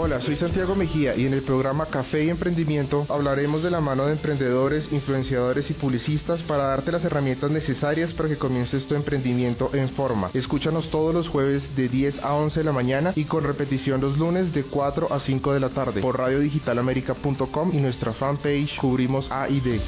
Hola, 0.00 0.20
soy 0.20 0.36
Santiago 0.36 0.76
Mejía 0.76 1.16
y 1.16 1.26
en 1.26 1.34
el 1.34 1.42
programa 1.42 1.86
Café 1.86 2.22
y 2.22 2.30
Emprendimiento 2.30 3.04
hablaremos 3.08 3.64
de 3.64 3.70
la 3.72 3.80
mano 3.80 4.06
de 4.06 4.12
emprendedores, 4.12 4.86
influenciadores 4.92 5.68
y 5.70 5.74
publicistas 5.74 6.40
para 6.44 6.68
darte 6.68 6.92
las 6.92 7.04
herramientas 7.04 7.50
necesarias 7.50 8.12
para 8.12 8.28
que 8.28 8.38
comiences 8.38 8.86
tu 8.86 8.94
emprendimiento 8.94 9.70
en 9.74 9.88
forma. 9.88 10.30
Escúchanos 10.34 10.88
todos 10.92 11.12
los 11.12 11.26
jueves 11.26 11.74
de 11.74 11.88
10 11.88 12.20
a 12.20 12.32
11 12.34 12.60
de 12.60 12.64
la 12.64 12.70
mañana 12.70 13.12
y 13.16 13.24
con 13.24 13.42
repetición 13.42 14.00
los 14.00 14.16
lunes 14.18 14.54
de 14.54 14.62
4 14.62 15.12
a 15.12 15.18
5 15.18 15.52
de 15.52 15.60
la 15.60 15.70
tarde 15.70 16.00
por 16.00 16.16
radiodigitalamerica.com 16.16 17.72
y 17.74 17.78
nuestra 17.78 18.12
fanpage 18.12 18.78
Cubrimos 18.78 19.28
A 19.32 19.48
y 19.48 19.58
D. 19.58 19.80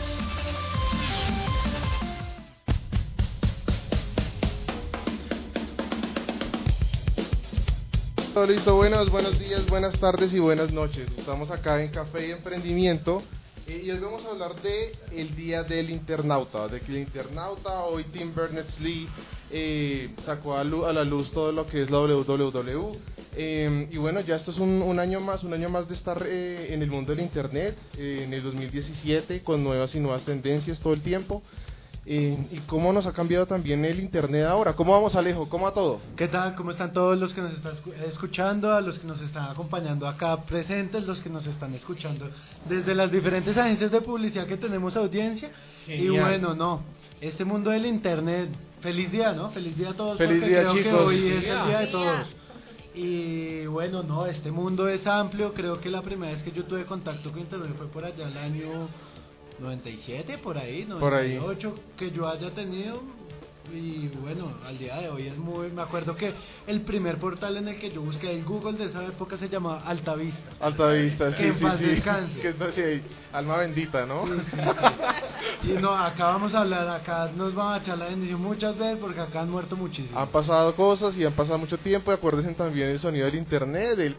listo, 8.37 8.77
buenos, 8.77 9.11
buenos 9.11 9.39
días, 9.39 9.67
buenas 9.67 9.99
tardes 9.99 10.33
y 10.33 10.39
buenas 10.39 10.73
noches. 10.73 11.09
Estamos 11.19 11.51
acá 11.51 11.83
en 11.83 11.91
Café 11.91 12.29
y 12.29 12.31
Emprendimiento 12.31 13.23
eh, 13.67 13.83
y 13.85 13.91
hoy 13.91 13.99
vamos 13.99 14.25
a 14.25 14.31
hablar 14.31 14.55
de 14.63 14.93
el 15.13 15.35
Día 15.35 15.65
del 15.65 15.91
Internauta, 15.91 16.69
de 16.69 16.81
que 16.81 16.93
el 16.93 16.99
internauta, 16.99 17.81
hoy 17.81 18.05
Tim 18.05 18.33
Berners-Lee 18.33 19.09
eh, 19.51 20.15
sacó 20.25 20.57
a, 20.57 20.63
la 20.63 21.05
luz 21.05 21.33
todo 21.33 21.51
lo 21.51 21.67
que 21.67 21.83
es 21.83 21.91
la 21.91 21.99
WWW. 21.99 22.97
Eh, 23.37 23.89
y 23.91 23.97
bueno, 23.99 24.21
ya 24.21 24.37
esto 24.37 24.53
es 24.53 24.59
un, 24.59 24.99
año 25.01 25.21
más, 25.21 25.43
un 25.43 25.53
año 25.53 25.69
más 25.69 25.89
de 25.89 25.95
estar 25.95 26.25
en 26.25 26.83
el 26.83 26.91
mundo 26.91 27.13
del 27.15 27.25
Internet, 27.25 27.77
en 27.99 28.33
el 28.33 28.43
2017, 28.45 29.43
con 29.43 29.63
nuevas 29.63 29.95
y 29.95 30.01
nuevas 30.01 30.23
tendencias 30.23 30.79
todo 30.81 30.95
el 30.95 31.03
tiempo 31.03 31.43
y 32.07 32.59
cómo 32.67 32.93
nos 32.93 33.07
ha 33.07 33.13
cambiado 33.13 33.47
también 33.47 33.85
el 33.85 34.01
Internet 34.01 34.45
ahora. 34.45 34.75
¿Cómo 34.75 34.93
vamos, 34.93 35.15
Alejo? 35.17 35.49
¿Cómo 35.49 35.69
a 35.69 35.75
todo? 35.75 36.01
¿Qué 36.17 36.29
tal? 36.29 36.55
¿Cómo 36.55 36.71
están 36.71 36.93
todos 36.93 37.19
los 37.19 37.35
que 37.35 37.43
nos 37.43 37.53
están 37.53 37.75
escuchando, 38.09 38.73
a 38.73 38.81
los 38.81 38.99
que 38.99 39.07
nos 39.07 39.21
están 39.21 39.51
acompañando 39.51 40.09
acá 40.09 40.43
presentes, 40.43 41.07
los 41.07 41.21
que 41.21 41.29
nos 41.29 41.47
están 41.47 41.75
escuchando 41.75 42.31
desde 42.69 42.95
las 42.95 43.13
diferentes 43.13 43.57
agencias 43.57 43.91
de 43.91 44.01
publicidad 44.01 44.47
que 44.47 44.57
tenemos 44.57 44.97
audiencia? 44.97 45.51
Y 45.87 46.09
bueno, 46.09 46.55
no, 46.55 46.83
este 47.21 47.45
mundo 47.45 47.71
del 47.71 47.87
Internet, 47.87 48.49
feliz 48.81 49.13
día, 49.13 49.33
¿no? 49.33 49.51
Feliz 49.51 49.77
día 49.77 49.91
a 49.91 49.95
todos. 49.95 50.17
Feliz 50.17 50.41
día, 50.41 50.63
creo 50.63 50.75
chicos. 50.75 50.85
Que 50.85 50.97
hoy 50.97 51.17
es 51.17 51.47
el 51.47 51.67
día 51.67 51.79
de 51.81 51.87
todos. 51.89 52.37
Y 52.95 53.67
bueno, 53.67 54.03
no, 54.03 54.27
este 54.27 54.51
mundo 54.51 54.89
es 54.89 55.07
amplio. 55.07 55.55
Creo 55.55 55.81
que 55.81 55.91
la 55.91 56.03
primera 56.03 56.33
vez 56.33 56.43
que 56.43 56.51
yo 56.51 56.65
tuve 56.65 56.87
contacto 56.87 57.31
con 57.31 57.41
Internet 57.41 57.73
fue 57.77 57.87
por 57.87 58.05
allá 58.05 58.27
el 58.27 58.37
año 58.37 58.89
97 59.61 60.39
por 60.39 60.59
ahí, 60.59 60.85
98 60.87 61.75
que 61.97 62.11
yo 62.11 62.29
haya 62.29 62.51
tenido 62.53 63.03
y 63.73 64.09
bueno, 64.21 64.53
al 64.67 64.79
día 64.79 64.97
de 64.97 65.09
hoy 65.09 65.29
es 65.29 65.37
muy, 65.37 65.71
me 65.71 65.83
acuerdo 65.83 66.17
que 66.17 66.33
el 66.67 66.81
primer 66.81 67.19
portal 67.19 67.57
en 67.57 67.69
el 67.69 67.79
que 67.79 67.91
yo 67.91 68.01
busqué 68.01 68.33
en 68.33 68.45
Google 68.45 68.77
de 68.77 68.87
esa 68.87 69.05
época 69.05 69.37
se 69.37 69.49
llamaba 69.49 69.83
Altavista. 69.87 70.51
Altavista, 70.61 71.31
sí, 71.33 71.43
que 71.43 71.53
sí, 71.53 71.67
sí. 71.79 72.41
Que 72.41 72.55
no 72.59 72.71
sé, 72.73 73.03
alma 73.33 73.59
bendita, 73.59 74.07
¿no? 74.07 74.25
y 75.63 75.69
no, 75.81 75.95
acá 75.95 76.27
vamos 76.27 76.55
a 76.55 76.63
hablar, 76.63 76.89
acá 76.89 77.31
nos 77.37 77.55
van 77.55 77.75
a 77.75 77.79
echar 77.79 77.99
la 77.99 78.07
bendición 78.07 78.41
muchas 78.41 78.77
veces 78.77 78.99
porque 79.01 79.21
acá 79.21 79.43
han 79.43 79.51
muerto 79.51 79.77
muchísimo. 79.77 80.19
Han 80.19 80.29
pasado 80.29 80.75
cosas 80.75 81.17
y 81.17 81.25
han 81.25 81.35
pasado 81.35 81.59
mucho 81.59 81.79
tiempo 81.79 82.11
y 82.11 82.15
acuérdense 82.15 82.53
también 82.55 82.89
el 82.89 82.99
sonido 82.99 83.27
del 83.27 83.37
internet, 83.37 83.97
del 83.97 84.17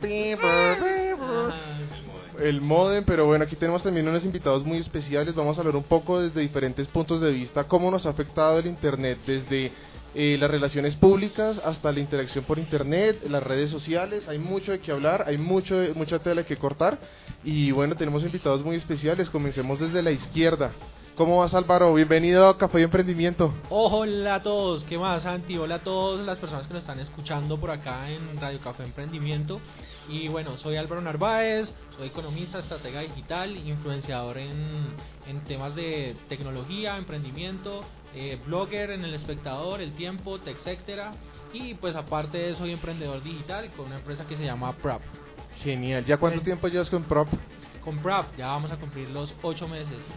el 2.41 2.61
modem, 2.61 3.03
pero 3.03 3.25
bueno, 3.25 3.43
aquí 3.45 3.55
tenemos 3.55 3.83
también 3.83 4.07
unos 4.07 4.25
invitados 4.25 4.65
muy 4.65 4.79
especiales. 4.79 5.35
Vamos 5.35 5.57
a 5.57 5.61
hablar 5.61 5.75
un 5.75 5.83
poco 5.83 6.21
desde 6.21 6.41
diferentes 6.41 6.87
puntos 6.87 7.21
de 7.21 7.31
vista 7.31 7.65
cómo 7.65 7.91
nos 7.91 8.05
ha 8.05 8.09
afectado 8.09 8.59
el 8.59 8.67
Internet, 8.67 9.19
desde 9.25 9.71
eh, 10.13 10.37
las 10.39 10.51
relaciones 10.51 10.95
públicas 10.95 11.61
hasta 11.63 11.91
la 11.91 11.99
interacción 11.99 12.43
por 12.43 12.59
Internet, 12.59 13.23
las 13.29 13.43
redes 13.43 13.69
sociales. 13.69 14.27
Hay 14.27 14.39
mucho 14.39 14.71
de 14.71 14.79
qué 14.79 14.91
hablar, 14.91 15.23
hay 15.27 15.37
mucho, 15.37 15.75
mucha 15.95 16.19
tela 16.19 16.43
que 16.43 16.57
cortar. 16.57 16.99
Y 17.43 17.71
bueno, 17.71 17.95
tenemos 17.95 18.23
invitados 18.23 18.63
muy 18.63 18.75
especiales. 18.75 19.29
Comencemos 19.29 19.79
desde 19.79 20.01
la 20.01 20.11
izquierda. 20.11 20.71
¿Cómo 21.15 21.39
vas 21.39 21.53
Álvaro? 21.53 21.93
Bienvenido 21.93 22.47
a 22.47 22.57
Café 22.57 22.79
y 22.79 22.83
Emprendimiento. 22.83 23.53
Hola 23.69 24.35
a 24.35 24.43
todos, 24.43 24.85
¿qué 24.85 24.97
más 24.97 25.23
Santi? 25.23 25.57
Hola 25.57 25.75
a 25.75 25.83
todas 25.83 26.25
las 26.25 26.37
personas 26.37 26.67
que 26.67 26.73
nos 26.73 26.83
están 26.83 26.99
escuchando 26.99 27.59
por 27.59 27.69
acá 27.69 28.09
en 28.09 28.39
Radio 28.39 28.61
Café 28.61 28.83
Emprendimiento. 28.83 29.59
Y 30.07 30.29
bueno, 30.29 30.57
soy 30.57 30.77
Álvaro 30.77 31.01
Narváez, 31.01 31.73
soy 31.97 32.07
economista, 32.07 32.59
estratega 32.59 33.01
digital, 33.01 33.55
influenciador 33.57 34.37
en, 34.37 34.95
en 35.27 35.41
temas 35.43 35.75
de 35.75 36.15
tecnología, 36.29 36.97
emprendimiento, 36.97 37.83
eh, 38.15 38.39
blogger 38.45 38.91
en 38.91 39.03
El 39.03 39.13
Espectador, 39.13 39.81
El 39.81 39.91
Tiempo, 39.91 40.39
etcétera. 40.43 41.11
Y 41.51 41.73
pues 41.73 41.93
aparte 41.97 42.55
soy 42.55 42.71
emprendedor 42.71 43.21
digital 43.21 43.69
con 43.75 43.87
una 43.87 43.97
empresa 43.97 44.25
que 44.25 44.37
se 44.37 44.45
llama 44.45 44.71
Prop. 44.77 45.01
Genial, 45.61 46.05
¿ya 46.05 46.15
cuánto 46.15 46.41
tiempo 46.41 46.69
llevas 46.69 46.89
con 46.89 47.03
Prop? 47.03 47.27
Con 47.83 47.99
Prop, 47.99 48.27
ya 48.37 48.47
vamos 48.47 48.71
a 48.71 48.77
cumplir 48.77 49.09
los 49.09 49.35
ocho 49.43 49.67
meses 49.67 50.09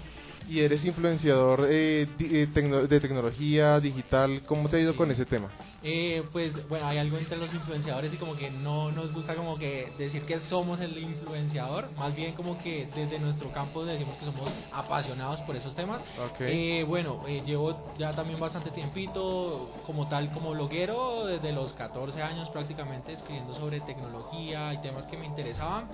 y 0.49 0.61
eres 0.61 0.85
influenciador 0.85 1.67
eh, 1.71 2.07
eh, 2.19 2.47
de 2.89 3.01
tecnología 3.01 3.81
digital. 3.81 4.43
¿Cómo 4.47 4.69
te 4.69 4.77
ha 4.77 4.81
ido 4.81 4.97
con 4.97 5.11
ese 5.11 5.25
tema? 5.25 5.49
Eh, 5.87 6.23
pues 6.33 6.67
bueno, 6.71 6.87
hay 6.87 6.97
algo 6.97 7.19
entre 7.19 7.37
los 7.37 7.53
influenciadores 7.53 8.13
y 8.15 8.17
como 8.17 8.37
que 8.37 8.51
no 8.51 8.91
nos 8.91 9.13
gusta 9.13 9.35
como 9.35 9.59
que 9.59 9.93
decir 9.99 10.23
que 10.23 10.41
somos 10.41 10.81
el 10.81 10.97
influenciador, 10.97 11.91
más 11.99 12.17
bien 12.17 12.33
como 12.33 12.57
que 12.57 12.89
desde 12.95 13.19
nuestro 13.19 13.53
campo 13.53 13.85
decimos 13.85 14.17
que 14.17 14.25
somos 14.25 14.51
apasionados 14.73 15.43
por 15.43 15.57
esos 15.57 15.75
temas. 15.75 16.01
Eh, 16.41 16.87
bueno, 16.89 17.23
llevo 17.27 17.93
ya 17.99 18.13
también 18.15 18.41
bastante 18.41 18.71
tiempito 18.71 19.71
como 19.85 20.09
tal 20.09 20.33
como 20.33 20.53
bloguero, 20.53 21.27
desde 21.27 21.53
los 21.53 21.75
14 21.75 22.23
años 22.23 22.49
prácticamente 22.49 23.13
escribiendo 23.13 23.53
sobre 23.55 23.81
tecnología 23.83 24.73
y 24.73 24.79
temas 24.79 25.05
que 25.05 25.19
me 25.19 25.27
interesaban 25.27 25.89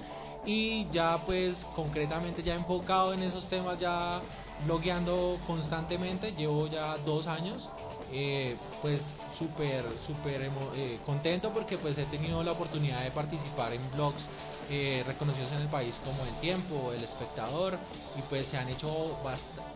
y 0.45 0.89
ya 0.91 1.19
pues 1.27 1.55
concretamente 1.77 2.43
ya 2.43 2.55
enfocado 2.55 3.13
en 3.13 3.23
esos 3.23 3.49
temas 3.49 3.79
ya 3.79 4.21
blogueando 4.65 5.39
constantemente 5.47 6.33
llevo 6.33 6.67
ya 6.67 6.97
dos 6.99 7.27
años 7.27 7.69
eh, 8.13 8.57
pues 8.83 9.01
súper 9.39 9.85
súper 10.07 10.51
eh, 10.75 10.99
contento 11.07 11.51
porque 11.53 11.79
pues 11.79 11.97
he 11.99 12.05
tenido 12.07 12.43
la 12.43 12.53
oportunidad 12.53 13.03
de 13.05 13.11
participar 13.11 13.73
en 13.73 13.91
blogs 13.93 14.23
eh, 14.69 15.03
reconocidos 15.07 15.51
en 15.53 15.63
el 15.63 15.69
país 15.69 15.95
como 16.05 16.25
El 16.25 16.35
Tiempo, 16.41 16.93
El 16.93 17.05
Espectador 17.05 17.79
y 18.17 18.23
pues 18.23 18.47
se 18.49 18.57
han 18.57 18.69
hecho 18.69 19.17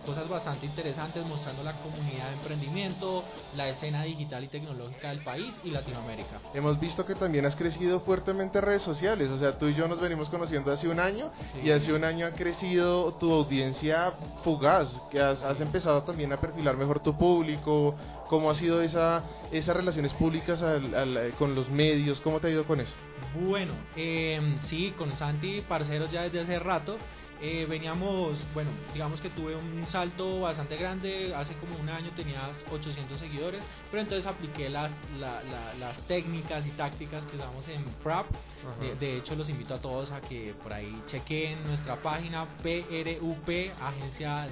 cosas 0.04 0.28
bastante 0.28 0.66
interesantes 0.66 1.24
mostrando 1.26 1.62
la 1.62 1.72
comunidad 1.80 2.28
de 2.28 2.34
emprendimiento, 2.34 3.24
la 3.56 3.68
escena 3.68 4.04
digital 4.04 4.44
y 4.44 4.48
tecnológica 4.48 5.08
del 5.08 5.22
país 5.22 5.54
y 5.64 5.70
Latinoamérica. 5.70 6.40
Hemos 6.54 6.78
visto 6.78 7.04
que 7.04 7.14
también 7.14 7.46
has 7.46 7.56
crecido 7.56 8.00
fuertemente 8.00 8.58
en 8.58 8.64
redes 8.64 8.82
sociales, 8.82 9.30
o 9.30 9.38
sea, 9.38 9.58
tú 9.58 9.68
y 9.68 9.74
yo 9.74 9.88
nos 9.88 10.00
venimos 10.00 10.28
conociendo 10.28 10.72
hace 10.72 10.88
un 10.88 11.00
año 11.00 11.30
y 11.62 11.70
hace 11.70 11.92
un 11.92 12.04
año 12.04 12.26
ha 12.26 12.32
crecido 12.32 13.14
tu 13.14 13.32
audiencia 13.32 14.12
fugaz, 14.42 15.00
que 15.10 15.20
has, 15.20 15.42
has 15.42 15.60
empezado 15.60 16.02
también 16.04 16.32
a 16.32 16.40
perfilar 16.40 16.76
mejor 16.76 17.00
tu 17.00 17.16
público, 17.16 17.94
cómo 18.28 18.50
ha 18.50 18.54
sido 18.54 18.82
esa 18.82 19.22
esas 19.52 19.76
relaciones 19.76 20.12
públicas 20.14 20.62
con 21.38 21.54
los 21.54 21.70
medios, 21.70 22.20
¿cómo 22.20 22.40
te 22.40 22.48
ha 22.48 22.50
ido 22.50 22.64
con 22.64 22.80
eso? 22.80 22.94
Bueno, 23.46 23.72
eh, 23.96 24.40
sí, 24.62 24.92
con 24.96 25.16
Santi, 25.16 25.62
parceros 25.62 26.10
ya 26.10 26.22
desde 26.22 26.40
hace 26.40 26.58
rato. 26.58 26.96
Eh, 27.46 27.66
veníamos, 27.68 28.42
bueno, 28.54 28.70
digamos 28.94 29.20
que 29.20 29.28
tuve 29.28 29.54
un 29.54 29.86
salto 29.88 30.40
bastante 30.40 30.76
grande, 30.76 31.34
hace 31.34 31.52
como 31.56 31.76
un 31.76 31.90
año 31.90 32.10
tenías 32.16 32.64
800 32.72 33.20
seguidores, 33.20 33.62
pero 33.90 34.02
entonces 34.02 34.26
apliqué 34.26 34.70
las, 34.70 34.90
las 35.20 35.98
técnicas 36.06 36.64
y 36.66 36.70
tácticas 36.70 37.26
que 37.26 37.36
usamos 37.36 37.68
en 37.68 37.84
PRAP. 38.02 38.24
De, 38.98 39.18
hecho, 39.18 39.34
los 39.34 39.50
invito 39.50 39.74
a 39.74 39.78
todos 39.78 40.10
a 40.10 40.22
que 40.22 40.54
por 40.62 40.72
ahí 40.72 41.02
chequen 41.06 41.62
nuestra 41.66 41.96
página 41.96 42.46
PRUP, 42.62 43.48
agencia 43.78 44.48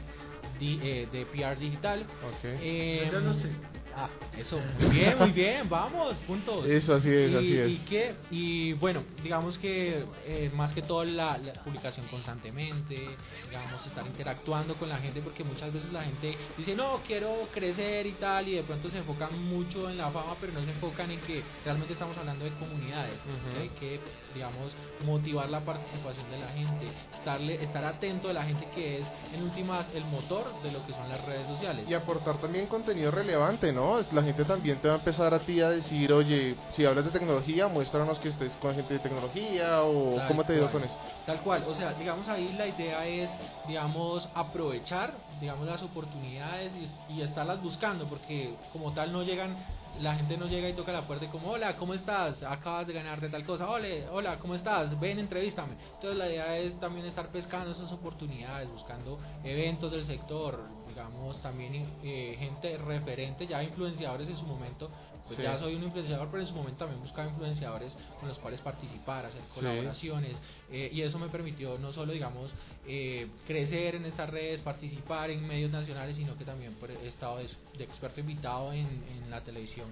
de, 0.60 1.06
eh, 1.10 1.26
PR 1.32 1.58
digital. 1.58 2.04
Okay. 2.36 2.58
Eh, 2.60 3.10
no 3.10 3.32
sé. 3.32 3.71
Ah, 3.94 4.08
eso, 4.38 4.58
muy 4.80 4.90
bien, 4.90 5.18
muy 5.18 5.30
bien, 5.30 5.68
vamos, 5.68 6.16
puntos. 6.26 6.66
Eso, 6.66 6.94
así 6.94 7.10
es, 7.10 7.30
y, 7.30 7.36
así 7.36 7.58
es. 7.58 7.70
Y, 7.70 7.76
que, 7.84 8.14
y 8.30 8.72
bueno, 8.74 9.02
digamos 9.22 9.58
que 9.58 10.04
eh, 10.26 10.50
más 10.54 10.72
que 10.72 10.82
todo 10.82 11.04
la, 11.04 11.38
publicación 11.64 12.06
constantemente, 12.06 13.08
digamos, 13.48 13.86
estar 13.86 14.06
interactuando 14.06 14.74
con 14.76 14.88
la 14.88 14.98
gente, 14.98 15.20
porque 15.20 15.44
muchas 15.44 15.72
veces 15.72 15.92
la 15.92 16.04
gente 16.04 16.36
dice, 16.56 16.74
no, 16.74 17.00
quiero 17.06 17.48
crecer 17.52 18.06
y 18.06 18.12
tal, 18.12 18.48
y 18.48 18.54
de 18.54 18.62
pronto 18.62 18.88
se 18.90 18.98
enfocan 18.98 19.42
mucho 19.44 19.90
en 19.90 19.98
la 19.98 20.10
fama, 20.10 20.36
pero 20.40 20.52
no 20.52 20.64
se 20.64 20.70
enfocan 20.70 21.10
en 21.10 21.20
que 21.20 21.42
realmente 21.64 21.92
estamos 21.92 22.16
hablando 22.16 22.44
de 22.44 22.52
comunidades, 22.52 23.20
hay 23.60 23.68
que, 23.70 24.00
digamos, 24.34 24.74
motivar 25.04 25.48
la 25.50 25.60
participación 25.60 26.30
de 26.30 26.38
la 26.38 26.48
gente, 26.48 26.86
estarle, 27.14 27.62
estar 27.62 27.84
atento 27.84 28.28
de 28.28 28.34
la 28.34 28.44
gente 28.44 28.66
que 28.74 28.98
es, 28.98 29.06
en 29.34 29.42
últimas, 29.42 29.86
el 29.94 30.04
motor 30.04 30.62
de 30.62 30.72
lo 30.72 30.84
que 30.86 30.92
son 30.92 31.08
las 31.08 31.24
redes 31.24 31.46
sociales. 31.46 31.88
Y 31.88 31.94
aportar 31.94 32.38
también 32.38 32.66
contenido 32.66 33.10
relevante, 33.10 33.72
¿no? 33.72 34.00
La 34.12 34.22
gente 34.22 34.44
también 34.44 34.78
te 34.78 34.88
va 34.88 34.94
a 34.94 34.98
empezar 34.98 35.32
a 35.34 35.40
ti 35.40 35.60
a 35.60 35.70
decir, 35.70 36.12
oye, 36.12 36.56
si 36.72 36.84
hablas 36.84 37.04
de 37.04 37.10
tecnología, 37.10 37.68
muéstranos 37.68 38.18
que 38.18 38.28
estés 38.28 38.52
con 38.56 38.74
gente 38.74 38.94
de 38.94 39.00
tecnología 39.00 39.82
o 39.82 40.20
cómo 40.28 40.44
te 40.44 40.54
digo 40.54 40.70
con 40.70 40.84
eso. 40.84 40.94
Tal 41.26 41.40
cual, 41.40 41.64
o 41.68 41.74
sea, 41.74 41.92
digamos 41.92 42.26
ahí 42.26 42.52
la 42.58 42.66
idea 42.66 43.06
es, 43.06 43.30
digamos, 43.68 44.28
aprovechar, 44.34 45.14
digamos, 45.40 45.66
las 45.66 45.80
oportunidades 45.82 46.72
y, 47.08 47.14
y 47.14 47.22
estarlas 47.22 47.62
buscando, 47.62 48.06
porque 48.06 48.54
como 48.72 48.92
tal 48.92 49.12
no 49.12 49.22
llegan 49.22 49.56
la 50.00 50.14
gente 50.14 50.36
no 50.36 50.46
llega 50.46 50.68
y 50.68 50.74
toca 50.74 50.92
la 50.92 51.06
puerta 51.06 51.24
y 51.24 51.28
como, 51.28 51.50
hola, 51.50 51.76
¿cómo 51.76 51.94
estás? 51.94 52.42
Acabas 52.42 52.86
de 52.86 52.92
ganarte 52.92 53.28
tal 53.28 53.44
cosa, 53.44 53.68
hola, 53.68 53.88
hola, 54.10 54.38
¿cómo 54.38 54.54
estás? 54.54 54.98
Ven, 54.98 55.18
entrevístame. 55.18 55.74
Entonces 55.94 56.16
la 56.16 56.28
idea 56.28 56.58
es 56.58 56.78
también 56.80 57.06
estar 57.06 57.28
pescando 57.28 57.70
esas 57.70 57.92
oportunidades, 57.92 58.68
buscando 58.68 59.18
eventos 59.44 59.92
del 59.92 60.04
sector, 60.06 60.60
digamos, 60.88 61.40
también 61.40 61.86
eh, 62.02 62.36
gente 62.38 62.76
referente, 62.78 63.46
ya 63.46 63.62
influenciadores 63.62 64.28
en 64.28 64.36
su 64.36 64.44
momento, 64.44 64.90
pues 65.26 65.38
ya 65.38 65.58
soy 65.58 65.74
un 65.74 65.84
influenciador, 65.84 66.28
pero 66.30 66.42
en 66.42 66.48
su 66.48 66.54
momento 66.54 66.80
también 66.80 67.00
buscaba 67.00 67.28
influenciadores 67.28 67.92
con 68.18 68.28
los 68.28 68.38
cuales 68.38 68.60
participar, 68.60 69.26
hacer 69.26 69.42
colaboraciones, 69.54 70.36
eh, 70.70 70.90
y 70.92 71.02
eso 71.02 71.18
me 71.18 71.28
permitió 71.28 71.78
no 71.78 71.92
solo, 71.92 72.12
digamos, 72.12 72.52
eh, 72.86 73.28
crecer 73.46 73.94
en 73.94 74.04
estas 74.04 74.28
redes, 74.30 74.60
participar 74.60 75.30
en 75.30 75.46
medios 75.46 75.70
nacionales, 75.70 76.16
sino 76.16 76.36
que 76.36 76.44
también 76.44 76.74
he 77.02 77.08
estado 77.08 77.38
de, 77.38 77.48
experto 77.84 78.20
invitado 78.20 78.72
en, 78.72 78.86
en 78.86 79.30
la 79.30 79.40
televisión 79.42 79.86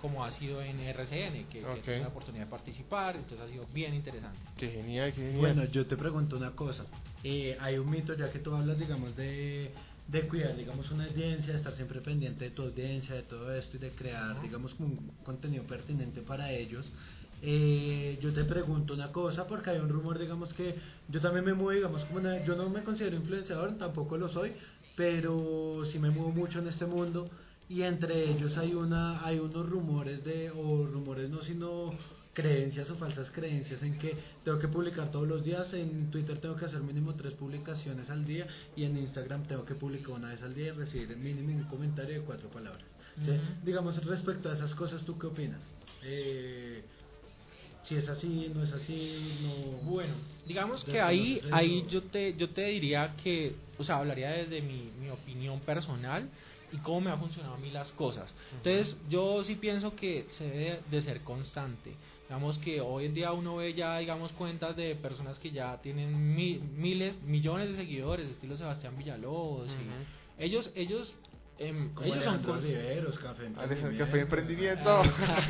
como 0.00 0.24
ha 0.24 0.30
sido 0.32 0.62
en 0.62 0.80
RCN, 0.80 1.46
que, 1.50 1.64
okay. 1.64 2.00
la 2.00 2.08
oportunidad 2.08 2.44
de 2.44 2.50
participar, 2.50 3.16
entonces 3.16 3.40
ha 3.40 3.48
sido 3.48 3.66
bien 3.72 3.94
interesante. 3.94 4.38
Qué 4.56 4.70
genial, 4.70 5.12
qué 5.12 5.20
genial. 5.20 5.38
Bueno, 5.38 5.64
yo 5.64 5.86
te 5.86 5.96
pregunto 5.96 6.36
una 6.36 6.52
cosa. 6.52 6.86
Eh, 7.22 7.56
hay 7.60 7.76
un 7.76 7.90
mito, 7.90 8.14
ya 8.14 8.30
que 8.30 8.38
tú 8.38 8.54
hablas, 8.54 8.78
digamos, 8.78 9.14
de 9.16 9.72
de 10.10 10.26
cuidar, 10.26 10.56
digamos, 10.56 10.90
una 10.90 11.04
audiencia, 11.04 11.52
de 11.52 11.58
estar 11.58 11.74
siempre 11.74 12.00
pendiente 12.00 12.46
de 12.46 12.50
tu 12.50 12.62
audiencia, 12.62 13.14
de 13.14 13.22
todo 13.22 13.54
esto 13.54 13.76
y 13.76 13.80
de 13.80 13.90
crear, 13.92 14.40
digamos, 14.42 14.74
un 14.80 15.12
contenido 15.22 15.64
pertinente 15.64 16.20
para 16.22 16.50
ellos. 16.50 16.84
Eh, 17.42 18.18
yo 18.20 18.32
te 18.32 18.44
pregunto 18.44 18.92
una 18.94 19.12
cosa, 19.12 19.46
porque 19.46 19.70
hay 19.70 19.78
un 19.78 19.88
rumor, 19.88 20.18
digamos, 20.18 20.52
que 20.52 20.74
yo 21.08 21.20
también 21.20 21.44
me 21.44 21.54
muevo, 21.54 21.70
digamos, 21.70 22.04
como 22.06 22.18
una, 22.18 22.44
yo 22.44 22.56
no 22.56 22.68
me 22.68 22.82
considero 22.82 23.16
influenciador, 23.16 23.78
tampoco 23.78 24.18
lo 24.18 24.28
soy, 24.28 24.52
pero 24.96 25.84
sí 25.90 25.98
me 25.98 26.10
muevo 26.10 26.32
mucho 26.32 26.58
en 26.58 26.68
este 26.68 26.86
mundo 26.86 27.30
y 27.70 27.82
entre 27.82 28.28
ellos 28.28 28.56
hay 28.58 28.74
una 28.74 29.24
hay 29.24 29.38
unos 29.38 29.68
rumores 29.68 30.24
de 30.24 30.50
o 30.50 30.84
rumores 30.86 31.30
no 31.30 31.40
sino 31.40 31.92
creencias 32.32 32.88
o 32.90 32.96
falsas 32.96 33.30
creencias 33.30 33.82
en 33.82 33.98
que 33.98 34.14
tengo 34.44 34.58
que 34.58 34.68
publicar 34.68 35.10
todos 35.10 35.26
los 35.26 35.44
días, 35.44 35.72
en 35.74 36.10
Twitter 36.10 36.38
tengo 36.38 36.56
que 36.56 36.64
hacer 36.64 36.80
mínimo 36.80 37.14
tres 37.14 37.32
publicaciones 37.32 38.08
al 38.10 38.24
día 38.24 38.46
y 38.76 38.84
en 38.84 38.96
Instagram 38.96 39.44
tengo 39.46 39.64
que 39.64 39.74
publicar 39.74 40.12
una 40.12 40.28
vez 40.28 40.42
al 40.42 40.54
día 40.54 40.68
y 40.68 40.70
recibir 40.70 41.16
mínimo 41.16 41.50
un 41.56 41.64
comentario 41.64 42.14
de 42.14 42.20
cuatro 42.20 42.48
palabras. 42.48 42.86
Digamos, 43.64 44.02
respecto 44.04 44.48
a 44.48 44.52
esas 44.52 44.74
cosas, 44.74 45.04
¿tú 45.04 45.18
qué 45.18 45.26
opinas? 45.26 45.60
Eh, 46.02 46.82
si 47.82 47.96
es 47.96 48.08
así, 48.08 48.50
no 48.54 48.62
es 48.62 48.72
así, 48.72 49.38
no... 49.42 49.90
Bueno, 49.90 50.14
digamos 50.46 50.84
que 50.84 51.00
ahí, 51.00 51.40
ahí 51.50 51.86
yo 51.88 52.02
te, 52.04 52.36
yo 52.36 52.50
te 52.50 52.66
diría 52.66 53.14
que, 53.22 53.54
o 53.78 53.84
sea, 53.84 53.96
hablaría 53.98 54.30
desde 54.30 54.60
mi, 54.62 54.90
mi 55.00 55.08
opinión 55.10 55.60
personal 55.60 56.28
y 56.72 56.76
cómo 56.78 57.00
me 57.00 57.10
ha 57.10 57.16
funcionado 57.16 57.54
a 57.54 57.58
mí 57.58 57.70
las 57.70 57.90
cosas. 57.92 58.30
Entonces, 58.52 58.96
yo 59.08 59.42
sí 59.44 59.56
pienso 59.56 59.96
que 59.96 60.26
se 60.30 60.44
debe 60.44 60.80
de 60.90 61.02
ser 61.02 61.20
constante. 61.22 61.94
Digamos 62.30 62.58
que 62.58 62.80
hoy 62.80 63.06
en 63.06 63.14
día 63.14 63.32
uno 63.32 63.56
ve 63.56 63.74
ya, 63.74 63.98
digamos, 63.98 64.30
cuentas 64.30 64.76
de 64.76 64.94
personas 64.94 65.36
que 65.40 65.50
ya 65.50 65.76
tienen 65.82 66.32
miles, 66.32 67.20
millones 67.24 67.70
de 67.70 67.74
seguidores, 67.74 68.30
estilo 68.30 68.56
Sebastián 68.56 68.96
Villalobos. 68.96 69.66
y 69.68 70.44
ellos, 70.44 70.70
ellos 70.76 71.12
Em, 71.60 71.90
ellos 72.02 72.24
son 72.24 72.62
Riveros, 72.62 73.18
Café 73.18 73.44
Emprendimiento. 73.44 73.98
Café 73.98 74.20
Emprendimiento. 74.20 75.02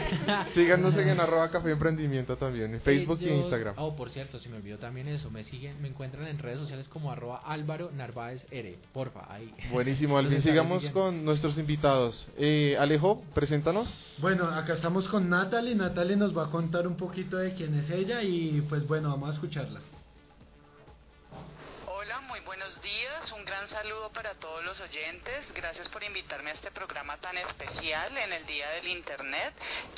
Síganos 0.54 0.96
en 0.96 1.20
arroba 1.20 1.48
Café 1.52 1.70
Emprendimiento 1.70 2.36
también, 2.36 2.74
en 2.74 2.80
Facebook 2.80 3.18
y 3.20 3.28
Instagram. 3.28 3.76
Oh, 3.78 3.94
por 3.94 4.10
cierto, 4.10 4.40
si 4.40 4.48
me 4.48 4.56
olvidó 4.56 4.78
también 4.78 5.06
eso, 5.06 5.30
me 5.30 5.44
siguen, 5.44 5.80
me 5.80 5.86
encuentran 5.86 6.26
en 6.26 6.40
redes 6.40 6.58
sociales 6.58 6.88
como 6.88 7.12
arroba 7.12 7.40
Álvaro 7.46 7.92
Narváez 7.92 8.44
R. 8.50 8.76
Porfa, 8.92 9.32
ahí. 9.32 9.54
Buenísimo, 9.70 10.18
Alvin. 10.18 10.42
Sigamos 10.42 10.84
con 10.90 11.24
nuestros 11.24 11.56
invitados. 11.58 12.28
Eh, 12.36 12.76
Alejo, 12.76 13.22
preséntanos. 13.32 13.88
Bueno, 14.18 14.46
acá 14.46 14.74
estamos 14.74 15.06
con 15.06 15.28
Natalie. 15.28 15.76
Natalie 15.76 16.16
nos 16.16 16.36
va 16.36 16.46
a 16.46 16.50
contar 16.50 16.88
un 16.88 16.96
poquito 16.96 17.36
de 17.36 17.54
quién 17.54 17.72
es 17.74 17.88
ella 17.88 18.24
y 18.24 18.62
pues 18.62 18.84
bueno, 18.88 19.10
vamos 19.10 19.30
a 19.30 19.32
escucharla 19.34 19.80
buenos 22.70 22.82
días, 22.84 23.32
un 23.32 23.44
gran 23.44 23.68
saludo 23.68 24.12
para 24.12 24.34
todos 24.34 24.62
los 24.64 24.78
oyentes. 24.80 25.52
Gracias 25.54 25.88
por 25.88 26.04
invitarme 26.04 26.50
a 26.50 26.54
este 26.54 26.70
programa 26.70 27.16
tan 27.16 27.36
especial 27.38 28.16
en 28.16 28.32
el 28.32 28.46
Día 28.46 28.70
del 28.70 28.86
Internet. 28.86 29.54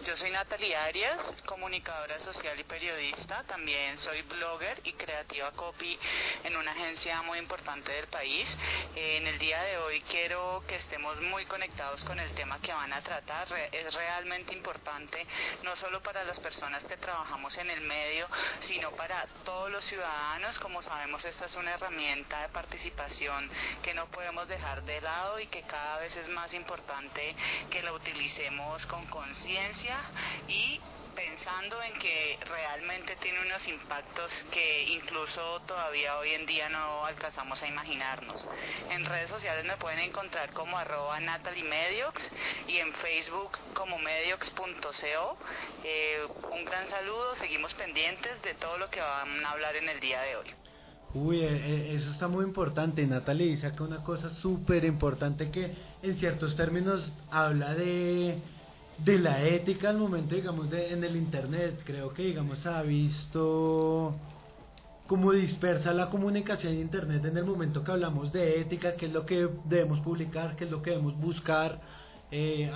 Yo 0.07 0.17
soy 0.17 0.31
Natalie 0.31 0.75
Arias, 0.75 1.21
comunicadora 1.45 2.19
social 2.21 2.59
y 2.59 2.65
periodista. 2.65 3.45
También 3.45 3.99
soy 3.99 4.23
blogger 4.23 4.81
y 4.85 4.95
creativa 4.95 5.51
copy 5.51 5.99
en 6.45 6.57
una 6.57 6.73
agencia 6.73 7.21
muy 7.21 7.39
importante 7.39 7.93
del 7.93 8.07
país. 8.07 8.49
En 8.97 9.27
el 9.27 9.39
día 9.39 9.63
de 9.65 9.77
hoy 9.77 10.01
quiero 10.03 10.65
que 10.67 10.77
estemos 10.77 11.21
muy 11.21 11.45
conectados 11.45 12.03
con 12.07 12.19
el 12.21 12.33
tema 12.35 12.59
que 12.63 12.73
van 12.73 12.95
a 12.95 13.03
tratar. 13.03 13.49
Es 13.71 13.93
realmente 13.93 14.55
importante 14.55 15.27
no 15.63 15.77
solo 15.77 16.03
para 16.03 16.25
las 16.25 16.41
personas 16.41 16.83
que 16.85 16.97
trabajamos 16.97 17.55
en 17.59 17.69
el 17.69 17.83
medio, 17.83 18.27
sino 18.61 18.93
para 18.93 19.27
todos 19.45 19.71
los 19.71 19.85
ciudadanos. 19.85 20.59
Como 20.59 20.81
sabemos, 20.81 21.23
esta 21.27 21.45
es 21.45 21.55
una 21.55 21.75
herramienta 21.75 22.41
de 22.41 22.62
participación 22.63 23.51
que 23.83 23.93
no 23.93 24.07
podemos 24.07 24.47
dejar 24.47 24.85
de 24.85 25.01
lado 25.01 25.41
y 25.41 25.47
que 25.47 25.63
cada 25.63 25.99
vez 25.99 26.17
es 26.17 26.29
más 26.29 26.55
importante 26.55 27.35
que 27.71 27.83
la 27.83 27.93
utilicemos 27.93 28.87
con 28.87 29.05
conciencia 29.07 29.99
y 30.47 30.81
pensando 31.15 31.83
en 31.83 31.93
que 31.99 32.39
realmente 32.47 33.17
tiene 33.17 33.41
unos 33.41 33.67
impactos 33.69 34.47
que 34.51 34.85
incluso 34.85 35.61
todavía 35.67 36.17
hoy 36.19 36.31
en 36.31 36.47
día 36.47 36.69
no 36.69 37.05
alcanzamos 37.05 37.63
a 37.63 37.69
imaginarnos. 37.69 38.49
En 38.91 39.05
redes 39.05 39.29
sociales 39.29 39.65
me 39.65 39.77
pueden 39.77 39.99
encontrar 39.99 40.53
como 40.53 40.79
arroba 40.79 41.21
Mediox 41.21 42.31
y 42.67 42.79
en 42.79 42.95
Facebook 42.95 43.59
como 43.75 43.99
mediox.co. 43.99 45.37
Eh, 45.85 46.27
un 46.51 46.65
gran 46.65 46.87
saludo, 46.87 47.35
seguimos 47.35 47.75
pendientes 47.75 48.41
de 48.43 48.55
todo 48.55 48.79
lo 48.79 48.89
que 48.89 49.01
van 49.01 49.45
a 49.45 49.51
hablar 49.51 49.77
en 49.77 49.89
el 49.89 50.01
día 50.01 50.23
de 50.23 50.37
hoy. 50.37 50.62
Uy, 51.15 51.41
eh, 51.41 51.49
eh, 51.51 51.95
eso 51.95 52.11
está 52.11 52.27
muy 52.27 52.45
importante. 52.45 53.07
Natalie 53.07 53.49
dice 53.49 53.67
acá 53.67 53.85
una 53.85 54.03
cosa 54.03 54.31
súper 54.31 54.85
importante 54.85 55.51
que 55.51 55.73
en 56.03 56.17
ciertos 56.17 56.57
términos 56.57 57.13
habla 57.31 57.75
de, 57.75 58.39
de 59.05 59.19
la 59.19 59.43
ética 59.45 59.91
al 59.91 59.99
momento, 59.99 60.35
digamos, 60.35 60.71
de, 60.71 60.93
en 60.93 61.05
el 61.05 61.17
Internet. 61.17 61.83
Creo 61.85 62.15
que, 62.15 62.23
digamos, 62.23 62.65
ha 62.65 62.81
visto 62.83 64.15
cómo 65.07 65.33
dispersa 65.33 65.93
la 65.93 66.09
comunicación 66.09 66.73
en 66.73 66.81
Internet 66.81 67.27
en 67.27 67.37
el 67.37 67.45
momento 67.45 67.85
que 67.85 67.93
hablamos 67.93 68.33
de 68.33 68.61
ética, 68.61 68.97
qué 68.97 69.07
es 69.07 69.13
lo 69.13 69.27
que 69.27 69.49
debemos 69.67 70.01
publicar, 70.01 70.57
qué 70.57 70.65
es 70.65 70.71
lo 70.71 70.81
que 70.81 70.91
debemos 70.91 71.15
buscar 71.19 71.79
eh, 72.31 72.71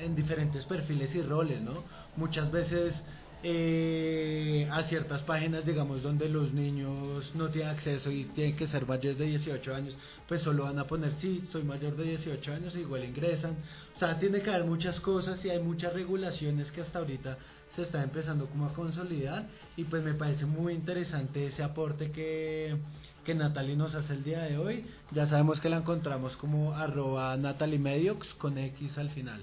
en 0.00 0.14
diferentes 0.14 0.66
perfiles 0.66 1.14
y 1.14 1.22
roles, 1.22 1.62
¿no? 1.62 1.82
Muchas 2.16 2.50
veces 2.50 3.02
eh, 3.42 4.68
a 4.70 4.82
ciertas 4.84 5.22
páginas, 5.22 5.64
digamos, 5.64 6.02
donde 6.02 6.28
los 6.28 6.52
niños 6.52 7.32
no 7.34 7.48
tienen 7.48 7.70
acceso 7.70 8.10
y 8.10 8.24
tienen 8.24 8.54
que 8.54 8.66
ser 8.66 8.86
mayores 8.86 9.18
de 9.18 9.26
18 9.26 9.74
años, 9.74 9.96
pues 10.28 10.42
solo 10.42 10.64
van 10.64 10.78
a 10.78 10.86
poner, 10.86 11.14
sí, 11.14 11.42
soy 11.50 11.62
mayor 11.62 11.96
de 11.96 12.04
18 12.04 12.52
años, 12.52 12.76
igual 12.76 13.04
ingresan. 13.04 13.56
O 13.96 13.98
sea, 13.98 14.18
tiene 14.18 14.42
que 14.42 14.50
haber 14.50 14.66
muchas 14.66 15.00
cosas 15.00 15.42
y 15.44 15.50
hay 15.50 15.60
muchas 15.62 15.92
regulaciones 15.94 16.70
que 16.70 16.82
hasta 16.82 16.98
ahorita 16.98 17.38
se 17.74 17.82
están 17.82 18.02
empezando 18.02 18.46
como 18.46 18.66
a 18.66 18.74
consolidar 18.74 19.46
y 19.76 19.84
pues 19.84 20.02
me 20.02 20.14
parece 20.14 20.44
muy 20.44 20.74
interesante 20.74 21.46
ese 21.46 21.62
aporte 21.62 22.10
que, 22.10 22.76
que 23.24 23.34
Natalie 23.34 23.76
nos 23.76 23.94
hace 23.94 24.12
el 24.12 24.24
día 24.24 24.42
de 24.42 24.58
hoy. 24.58 24.84
Ya 25.12 25.26
sabemos 25.26 25.60
que 25.60 25.68
la 25.68 25.78
encontramos 25.78 26.36
como 26.36 26.74
arroba 26.74 27.36
Natalie 27.36 27.78
Mediox 27.78 28.34
con 28.34 28.58
X 28.58 28.98
al 28.98 29.10
final. 29.10 29.40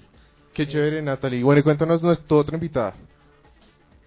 Qué 0.54 0.66
chévere 0.68 1.02
Natalie. 1.02 1.42
Bueno, 1.42 1.62
cuéntanos 1.62 2.02
nuestra 2.02 2.36
otra 2.36 2.56
invitada. 2.56 2.94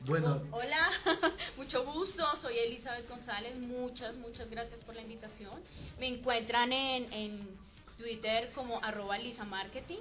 Bueno. 0.05 0.41
Hola, 0.51 0.89
mucho 1.57 1.85
gusto. 1.85 2.25
Soy 2.41 2.57
Elizabeth 2.57 3.07
González. 3.07 3.55
Muchas, 3.57 4.15
muchas 4.15 4.49
gracias 4.49 4.83
por 4.83 4.95
la 4.95 5.01
invitación. 5.01 5.61
Me 5.99 6.07
encuentran 6.07 6.73
en, 6.73 7.13
en 7.13 7.57
Twitter 7.99 8.51
como 8.55 8.83
arroba 8.83 9.17
Lisa 9.19 9.43
Marketing. 9.43 9.99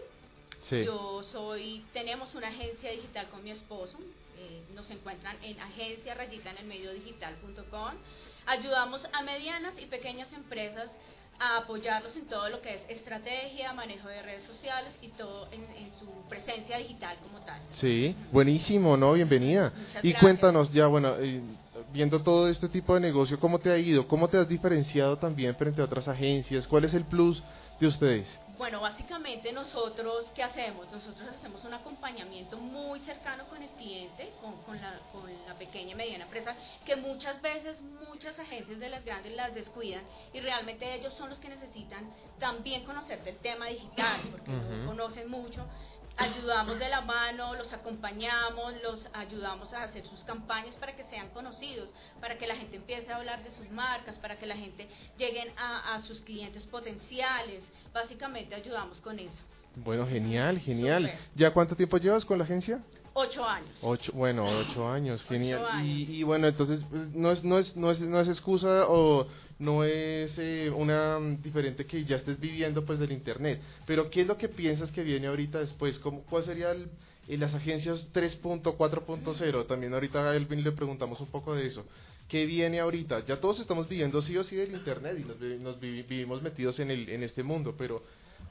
Sí. 0.68 0.84
Yo 0.84 1.22
soy, 1.24 1.84
tenemos 1.92 2.34
una 2.34 2.48
agencia 2.48 2.90
digital 2.90 3.28
con 3.28 3.44
mi 3.44 3.50
esposo. 3.50 3.98
Eh, 4.38 4.62
nos 4.74 4.90
encuentran 4.90 5.36
en 5.42 5.60
agencia 5.60 6.14
rayita 6.14 6.50
en 6.50 6.58
el 6.58 6.66
medio 6.66 6.94
digital.com. 6.94 7.92
Ayudamos 8.46 9.06
a 9.12 9.22
medianas 9.22 9.74
y 9.78 9.84
pequeñas 9.84 10.32
empresas 10.32 10.90
a 11.40 11.56
apoyarlos 11.56 12.14
en 12.16 12.26
todo 12.26 12.48
lo 12.50 12.60
que 12.60 12.74
es 12.74 12.82
estrategia, 12.90 13.72
manejo 13.72 14.08
de 14.08 14.22
redes 14.22 14.44
sociales 14.44 14.92
y 15.00 15.08
todo 15.08 15.48
en, 15.50 15.90
su 15.98 16.06
presencia 16.28 16.76
digital 16.76 17.16
como 17.22 17.40
tal. 17.44 17.60
Sí, 17.72 18.14
buenísimo, 18.30 18.96
¿no? 18.96 19.14
Bienvenida. 19.14 19.72
y 20.02 20.12
cuéntanos 20.14 20.70
ya, 20.70 20.86
bueno, 20.86 21.16
eh, 21.18 21.40
viendo 21.92 22.22
todo 22.22 22.48
este 22.48 22.68
tipo 22.68 22.94
de 22.94 23.00
negocio, 23.00 23.38
¿cómo 23.38 23.58
te 23.58 23.70
ha 23.70 23.78
ido? 23.78 24.06
¿Cómo 24.06 24.28
te 24.28 24.38
has 24.38 24.48
diferenciado 24.48 25.16
también 25.18 25.54
frente 25.56 25.80
a 25.80 25.84
otras 25.84 26.06
agencias? 26.08 26.66
¿Cuál 26.66 26.84
es 26.84 26.94
el 26.94 27.04
plus 27.04 27.42
de 27.78 27.86
ustedes? 27.86 28.38
Bueno, 28.60 28.82
básicamente 28.82 29.52
nosotros, 29.52 30.26
¿qué 30.34 30.42
hacemos? 30.42 30.86
Nosotros 30.92 31.26
hacemos 31.30 31.64
un 31.64 31.72
acompañamiento 31.72 32.58
muy 32.58 33.00
cercano 33.00 33.46
con 33.48 33.62
el 33.62 33.70
cliente, 33.70 34.34
con, 34.38 34.54
con, 34.64 34.78
la, 34.78 35.00
con 35.12 35.22
la 35.46 35.54
pequeña 35.54 35.92
y 35.92 35.94
mediana 35.94 36.24
empresa, 36.24 36.54
que 36.84 36.94
muchas 36.94 37.40
veces 37.40 37.80
muchas 38.06 38.38
agencias 38.38 38.78
de 38.78 38.90
las 38.90 39.02
grandes 39.02 39.34
las 39.34 39.54
descuidan 39.54 40.02
y 40.34 40.40
realmente 40.40 40.94
ellos 40.94 41.14
son 41.14 41.30
los 41.30 41.38
que 41.38 41.48
necesitan 41.48 42.12
también 42.38 42.84
conocer 42.84 43.24
del 43.24 43.38
tema 43.38 43.68
digital, 43.68 44.20
porque 44.30 44.50
no 44.50 44.86
conocen 44.86 45.30
mucho 45.30 45.64
ayudamos 46.20 46.78
de 46.78 46.88
la 46.88 47.00
mano, 47.00 47.54
los 47.54 47.72
acompañamos, 47.72 48.74
los 48.82 49.08
ayudamos 49.12 49.72
a 49.72 49.84
hacer 49.84 50.06
sus 50.06 50.22
campañas 50.24 50.76
para 50.76 50.94
que 50.94 51.04
sean 51.04 51.30
conocidos, 51.30 51.88
para 52.20 52.36
que 52.36 52.46
la 52.46 52.56
gente 52.56 52.76
empiece 52.76 53.10
a 53.10 53.16
hablar 53.16 53.42
de 53.42 53.50
sus 53.52 53.68
marcas, 53.70 54.16
para 54.18 54.36
que 54.38 54.46
la 54.46 54.56
gente 54.56 54.86
lleguen 55.16 55.48
a, 55.56 55.94
a 55.94 56.02
sus 56.02 56.20
clientes 56.20 56.64
potenciales. 56.64 57.62
Básicamente 57.92 58.54
ayudamos 58.54 59.00
con 59.00 59.18
eso. 59.18 59.42
Bueno, 59.76 60.06
genial, 60.06 60.58
genial. 60.58 61.10
¿Ya 61.34 61.52
cuánto 61.52 61.74
tiempo 61.74 61.96
llevas 61.96 62.24
con 62.24 62.38
la 62.38 62.44
agencia? 62.44 62.80
Ocho 63.12 63.44
años. 63.44 63.76
Ocho, 63.82 64.12
bueno, 64.12 64.44
ocho 64.44 64.88
años, 64.88 65.22
genial. 65.24 65.84
Y, 65.84 66.22
bueno, 66.22 66.46
entonces 66.46 66.80
pues, 66.88 67.08
no, 67.08 67.32
es, 67.32 67.42
no, 67.42 67.58
es, 67.58 67.76
no, 67.76 67.90
es, 67.90 68.00
no 68.00 68.20
es 68.20 68.28
excusa 68.28 68.86
o 68.88 69.26
no 69.58 69.84
es 69.84 70.38
eh, 70.38 70.70
una 70.74 71.18
diferente 71.42 71.84
que 71.84 72.04
ya 72.04 72.16
estés 72.16 72.38
viviendo 72.38 72.84
pues 72.84 72.98
del 72.98 73.12
internet. 73.12 73.60
Pero 73.86 74.08
¿qué 74.10 74.22
es 74.22 74.26
lo 74.26 74.36
que 74.36 74.48
piensas 74.48 74.92
que 74.92 75.02
viene 75.02 75.26
ahorita 75.26 75.58
después? 75.58 75.98
¿Cómo, 75.98 76.22
¿Cuál 76.22 76.44
sería 76.44 76.70
el, 76.70 76.88
las 77.28 77.54
agencias 77.54 78.08
3.4.0? 78.12 79.66
También 79.66 79.92
ahorita 79.92 80.30
a 80.30 80.36
Elvin 80.36 80.62
le 80.62 80.72
preguntamos 80.72 81.20
un 81.20 81.28
poco 81.28 81.54
de 81.54 81.66
eso. 81.66 81.84
¿Qué 82.28 82.46
viene 82.46 82.78
ahorita? 82.78 83.26
Ya 83.26 83.40
todos 83.40 83.58
estamos 83.58 83.88
viviendo 83.88 84.22
sí 84.22 84.36
o 84.38 84.44
sí 84.44 84.54
del 84.54 84.72
internet 84.72 85.18
y 85.18 85.24
nos, 85.24 85.60
nos 85.60 85.80
vivimos 85.80 86.40
metidos 86.40 86.78
en, 86.78 86.92
el, 86.92 87.08
en 87.08 87.24
este 87.24 87.42
mundo, 87.42 87.74
pero 87.76 88.04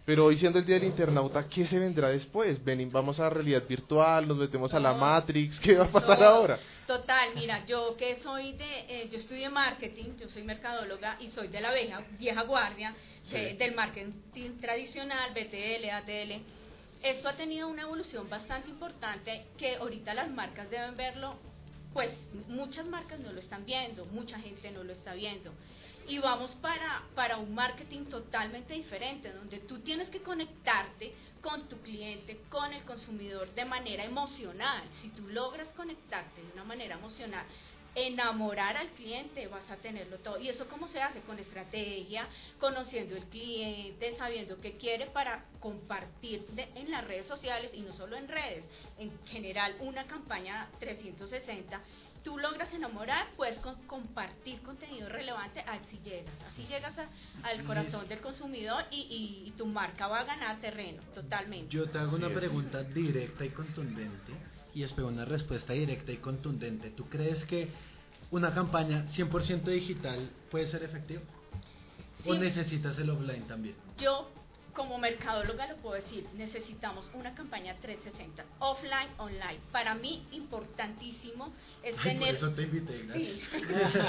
pero 0.10 0.26
hoy 0.26 0.38
siendo 0.38 0.58
el 0.58 0.66
día 0.66 0.80
del 0.80 0.86
internauta, 0.86 1.48
¿qué 1.48 1.68
se 1.68 1.78
vendrá 1.78 2.10
después? 2.10 2.66
Ven, 2.66 2.92
vamos 2.92 3.20
a 3.20 3.30
realidad 3.30 3.62
virtual, 3.70 4.28
nos 4.28 4.38
metemos 4.38 4.74
a 4.74 4.80
la 4.80 4.92
Matrix, 4.92 5.60
¿qué 5.60 5.76
va 5.76 5.86
a 5.86 5.92
pasar 5.92 6.24
ahora? 6.24 6.58
Total, 6.88 7.30
mira, 7.36 7.64
yo 7.68 7.96
que 7.96 8.20
soy 8.24 8.54
de, 8.54 8.86
eh, 8.90 9.10
yo 9.12 9.20
estudié 9.20 9.50
marketing, 9.50 10.18
yo 10.20 10.28
soy 10.28 10.42
mercadóloga 10.42 11.18
y 11.20 11.28
soy 11.28 11.50
de 11.50 11.62
la 11.62 11.72
vieja, 11.72 12.02
vieja 12.18 12.42
guardia 12.42 12.96
del 13.30 13.76
marketing 13.76 14.60
tradicional, 14.60 15.30
BTL, 15.30 15.88
ATL. 15.92 16.42
Eso 17.04 17.30
ha 17.30 17.34
tenido 17.34 17.68
una 17.68 17.84
evolución 17.84 18.28
bastante 18.28 18.72
importante 18.72 19.46
que 19.60 19.76
ahorita 19.76 20.16
las 20.16 20.32
marcas 20.32 20.72
deben 20.72 20.98
verlo, 20.98 21.36
pues 21.94 22.10
muchas 22.48 22.88
marcas 22.88 23.20
no 23.20 23.32
lo 23.32 23.40
están 23.40 23.64
viendo, 23.64 24.06
mucha 24.06 24.40
gente 24.40 24.72
no 24.72 24.84
lo 24.84 24.92
está 24.92 25.14
viendo 25.14 25.52
y 26.10 26.18
vamos 26.18 26.52
para, 26.56 27.04
para 27.14 27.38
un 27.38 27.54
marketing 27.54 28.06
totalmente 28.06 28.74
diferente, 28.74 29.32
donde 29.32 29.60
tú 29.60 29.80
tienes 29.80 30.10
que 30.10 30.22
conectarte 30.22 31.14
con 31.40 31.70
tu 31.70 31.78
cliente, 31.82 32.42
con 32.50 32.74
el 32.74 32.84
consumidor 32.84 33.54
de 33.54 33.64
manera 33.64 34.04
emocional. 34.04 34.84
Si 35.02 35.10
tú 35.10 35.28
logras 35.28 35.70
conectarte 35.70 36.42
de 36.42 36.52
una 36.54 36.64
manera 36.64 36.96
emocional, 36.96 37.46
enamorar 37.94 38.76
al 38.76 38.90
cliente, 38.90 39.48
vas 39.48 39.70
a 39.70 39.78
tenerlo 39.78 40.18
todo. 40.18 40.40
¿Y 40.40 40.50
eso 40.50 40.68
cómo 40.68 40.88
se 40.88 41.02
hace? 41.02 41.22
Con 41.22 41.38
estrategia, 41.38 42.28
conociendo 42.60 43.16
el 43.16 43.26
cliente, 43.26 44.18
sabiendo 44.18 44.60
qué 44.60 44.78
quiere 44.78 45.08
para 45.08 45.46
compartir 45.60 46.46
en 46.76 46.90
las 46.90 47.06
redes 47.06 47.28
sociales 47.28 47.72
y 47.74 47.82
no 47.82 47.94
solo 47.94 48.16
en 48.16 48.28
redes, 48.28 48.66
en 48.98 49.12
general 49.28 49.76
una 49.80 50.06
campaña 50.06 50.70
360 50.80 51.82
tú 52.24 52.38
logras 52.38 52.74
enamorar, 52.74 53.28
puedes 53.36 53.58
compartir 53.88 54.62
contenido 54.62 55.10
relevante, 55.10 55.62
así 55.62 56.00
llegas, 56.04 56.34
así 56.52 56.66
llegas 56.68 56.96
al 57.44 57.64
corazón 57.64 58.08
del 58.08 58.20
consumidor 58.20 58.86
y, 58.92 59.46
y, 59.46 59.52
tu 59.52 59.66
marca 59.66 60.08
va 60.08 60.22
a 60.22 60.24
ganar 60.24 60.60
terreno, 60.60 61.02
totalmente. 61.14 61.70
Yo 61.70 61.90
te 61.90 61.98
hago 61.98 62.16
una 62.16 62.30
pregunta 62.30 62.84
directa 62.84 63.46
y 63.46 63.50
contundente 63.50 64.34
y 64.74 64.84
espero 64.84 65.08
una 65.08 65.26
respuesta 65.26 65.74
directa 65.74 66.12
y 66.12 66.18
contundente. 66.18 66.92
¿Tú 66.92 67.06
crees 67.10 67.44
que 67.46 67.70
una 68.32 68.54
campaña 68.54 69.06
100% 69.08 69.64
digital 69.64 70.30
puede 70.50 70.68
ser 70.68 70.84
efectiva? 70.84 71.22
¿O 72.26 72.36
necesitas 72.36 72.98
el 73.00 73.10
offline 73.10 73.48
también? 73.48 73.76
Yo 73.98 74.30
como 74.80 74.98
mercadóloga 74.98 75.68
lo 75.68 75.76
puedo 75.76 75.96
decir, 75.96 76.26
necesitamos 76.36 77.12
una 77.14 77.36
campaña 77.36 77.76
360, 77.82 78.46
offline, 78.60 79.10
online. 79.18 79.60
Para 79.74 79.94
mí, 79.94 80.26
importantísimo 80.32 81.52
es 81.84 81.98
tener... 81.98 82.38
Por 82.40 82.48
eso 82.48 82.54
te 82.54 82.62
invité, 82.62 83.06
sí. 83.12 83.42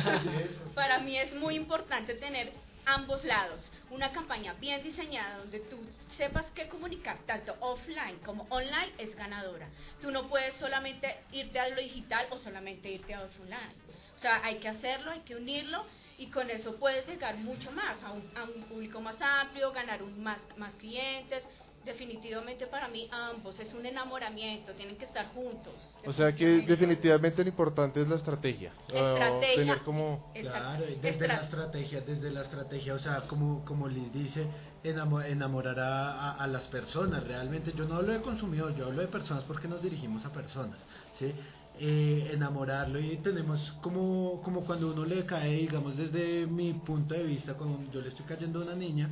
Para 0.76 1.00
mí 1.00 1.18
es 1.18 1.34
muy 1.34 1.56
importante 1.56 2.14
tener 2.14 2.52
ambos 2.86 3.24
lados. 3.24 3.60
Una 3.90 4.12
campaña 4.12 4.54
bien 4.60 4.80
diseñada 4.84 5.38
donde 5.38 5.58
tú 5.58 5.76
sepas 6.16 6.46
qué 6.54 6.68
comunicar, 6.68 7.18
tanto 7.26 7.56
offline 7.58 8.18
como 8.24 8.46
online, 8.48 8.92
es 8.98 9.16
ganadora. 9.16 9.68
Tú 10.00 10.12
no 10.12 10.28
puedes 10.28 10.54
solamente 10.54 11.16
irte 11.32 11.58
a 11.58 11.68
lo 11.68 11.80
digital 11.80 12.28
o 12.30 12.38
solamente 12.38 12.88
irte 12.92 13.12
a 13.12 13.22
offline. 13.22 13.74
O 14.14 14.20
sea, 14.20 14.44
hay 14.44 14.60
que 14.60 14.68
hacerlo, 14.68 15.10
hay 15.10 15.22
que 15.22 15.34
unirlo 15.34 15.84
y 16.20 16.26
con 16.26 16.50
eso 16.50 16.76
puedes 16.76 17.06
llegar 17.08 17.34
mucho 17.38 17.72
más 17.72 17.96
a 18.04 18.12
un, 18.12 18.22
a 18.36 18.44
un 18.44 18.62
público 18.64 19.00
más 19.00 19.16
amplio, 19.22 19.72
ganar 19.72 20.02
un, 20.02 20.22
más, 20.22 20.38
más 20.58 20.74
clientes. 20.74 21.42
Definitivamente 21.82 22.66
para 22.66 22.88
mí 22.88 23.08
ambos 23.10 23.58
es 23.58 23.72
un 23.72 23.86
enamoramiento, 23.86 24.74
tienen 24.74 24.96
que 24.98 25.06
estar 25.06 25.28
juntos. 25.32 25.72
O 26.04 26.12
sea 26.12 26.34
que 26.34 26.44
definitivamente 26.60 27.42
lo 27.42 27.48
importante 27.48 28.02
es 28.02 28.06
la 28.06 28.16
estrategia. 28.16 28.70
Estrategia. 28.86 29.56
tener 29.56 29.78
como... 29.78 30.30
Claro, 30.34 30.84
desde 31.00 31.26
la 31.26 31.36
estrategia, 31.36 32.02
desde 32.02 32.30
la 32.30 32.42
estrategia, 32.42 32.92
o 32.92 32.98
sea, 32.98 33.22
como, 33.22 33.64
como 33.64 33.88
Liz 33.88 34.12
dice, 34.12 34.46
enamorar 34.84 35.80
a, 35.80 36.32
a, 36.34 36.46
las 36.46 36.64
personas. 36.64 37.24
Realmente 37.24 37.72
yo 37.74 37.86
no 37.86 37.94
hablo 37.94 38.12
de 38.12 38.20
consumidor, 38.20 38.76
yo 38.76 38.84
hablo 38.84 39.00
de 39.00 39.08
personas 39.08 39.42
porque 39.44 39.66
nos 39.66 39.82
dirigimos 39.82 40.22
a 40.26 40.32
personas. 40.32 40.78
¿sí? 41.18 41.34
Eh, 41.82 42.32
enamorarlo 42.34 43.00
y 43.00 43.16
tenemos 43.16 43.72
como, 43.80 44.42
como 44.42 44.66
cuando 44.66 44.92
uno 44.92 45.06
le 45.06 45.24
cae, 45.24 45.60
digamos 45.60 45.96
desde 45.96 46.46
mi 46.46 46.74
punto 46.74 47.14
de 47.14 47.22
vista, 47.22 47.54
cuando 47.54 47.90
yo 47.90 48.02
le 48.02 48.08
estoy 48.08 48.26
cayendo 48.26 48.60
a 48.60 48.64
una 48.64 48.74
niña, 48.74 49.10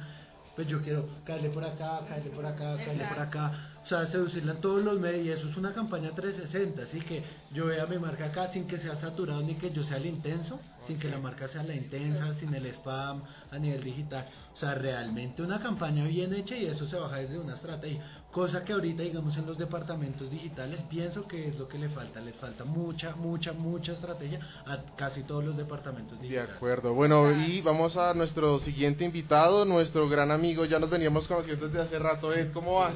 pues 0.55 0.69
yo 0.69 0.83
quiero 0.83 1.09
caerle 1.25 1.49
por 1.49 1.65
acá, 1.65 2.01
caerle 2.07 2.31
por 2.31 2.45
acá, 2.45 2.77
caerle 2.77 3.07
por 3.07 3.21
acá, 3.21 3.53
o 3.83 3.87
sea, 3.87 4.07
seducirla 4.09 4.53
en 4.53 4.61
todos 4.61 4.85
los 4.85 5.01
medios, 5.01 5.25
y 5.25 5.31
eso 5.31 5.49
es 5.49 5.57
una 5.57 5.73
campaña 5.73 6.11
360, 6.11 6.83
así 6.83 7.01
que 7.01 7.25
yo 7.53 7.67
vea 7.67 7.87
mi 7.87 7.97
marca 7.97 8.27
acá 8.27 8.53
sin 8.53 8.67
que 8.67 8.77
sea 8.77 8.97
saturado 8.97 9.41
ni 9.41 9.55
que 9.55 9.71
yo 9.71 9.83
sea 9.83 9.97
el 9.97 10.05
intenso, 10.05 10.61
sin 10.87 10.99
que 10.99 11.09
la 11.09 11.21
marca 11.21 11.49
sea 11.49 11.63
la 11.63 11.75
intensa, 11.75 12.35
sin 12.35 12.53
el 12.53 12.67
spam 12.67 13.23
a 13.51 13.59
nivel 13.59 13.83
digital, 13.83 14.27
o 14.53 14.57
sea, 14.59 14.75
realmente 14.75 15.43
una 15.43 15.59
campaña 15.61 16.05
bien 16.05 16.35
hecha 16.35 16.55
y 16.55 16.67
eso 16.67 16.87
se 16.87 16.97
baja 16.97 17.17
desde 17.17 17.39
una 17.39 17.55
estrategia. 17.55 18.05
Cosa 18.39 18.65
que 18.65 18.73
ahorita, 18.73 19.03
digamos, 19.03 19.37
en 19.37 19.47
los 19.47 19.59
departamentos 19.59 20.31
digitales, 20.31 20.81
pienso 20.89 21.27
que 21.27 21.49
es 21.49 21.59
lo 21.59 21.67
que 21.67 21.77
le 21.77 21.89
falta. 21.89 22.21
Les 22.21 22.37
falta 22.37 22.65
mucha, 22.65 23.17
mucha, 23.17 23.53
mucha 23.53 23.95
estrategia 23.95 24.39
a 24.65 24.79
casi 24.95 25.25
todos 25.25 25.45
los 25.45 25.57
departamentos 25.57 26.21
digitales. 26.21 26.51
De 26.51 26.55
acuerdo. 26.55 26.95
Bueno, 26.95 27.33
y 27.33 27.61
vamos 27.63 27.97
a 27.97 28.15
nuestro 28.15 28.61
siguiente 28.61 29.05
invitado, 29.05 29.65
nuestro 29.65 30.09
gran 30.09 30.31
amigo. 30.31 30.65
Ya 30.67 30.79
nos 30.79 30.89
veníamos 30.89 31.27
conociendo 31.27 31.67
desde 31.67 31.81
hace 31.81 31.99
rato. 31.99 32.33
Ed, 32.33 32.53
¿cómo 32.53 32.77
vas? 32.77 32.95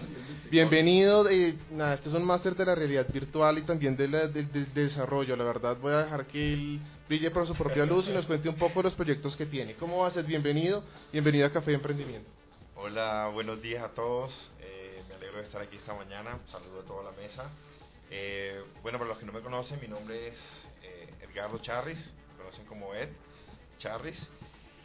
Bienvenido. 0.49 1.29
Eh, 1.29 1.59
nada, 1.73 1.95
este 1.95 2.09
es 2.09 2.15
un 2.15 2.25
máster 2.25 2.55
de 2.55 2.65
la 2.65 2.77
realidad 2.77 3.09
virtual 3.13 3.59
y 3.59 3.63
también 3.63 3.97
de, 3.97 4.07
de, 4.07 4.45
desarrollo. 4.67 5.35
La 5.35 5.43
verdad, 5.43 5.77
voy 5.83 5.93
a 5.93 6.05
dejar 6.05 6.27
que 6.29 6.53
él 6.53 6.81
brille 7.09 7.33
por 7.33 7.49
su 7.49 7.55
propia 7.57 7.85
luz 7.85 8.09
y 8.09 8.13
nos 8.13 8.27
cuente 8.27 8.49
un 8.49 8.55
poco 8.55 8.81
los 8.81 8.95
proyectos 8.95 9.37
que 9.37 9.47
tiene. 9.47 9.75
¿Cómo 9.75 10.03
vas, 10.03 10.17
Ed? 10.17 10.25
Bienvenido. 10.25 10.85
Bienvenido 11.11 11.49
a 11.49 11.51
Café 11.51 11.73
de 11.73 11.79
Emprendimiento. 11.79 12.31
Hola, 12.77 13.29
buenos 13.33 13.61
días 13.61 13.83
a 13.83 13.89
todos. 13.89 14.33
De 15.33 15.41
estar 15.41 15.63
aquí 15.63 15.77
esta 15.77 15.95
mañana. 15.95 16.39
Saludo 16.47 16.81
a 16.81 16.85
toda 16.85 17.05
la 17.05 17.13
mesa. 17.13 17.51
Eh, 18.11 18.63
bueno, 18.83 18.99
para 18.99 19.09
los 19.09 19.19
que 19.19 19.25
no 19.25 19.33
me 19.33 19.41
conocen, 19.41 19.81
mi 19.81 19.89
nombre 19.89 20.29
es 20.29 20.39
eh, 20.83 21.09
Edgardo 21.23 21.59
Charris, 21.59 22.13
me 22.33 22.37
conocen 22.37 22.67
como 22.67 22.95
Ed 22.95 23.09
Charris. 23.79 24.29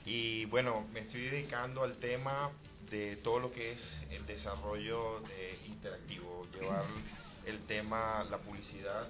Y 0.06 0.46
bueno, 0.46 0.88
me 0.94 1.02
estoy 1.02 1.20
dedicando 1.30 1.84
al 1.84 1.98
tema 1.98 2.52
de 2.90 3.18
todo 3.18 3.40
lo 3.40 3.52
que 3.52 3.74
es 3.74 3.82
el 4.10 4.26
desarrollo 4.26 5.20
de 5.20 5.60
interactivo, 5.66 6.48
llevar 6.54 6.86
el 7.46 7.66
tema, 7.66 8.24
la 8.24 8.38
publicidad, 8.38 9.06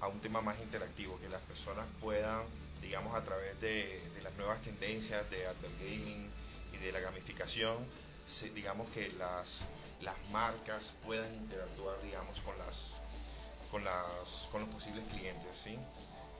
a 0.00 0.08
un 0.08 0.20
tema 0.20 0.40
más 0.40 0.58
interactivo, 0.60 1.20
que 1.20 1.28
las 1.28 1.42
personas 1.42 1.86
puedan, 2.00 2.42
digamos, 2.82 3.14
a 3.14 3.22
través 3.22 3.60
de, 3.60 4.10
de 4.12 4.22
las 4.22 4.34
nuevas 4.34 4.60
tendencias 4.62 5.30
de 5.30 5.46
Advert 5.46 5.78
Gaming 5.78 6.28
y 6.72 6.78
de 6.78 6.90
la 6.90 6.98
gamificación, 6.98 7.86
digamos 8.54 8.88
que 8.90 9.10
las, 9.10 9.64
las 10.00 10.16
marcas 10.30 10.92
puedan 11.04 11.34
interactuar, 11.34 12.00
digamos, 12.02 12.40
con 12.40 12.56
las 12.58 12.74
con 13.70 13.84
las 13.84 14.48
con 14.50 14.62
los 14.62 14.70
posibles 14.70 15.04
clientes, 15.08 15.50
¿sí? 15.62 15.78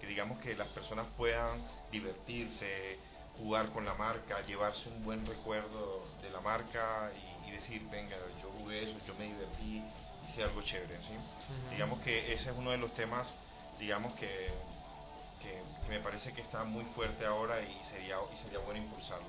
Que 0.00 0.06
digamos 0.06 0.38
que 0.40 0.54
las 0.56 0.68
personas 0.68 1.06
puedan 1.16 1.62
divertirse, 1.92 2.98
jugar 3.38 3.70
con 3.70 3.84
la 3.84 3.94
marca, 3.94 4.40
llevarse 4.46 4.88
un 4.88 5.04
buen 5.04 5.26
recuerdo 5.26 6.06
de 6.22 6.30
la 6.30 6.40
marca 6.40 7.12
y, 7.46 7.50
decir, 7.50 7.82
venga, 7.90 8.16
yo 8.40 8.48
jugué 8.60 8.84
eso, 8.84 8.96
yo 9.06 9.14
me 9.16 9.24
divertí, 9.24 9.82
hice 10.28 10.44
algo 10.44 10.62
chévere, 10.62 10.96
¿sí? 10.98 11.14
Digamos 11.70 11.98
que 12.00 12.32
ese 12.32 12.50
es 12.50 12.56
uno 12.56 12.70
de 12.70 12.78
los 12.78 12.94
temas, 12.94 13.26
digamos 13.78 14.14
que, 14.14 14.50
que, 15.42 15.60
que, 15.82 15.88
me 15.88 15.98
parece 15.98 16.32
que 16.32 16.42
está 16.42 16.62
muy 16.62 16.84
fuerte 16.94 17.26
ahora 17.26 17.60
y 17.60 17.84
sería, 17.90 18.16
y 18.32 18.36
sería 18.44 18.60
bueno 18.60 18.80
impulsarlo. 18.80 19.26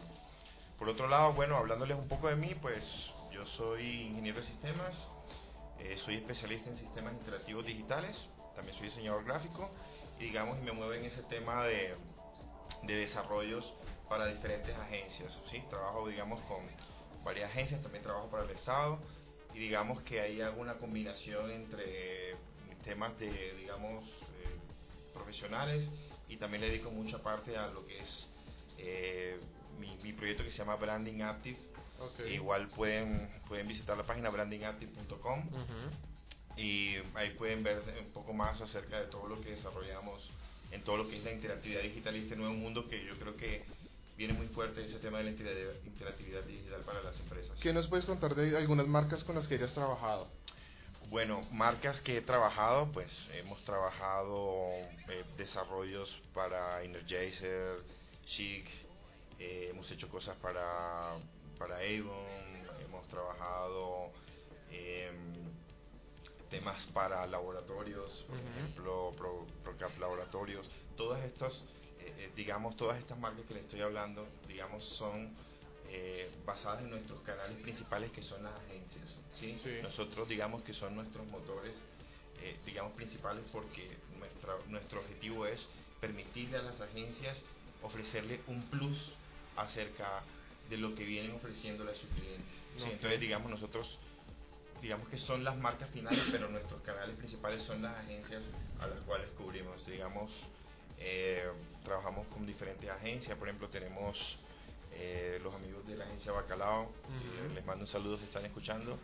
Por 0.78 0.88
otro 0.88 1.08
lado, 1.08 1.34
bueno, 1.34 1.58
hablándoles 1.58 1.98
un 1.98 2.08
poco 2.08 2.30
de 2.30 2.36
mí, 2.36 2.56
pues 2.62 2.86
yo 3.32 3.46
soy 3.46 4.08
ingeniero 4.08 4.40
de 4.40 4.48
sistemas, 4.48 4.96
eh, 5.80 5.98
soy 6.04 6.16
especialista 6.16 6.70
en 6.70 6.78
sistemas 6.78 7.14
interactivos 7.14 7.66
digitales, 7.66 8.16
también 8.56 8.78
soy 8.78 8.88
diseñador 8.88 9.24
gráfico 9.24 9.70
y 10.20 10.26
digamos 10.26 10.60
me 10.60 10.72
muevo 10.72 10.94
en 10.94 11.06
ese 11.06 11.24
tema 11.24 11.64
de, 11.64 11.96
de 12.84 12.96
desarrollos 12.96 13.74
para 14.10 14.28
diferentes 14.28 14.76
agencias, 14.78 15.38
¿sí? 15.50 15.64
Trabajo 15.70 16.08
digamos 16.08 16.42
con 16.42 16.60
varias 17.24 17.50
agencias, 17.50 17.82
también 17.82 18.04
trabajo 18.04 18.30
para 18.30 18.44
el 18.44 18.52
Estado 18.52 19.00
y 19.54 19.60
digamos 19.60 20.02
que 20.02 20.22
hay 20.22 20.42
alguna 20.42 20.76
combinación 20.76 21.52
entre 21.52 22.36
temas 22.84 23.18
de, 23.20 23.56
digamos, 23.56 24.04
eh, 24.06 25.14
profesionales 25.14 25.88
y 26.28 26.38
también 26.38 26.62
le 26.62 26.70
dedico 26.70 26.92
mucha 26.92 27.22
parte 27.22 27.58
a 27.58 27.68
lo 27.68 27.86
que 27.86 28.00
es 28.00 28.28
eh, 28.78 29.40
mi, 29.80 30.14
proyecto 30.14 30.44
que 30.44 30.52
se 30.52 30.58
llama 30.58 30.76
Branding 30.76 31.22
Active. 31.22 31.58
Igual 32.28 32.68
pueden, 32.70 33.30
pueden 33.48 33.68
visitar 33.68 33.98
la 33.98 34.04
página 34.04 34.30
brandingactive.com 34.30 35.44
y 36.58 36.96
ahí 37.16 37.32
pueden 37.38 37.64
ver 37.64 37.82
un 38.00 38.12
poco 38.12 38.34
más 38.34 38.60
acerca 38.62 39.00
de 39.00 39.08
todo 39.08 39.28
lo 39.28 39.42
que 39.42 39.52
desarrollamos 39.52 40.30
en 40.72 40.84
todo 40.84 40.98
lo 40.98 41.08
que 41.08 41.18
es 41.18 41.24
la 41.24 41.32
interactividad 41.32 41.82
digital 41.82 42.16
y 42.16 42.20
este 42.20 42.36
nuevo 42.36 42.54
mundo 42.54 42.88
que 42.88 43.04
yo 43.06 43.18
creo 43.18 43.36
que 43.36 43.66
viene 44.18 44.34
muy 44.34 44.48
fuerte 44.48 44.86
ese 44.86 45.00
tema 45.00 45.18
de 45.18 45.26
la 45.26 45.30
interactividad 45.32 46.44
digital 46.44 46.82
para 46.82 47.02
las 47.02 47.20
empresas. 47.20 47.58
¿Qué 47.60 47.74
nos 47.74 47.88
puedes 47.88 48.06
contar 48.06 48.36
de 48.36 48.58
algunas 48.58 48.88
marcas 48.88 49.24
con 49.24 49.36
las 49.36 49.48
que 49.48 49.56
hayas 49.56 49.74
trabajado? 49.74 50.28
Bueno, 51.10 51.42
marcas 51.52 52.00
que 52.02 52.18
he 52.18 52.22
trabajado, 52.22 52.90
pues 52.92 53.12
hemos 53.34 53.62
trabajado 53.66 54.70
eh, 55.10 55.26
desarrollos 55.38 56.10
para 56.34 56.84
Energizer, 56.84 57.80
Chic, 58.28 58.66
eh, 59.40 59.68
hemos 59.72 59.92
hecho 59.92 60.08
cosas 60.08 60.38
para, 60.38 61.16
para 61.62 61.78
Avon, 61.78 62.26
hemos 62.84 63.08
trabajado 63.08 64.10
em, 64.72 65.14
temas 66.50 66.84
para 66.88 67.28
laboratorios, 67.28 68.26
por 68.28 68.40
ejemplo, 68.40 69.14
ProCap 69.64 69.96
Laboratorios, 70.00 70.68
todas 70.98 71.24
estas, 71.24 71.54
eh, 72.00 72.32
digamos, 72.36 72.76
todas 72.78 72.98
estas 72.98 73.18
marcas 73.20 73.46
que 73.46 73.54
le 73.54 73.60
estoy 73.60 73.82
hablando, 73.82 74.28
digamos, 74.48 74.84
son 74.98 75.30
eh, 75.90 76.32
basadas 76.48 76.82
en 76.82 76.90
nuestros 76.90 77.22
canales 77.22 77.58
principales 77.62 78.12
que 78.12 78.24
son 78.24 78.42
las 78.42 78.54
agencias. 78.62 79.16
¿sí? 79.34 79.56
Nosotros 79.84 80.28
digamos 80.28 80.64
que 80.64 80.74
son 80.74 80.96
nuestros 80.96 81.28
motores 81.28 81.80
eh, 82.42 82.58
digamos 82.66 82.94
principales 82.94 83.44
porque 83.52 83.98
nuestra, 84.18 84.56
nuestro 84.68 85.02
objetivo 85.02 85.46
es 85.46 85.62
permitirle 86.00 86.58
a 86.58 86.64
las 86.64 86.82
agencias 86.82 87.38
ofrecerle 87.84 88.42
un 88.48 88.64
plus 88.70 88.98
acerca 89.58 90.24
de 90.70 90.78
lo 90.78 90.96
que 90.96 91.04
vienen 91.04 91.32
ofreciéndole 91.32 91.92
a 91.92 91.96
su 91.96 92.08
cliente. 92.10 92.46
Entonces 92.78 93.20
digamos 93.20 93.50
nosotros 93.50 93.98
digamos 94.82 95.08
que 95.10 95.18
son 95.18 95.44
las 95.44 95.56
marcas 95.58 95.90
finales, 95.92 96.24
pero 96.32 96.50
nuestros 96.50 96.82
canales 96.82 97.16
principales 97.16 97.62
son 97.64 97.82
las 97.82 97.96
agencias 97.98 98.44
a 98.80 98.88
las 98.88 99.00
cuales 99.02 99.30
cubrimos. 99.38 99.86
Digamos, 99.86 100.32
eh, 100.98 101.46
trabajamos 101.84 102.28
con 102.28 102.46
diferentes 102.46 102.90
agencias, 102.90 103.38
por 103.38 103.48
ejemplo 103.48 103.70
tenemos 103.70 104.18
eh, 104.94 105.40
los 105.44 105.54
amigos 105.54 105.86
de 105.88 105.96
la 105.96 106.06
agencia 106.06 106.32
Bacalao, 106.32 106.92
les 107.54 107.66
mando 107.66 107.86
un 107.86 107.92
saludo 107.92 108.18
si 108.18 108.26
están 108.26 108.46
escuchando. 108.46 108.98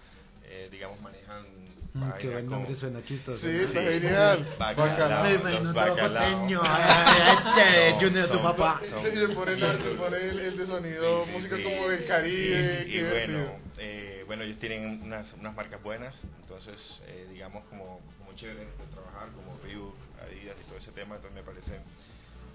Eh, 0.47 0.69
digamos, 0.71 0.99
manejan. 1.01 1.45
Mm, 1.93 2.11
qué 2.19 2.29
buen 2.29 2.49
nombre 2.49 2.75
suena 2.75 3.03
chistoso. 3.03 3.39
Sí, 3.39 3.49
está 3.49 3.81
genial. 3.81 4.55
Bacalao. 4.59 5.23
Me 5.23 5.33
imagino 5.35 5.73
Bacalao. 5.73 6.47
Junior, 7.99 8.29
tu 8.29 8.41
papá. 8.41 8.81
Se 8.85 9.27
pone 9.29 9.53
el, 9.53 10.39
el, 10.39 10.57
de 10.57 10.67
sonido, 10.67 11.25
música 11.25 11.61
como 11.61 11.89
del 11.89 12.05
Caribe. 12.05 12.85
Y, 12.87 13.03
bueno, 13.03 13.59
eh, 13.77 14.23
bueno, 14.25 14.43
ellos 14.43 14.59
tienen 14.59 15.01
unas, 15.03 15.33
unas 15.33 15.55
marcas 15.55 15.81
buenas, 15.81 16.15
entonces, 16.41 16.75
eh, 17.07 17.27
digamos, 17.31 17.65
como, 17.67 17.99
como 18.17 18.33
chévere 18.35 18.59
de 18.59 18.85
trabajar, 18.93 19.29
como 19.35 19.57
Reebok, 19.63 19.95
Adidas 20.21 20.55
y 20.61 20.63
todo 20.67 20.77
ese 20.77 20.91
tema, 20.91 21.15
entonces 21.15 21.35
me 21.35 21.43
parece 21.43 21.79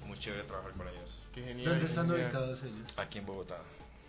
muy 0.06 0.18
chévere 0.18 0.44
trabajar 0.44 0.72
con 0.72 0.88
ellos. 0.88 1.22
Qué 1.34 1.42
genial. 1.42 1.70
¿Dónde 1.70 1.86
están 1.86 2.10
ubicados 2.10 2.62
ellos? 2.62 2.92
Aquí 2.96 3.18
en 3.18 3.26
Bogotá. 3.26 3.58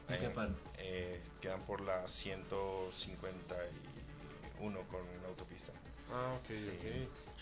¿En 0.10 0.20
qué 0.20 0.30
parte? 0.30 0.56
Eh, 0.78 1.22
quedan 1.42 1.62
por 1.62 1.82
la 1.82 2.08
151 2.08 4.82
con 4.88 5.02
la 5.22 5.28
autopista. 5.30 5.72
Ah, 6.12 6.38
ok, 6.40 6.50
ok. 6.50 6.86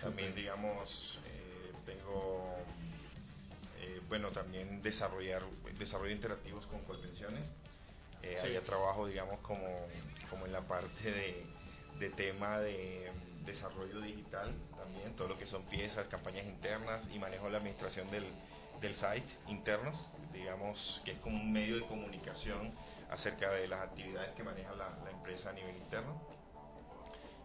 También, 0.02 0.34
digamos, 0.36 1.20
eh, 1.26 1.72
tengo, 1.86 2.56
eh, 3.80 4.02
bueno, 4.08 4.32
también 4.32 4.82
desarrollar, 4.82 5.44
desarrollo 5.78 6.12
interactivos 6.12 6.66
con 6.68 6.80
convenciones. 6.82 7.52
Eh, 8.24 8.38
Allá 8.42 8.62
trabajo, 8.62 9.08
digamos, 9.08 9.40
como, 9.40 9.68
como 10.30 10.46
en 10.46 10.54
la 10.54 10.62
parte 10.62 11.12
de, 11.12 11.44
de 12.00 12.10
tema 12.12 12.60
de 12.60 13.12
desarrollo 13.46 14.00
digital 14.02 14.54
también, 14.78 15.16
todo 15.16 15.30
lo 15.30 15.38
que 15.38 15.48
son 15.48 15.64
piezas, 15.64 16.08
campañas 16.08 16.46
internas 16.46 17.04
y 17.12 17.18
manejo 17.18 17.50
la 17.50 17.58
administración 17.58 18.10
del, 18.12 18.26
del 18.82 18.96
site 18.96 19.28
internos, 19.48 19.96
digamos 20.34 21.02
que 21.06 21.12
es 21.12 21.20
como 21.20 21.38
un 21.38 21.54
medio 21.54 21.76
de 21.76 21.86
comunicación 21.86 22.72
acerca 23.12 23.52
de 23.52 23.68
las 23.68 23.82
actividades 23.82 24.34
que 24.34 24.44
maneja 24.44 24.74
la, 24.74 24.90
empresa 25.12 25.50
a 25.50 25.54
nivel 25.54 25.76
interno. 25.78 26.20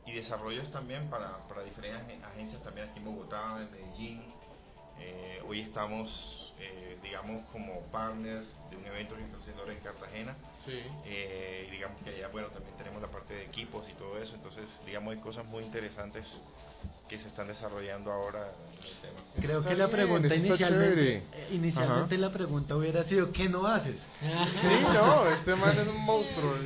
Y 0.06 0.12
desarrollos 0.12 0.70
también 0.70 1.10
para, 1.10 1.36
para 1.48 1.64
diferentes 1.64 2.22
agencias 2.22 2.62
también 2.62 2.88
aquí 2.88 3.00
en 3.00 3.04
Bogotá, 3.04 3.60
en 3.60 3.70
Medellín. 3.72 4.22
Eh, 5.00 5.42
hoy 5.46 5.60
estamos, 5.62 6.54
eh, 6.60 6.96
digamos, 7.02 7.44
como 7.50 7.80
partners 7.90 8.46
de 8.70 8.76
un 8.76 8.86
evento 8.86 9.16
que 9.16 9.24
está 9.24 9.36
haciendo 9.36 9.68
en 9.68 9.80
Cartagena. 9.80 10.36
Sí. 10.64 10.80
Eh, 11.04 11.68
digamos 11.72 12.00
que 12.02 12.10
allá, 12.10 12.28
bueno, 12.28 12.48
también 12.48 12.76
tenemos 12.76 13.02
la 13.02 13.08
parte 13.08 13.34
de 13.34 13.44
equipos 13.44 13.86
y 13.88 13.94
todo 13.94 14.16
eso. 14.16 14.36
Entonces, 14.36 14.64
digamos, 14.86 15.12
hay 15.12 15.20
cosas 15.20 15.44
muy 15.44 15.64
interesantes 15.64 16.24
que 17.08 17.18
se 17.18 17.28
están 17.28 17.46
desarrollando 17.46 18.10
ahora 18.10 18.52
en 18.72 18.84
el 18.84 18.96
tema. 19.00 19.20
Creo 19.40 19.62
que 19.62 19.74
la 19.74 19.88
pregunta 19.88 20.34
inicialmente, 20.34 21.16
eh, 21.16 21.48
inicialmente 21.52 22.18
la 22.18 22.32
pregunta 22.32 22.76
hubiera 22.76 23.04
sido 23.04 23.30
¿qué 23.32 23.48
no 23.48 23.66
haces? 23.66 24.00
sí, 24.20 24.68
no, 24.92 25.28
este 25.28 25.54
man 25.54 25.78
es 25.78 25.86
un 25.86 26.04
monstruo. 26.04 26.56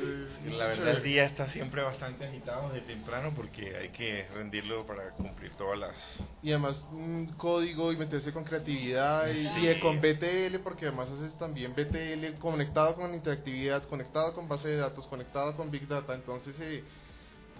la 0.46 0.66
verdad 0.66 0.96
el 0.96 1.02
día 1.02 1.26
está 1.26 1.48
siempre 1.50 1.82
bastante 1.82 2.24
agitado 2.24 2.70
de 2.70 2.80
temprano 2.80 3.32
porque 3.36 3.76
hay 3.76 3.90
que 3.90 4.26
rendirlo 4.34 4.86
para 4.86 5.10
cumplir 5.10 5.52
todas 5.56 5.78
las... 5.78 5.96
Y 6.42 6.50
además 6.50 6.82
un 6.92 7.26
código 7.36 7.92
y 7.92 7.96
meterse 7.96 8.32
con 8.32 8.44
creatividad 8.44 9.28
y, 9.28 9.80
con 9.80 10.00
BTL 10.00 10.58
porque 10.62 10.86
además 10.86 11.08
haces 11.10 11.36
también 11.38 11.74
BTL 11.74 12.38
conectado 12.38 12.94
con 12.94 13.12
interactividad, 13.12 13.82
conectado 13.84 14.34
con 14.34 14.48
base 14.48 14.68
de 14.68 14.76
datos, 14.76 15.06
conectado 15.06 15.54
con 15.56 15.70
Big 15.70 15.86
Data, 15.86 16.14
entonces... 16.14 16.56
Eh, 16.60 16.82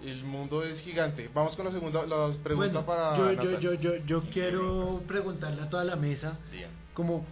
el 0.03 0.23
mundo 0.23 0.63
es 0.63 0.79
gigante. 0.81 1.29
Vamos 1.33 1.55
con 1.55 1.65
la 1.65 1.71
segunda 1.71 2.05
la 2.05 2.31
pregunta 2.43 2.85
para. 2.85 3.17
Yo, 3.17 3.33
yo, 3.33 3.59
yo, 3.59 3.73
yo, 3.73 3.95
yo 4.05 4.21
quiero 4.31 5.01
preguntarle 5.07 5.61
a 5.61 5.69
toda 5.69 5.83
la 5.83 5.95
mesa, 5.95 6.37
como 6.93 7.25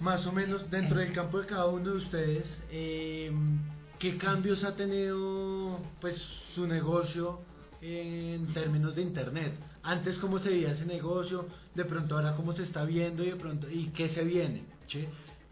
más 0.00 0.26
o 0.26 0.32
menos 0.32 0.70
dentro 0.70 0.98
del 0.98 1.12
campo 1.12 1.40
de 1.40 1.46
cada 1.46 1.66
uno 1.66 1.90
de 1.90 1.96
ustedes, 1.96 2.62
eh, 2.70 3.30
¿qué 3.98 4.16
cambios 4.16 4.64
ha 4.64 4.74
tenido 4.74 5.78
pues 6.00 6.16
su 6.54 6.66
negocio 6.66 7.40
en 7.82 8.52
términos 8.52 8.94
de 8.94 9.02
internet? 9.02 9.52
Antes 9.82 10.18
cómo 10.18 10.38
se 10.38 10.50
veía 10.50 10.72
ese 10.72 10.86
negocio, 10.86 11.46
de 11.74 11.84
pronto 11.84 12.16
ahora 12.16 12.34
cómo 12.34 12.52
se 12.52 12.62
está 12.62 12.84
viendo 12.84 13.22
y 13.22 13.30
de 13.30 13.36
pronto 13.36 13.70
y 13.70 13.88
qué 13.88 14.08
se 14.08 14.24
viene. 14.24 14.64
¿sí? 14.88 15.06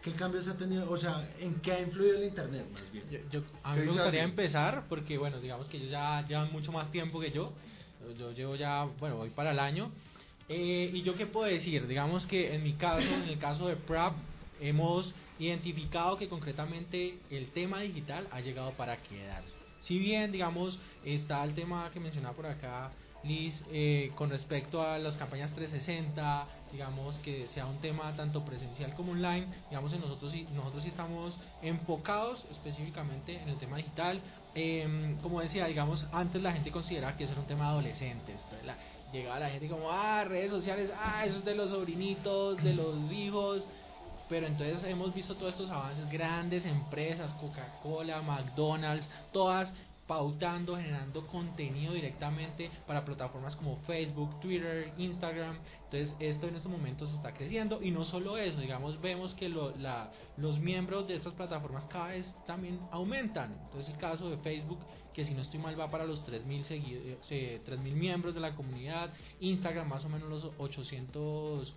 ¿Qué 0.09 0.15
cambios 0.15 0.49
ha 0.49 0.57
tenido? 0.57 0.91
O 0.91 0.97
sea, 0.97 1.29
¿en 1.39 1.57
qué 1.57 1.73
ha 1.73 1.81
influido 1.81 2.17
el 2.17 2.25
Internet 2.25 2.67
más 2.73 2.91
bien? 2.91 3.05
Yo, 3.31 3.43
a 3.63 3.75
mí 3.75 3.81
me 3.81 3.93
gustaría 3.93 4.23
empezar 4.23 4.85
porque, 4.89 5.19
bueno, 5.19 5.39
digamos 5.39 5.69
que 5.69 5.77
ellos 5.77 5.91
ya 5.91 6.27
llevan 6.27 6.51
mucho 6.51 6.73
más 6.73 6.91
tiempo 6.91 7.21
que 7.21 7.31
yo. 7.31 7.53
Yo 8.19 8.33
llevo 8.33 8.57
ya, 8.57 8.85
bueno, 8.99 9.17
voy 9.17 9.29
para 9.31 9.51
el 9.51 9.59
año. 9.59 9.91
Eh, 10.49 10.91
y 10.95 11.03
yo 11.03 11.15
qué 11.15 11.27
puedo 11.27 11.47
decir, 11.47 11.87
digamos 11.87 12.27
que 12.27 12.55
en 12.55 12.63
mi 12.63 12.73
caso, 12.73 13.07
en 13.07 13.29
el 13.29 13.39
caso 13.39 13.69
de 13.69 13.77
PRAP, 13.77 14.15
hemos 14.61 15.13
identificado 15.39 16.17
que 16.17 16.29
concretamente 16.29 17.19
el 17.29 17.51
tema 17.51 17.81
digital 17.81 18.29
ha 18.31 18.41
llegado 18.41 18.73
para 18.73 18.97
quedarse. 19.03 19.57
Si 19.83 19.99
bien, 19.99 20.33
digamos, 20.33 20.79
está 21.05 21.45
el 21.45 21.55
tema 21.55 21.91
que 21.93 22.01
mencionaba 22.01 22.35
por 22.35 22.47
acá 22.47 22.91
Liz, 23.25 23.63
eh, 23.73 24.13
con 24.15 24.31
respecto 24.31 24.81
a 24.81 24.97
las 24.99 25.17
campañas 25.17 25.53
360, 25.53 26.47
digamos 26.73 27.17
que 27.19 27.49
sea 27.49 27.67
un 27.67 27.79
tema 27.79 28.15
tanto 28.17 28.45
presencial 28.45 28.95
como 28.95 29.13
online, 29.13 29.47
digamos 29.71 29.93
en 29.93 30.01
nosotros 30.01 30.33
sí, 30.33 30.47
nosotros 30.55 30.83
sí 30.83 30.91
estamos 30.91 31.37
enfocados 31.63 32.45
específicamente 32.51 33.41
en 33.41 33.49
el 33.49 33.59
tema 33.59 33.77
digital. 33.79 34.21
Em, 34.55 35.17
como 35.19 35.41
decía, 35.41 35.67
digamos, 35.67 36.05
antes 36.13 36.43
la 36.43 36.53
gente 36.53 36.71
consideraba 36.71 37.17
que 37.17 37.25
eso 37.25 37.33
era 37.33 37.43
un 37.43 37.47
tema 37.47 37.65
de 37.65 37.71
adolescentes. 37.71 38.45
La, 38.65 38.77
llegaba 39.13 39.39
la 39.39 39.51
gente 39.51 39.69
como, 39.69 39.91
ah, 39.91 40.25
redes 40.25 40.51
sociales, 40.51 40.91
ah, 40.99 41.25
eso 41.25 41.39
es 41.39 41.45
de 41.45 41.55
los 41.55 41.71
sobrinitos, 41.71 42.63
de 42.63 42.75
los 42.75 43.11
hijos. 43.13 43.67
Pero 44.29 44.47
entonces 44.47 44.85
hemos 44.85 45.15
visto 45.15 45.35
todos 45.37 45.55
estos 45.55 45.71
avances, 45.71 46.09
grandes 46.11 46.67
empresas, 46.67 47.33
Coca-Cola, 47.35 48.21
McDonald's, 48.21 49.09
todas 49.33 49.73
pautando, 50.09 50.75
generando 50.77 51.27
contenido 51.27 51.93
directamente 51.93 52.71
para 52.87 53.05
plataformas 53.05 53.55
como 53.55 53.77
Facebook, 53.83 54.41
Twitter, 54.41 54.93
Instagram. 54.97 55.59
Entonces 55.85 56.17
esto 56.19 56.49
en 56.49 56.57
estos 56.57 56.73
momentos 56.73 57.13
está 57.13 57.33
creciendo 57.33 57.81
y 57.81 57.91
no 57.91 58.05
solo 58.05 58.37
eso, 58.39 58.59
digamos, 58.59 59.01
vemos 59.01 59.35
que 59.35 59.49
los 59.49 60.59
miembros 60.59 61.07
de 61.07 61.15
estas 61.15 61.35
plataformas 61.35 61.87
cada 61.87 62.09
vez 62.09 62.35
también 62.47 62.81
aumentan. 62.91 63.53
Entonces 63.67 63.95
el 63.95 64.01
caso 64.01 64.31
de 64.31 64.39
Facebook, 64.39 64.81
que 65.13 65.25
si 65.25 65.35
no 65.35 65.43
estoy 65.43 65.61
mal 65.61 65.79
va 65.79 65.91
para 65.91 66.05
los 66.05 66.27
3.000 66.27 67.21
eh, 67.31 67.79
miembros 67.93 68.35
de 68.35 68.41
la 68.41 68.55
comunidad, 68.55 69.13
Instagram 69.41 69.89
más 69.89 70.05
o 70.07 70.09
menos 70.09 70.29
los 70.31 70.51
800, 70.57 71.75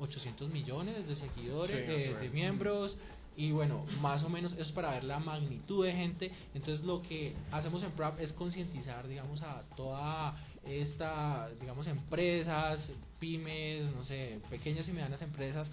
800 0.00 0.48
millones 0.48 1.06
de 1.06 1.14
seguidores, 1.14 1.86
de, 1.86 2.30
miembros. 2.30 2.96
Y 3.36 3.50
bueno, 3.50 3.84
más 4.00 4.22
o 4.22 4.28
menos 4.28 4.54
es 4.58 4.70
para 4.70 4.90
ver 4.90 5.04
la 5.04 5.18
magnitud 5.18 5.84
de 5.84 5.92
gente. 5.92 6.30
Entonces 6.54 6.84
lo 6.84 7.02
que 7.02 7.34
hacemos 7.50 7.82
en 7.82 7.90
PRAP 7.92 8.20
es 8.20 8.32
concientizar, 8.32 9.08
digamos, 9.08 9.42
a 9.42 9.62
toda 9.76 10.36
esta, 10.64 11.50
digamos, 11.60 11.86
empresas, 11.86 12.88
pymes, 13.18 13.92
no 13.94 14.04
sé, 14.04 14.40
pequeñas 14.50 14.88
y 14.88 14.92
medianas 14.92 15.22
empresas, 15.22 15.70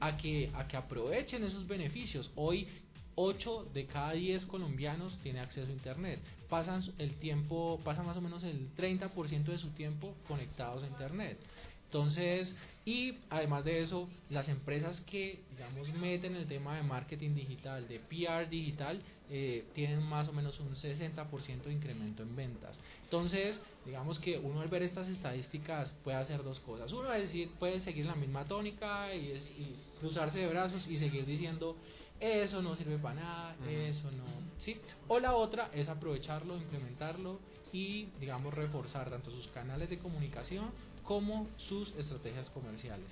a 0.00 0.16
que, 0.16 0.50
a 0.54 0.66
que 0.66 0.76
aprovechen 0.76 1.44
esos 1.44 1.66
beneficios. 1.66 2.30
Hoy 2.34 2.66
8 3.14 3.68
de 3.74 3.86
cada 3.86 4.12
10 4.12 4.46
colombianos 4.46 5.18
tiene 5.22 5.40
acceso 5.40 5.68
a 5.68 5.72
internet. 5.72 6.20
Pasan 6.48 6.82
el 6.98 7.14
tiempo, 7.16 7.80
pasan 7.84 8.06
más 8.06 8.16
o 8.16 8.20
menos 8.20 8.42
el 8.42 8.74
30% 8.76 9.44
de 9.44 9.58
su 9.58 9.68
tiempo 9.70 10.14
conectados 10.26 10.82
a 10.82 10.86
internet. 10.86 11.38
Entonces, 11.84 12.54
y 12.84 13.18
además 13.30 13.64
de 13.64 13.80
eso, 13.82 14.08
las 14.28 14.48
empresas 14.48 15.00
que, 15.02 15.40
digamos, 15.50 15.88
meten 15.94 16.34
el 16.34 16.46
tema 16.46 16.76
de 16.76 16.82
marketing 16.82 17.34
digital, 17.34 17.86
de 17.86 18.00
PR 18.00 18.48
digital, 18.48 19.00
eh, 19.30 19.64
tienen 19.72 20.02
más 20.02 20.28
o 20.28 20.32
menos 20.32 20.58
un 20.58 20.74
60% 20.74 21.62
de 21.62 21.72
incremento 21.72 22.24
en 22.24 22.34
ventas. 22.34 22.78
Entonces, 23.04 23.60
digamos 23.86 24.18
que 24.18 24.36
uno 24.36 24.62
al 24.62 24.68
ver 24.68 24.82
estas 24.82 25.08
estadísticas 25.08 25.92
puede 26.02 26.16
hacer 26.16 26.42
dos 26.42 26.58
cosas. 26.60 26.92
Uno 26.92 27.12
es 27.14 27.22
decir, 27.22 27.50
puede 27.58 27.80
seguir 27.80 28.06
la 28.06 28.16
misma 28.16 28.44
tónica 28.46 29.14
y, 29.14 29.30
es, 29.30 29.44
y 29.50 29.76
cruzarse 30.00 30.40
de 30.40 30.48
brazos 30.48 30.86
y 30.88 30.96
seguir 30.96 31.24
diciendo, 31.24 31.76
eso 32.18 32.62
no 32.62 32.74
sirve 32.74 32.98
para 32.98 33.14
nada, 33.14 33.56
eso 33.68 34.10
no, 34.10 34.24
¿sí? 34.58 34.76
O 35.08 35.20
la 35.20 35.34
otra 35.34 35.70
es 35.72 35.88
aprovecharlo, 35.88 36.56
implementarlo 36.56 37.38
y, 37.72 38.08
digamos, 38.20 38.54
reforzar 38.54 39.08
tanto 39.08 39.30
sus 39.30 39.46
canales 39.48 39.88
de 39.88 39.98
comunicación 39.98 40.70
como 41.12 41.46
sus 41.58 41.94
estrategias 41.98 42.48
comerciales. 42.48 43.04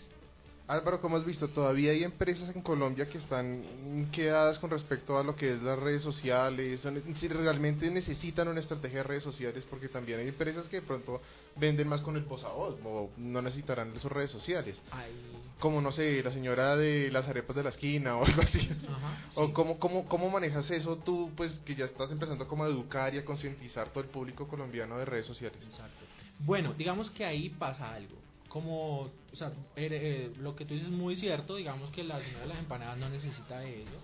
Álvaro, 0.67 1.03
como 1.03 1.19
has 1.19 1.25
visto, 1.27 1.49
todavía 1.49 1.93
hay 1.93 2.03
empresas 2.03 2.49
en 2.57 2.63
Colombia 2.63 3.07
que 3.11 3.19
están 3.19 4.09
quedadas 4.11 4.59
con 4.59 4.71
respecto 4.71 5.19
a 5.19 5.23
lo 5.23 5.37
que 5.37 5.53
es 5.53 5.63
las 5.63 5.79
redes 5.79 6.03
sociales, 6.03 6.81
si 7.17 7.29
realmente 7.29 7.91
necesitan 7.91 8.49
una 8.49 8.61
estrategia 8.61 8.99
de 8.99 9.03
redes 9.03 9.23
sociales, 9.23 9.67
porque 9.69 9.89
también 9.89 10.19
hay 10.19 10.29
empresas 10.29 10.67
que 10.69 10.81
de 10.81 10.87
pronto 10.87 11.21
venden 11.57 11.89
más 11.89 12.01
con 12.01 12.17
el 12.17 12.25
posavoz, 12.25 12.79
o 12.87 13.11
no 13.19 13.43
necesitarán 13.43 13.95
esas 13.95 14.11
redes 14.11 14.31
sociales. 14.31 14.81
Como, 15.59 15.83
no 15.83 15.93
sé, 15.93 16.23
la 16.23 16.33
señora 16.33 16.77
de 16.77 17.11
las 17.11 17.29
arepas 17.29 17.55
de 17.55 17.65
la 17.65 17.69
esquina 17.69 18.17
o 18.17 18.25
algo 18.25 18.41
así. 18.41 18.67
o 19.35 19.53
cómo, 19.53 19.79
cómo, 19.79 20.09
cómo 20.09 20.31
manejas 20.31 20.71
eso 20.71 20.97
tú, 20.97 21.31
pues 21.37 21.53
que 21.67 21.75
ya 21.75 21.85
estás 21.85 22.11
empezando 22.13 22.49
como 22.49 22.65
a 22.65 22.69
educar 22.69 23.15
y 23.15 23.19
a 23.19 23.27
concientizar 23.27 23.91
todo 23.91 24.03
el 24.03 24.09
público 24.09 24.49
colombiano 24.49 24.97
de 24.97 25.05
redes 25.05 25.27
sociales. 25.27 25.59
Exacto. 25.63 26.07
Bueno, 26.45 26.75
digamos 26.75 27.11
que 27.11 27.25
ahí 27.25 27.51
pasa 27.51 27.95
algo. 27.95 28.17
Como, 28.49 29.03
o 29.03 29.37
sea, 29.37 29.53
eh, 29.77 30.33
lo 30.39 30.57
que 30.57 30.65
tú 30.65 30.75
dices 30.75 30.89
es 30.89 30.95
muy 30.95 31.17
cierto, 31.17 31.57
digamos 31.57 31.91
que 31.91 32.03
la 32.03 32.21
señora 32.21 32.43
de 32.43 32.49
las 32.49 32.59
empanadas 32.59 32.99
no 32.99 33.09
necesita 33.09 33.61
de 33.61 33.83
ello, 33.83 33.99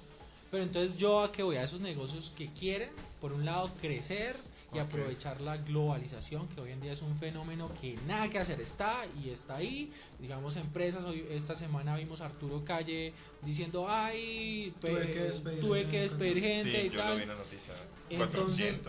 pero 0.50 0.62
entonces 0.62 0.96
yo 0.96 1.22
a 1.22 1.32
que 1.32 1.42
voy 1.42 1.56
a 1.56 1.64
esos 1.64 1.80
negocios 1.80 2.32
que 2.36 2.52
quieren, 2.52 2.90
por 3.20 3.32
un 3.32 3.44
lado, 3.44 3.72
crecer 3.80 4.36
y 4.72 4.78
aprovechar 4.78 5.40
la 5.40 5.56
globalización, 5.56 6.48
que 6.48 6.60
hoy 6.60 6.72
en 6.72 6.80
día 6.80 6.92
es 6.92 7.02
un 7.02 7.18
fenómeno 7.18 7.70
que 7.80 7.96
nada 8.06 8.28
que 8.28 8.38
hacer 8.38 8.60
está 8.60 9.06
y 9.20 9.30
está 9.30 9.56
ahí, 9.56 9.92
digamos 10.20 10.56
empresas, 10.56 11.04
hoy 11.04 11.26
esta 11.30 11.56
semana 11.56 11.96
vimos 11.96 12.20
a 12.20 12.26
Arturo 12.26 12.64
Calle 12.64 13.12
diciendo, 13.42 13.86
ay, 13.88 14.72
tuve 14.80 15.86
que 15.88 16.00
despedir, 16.02 16.40
gente 16.40 16.84
y 16.84 16.90
tal. 16.90 17.26
Entonces, 18.10 18.80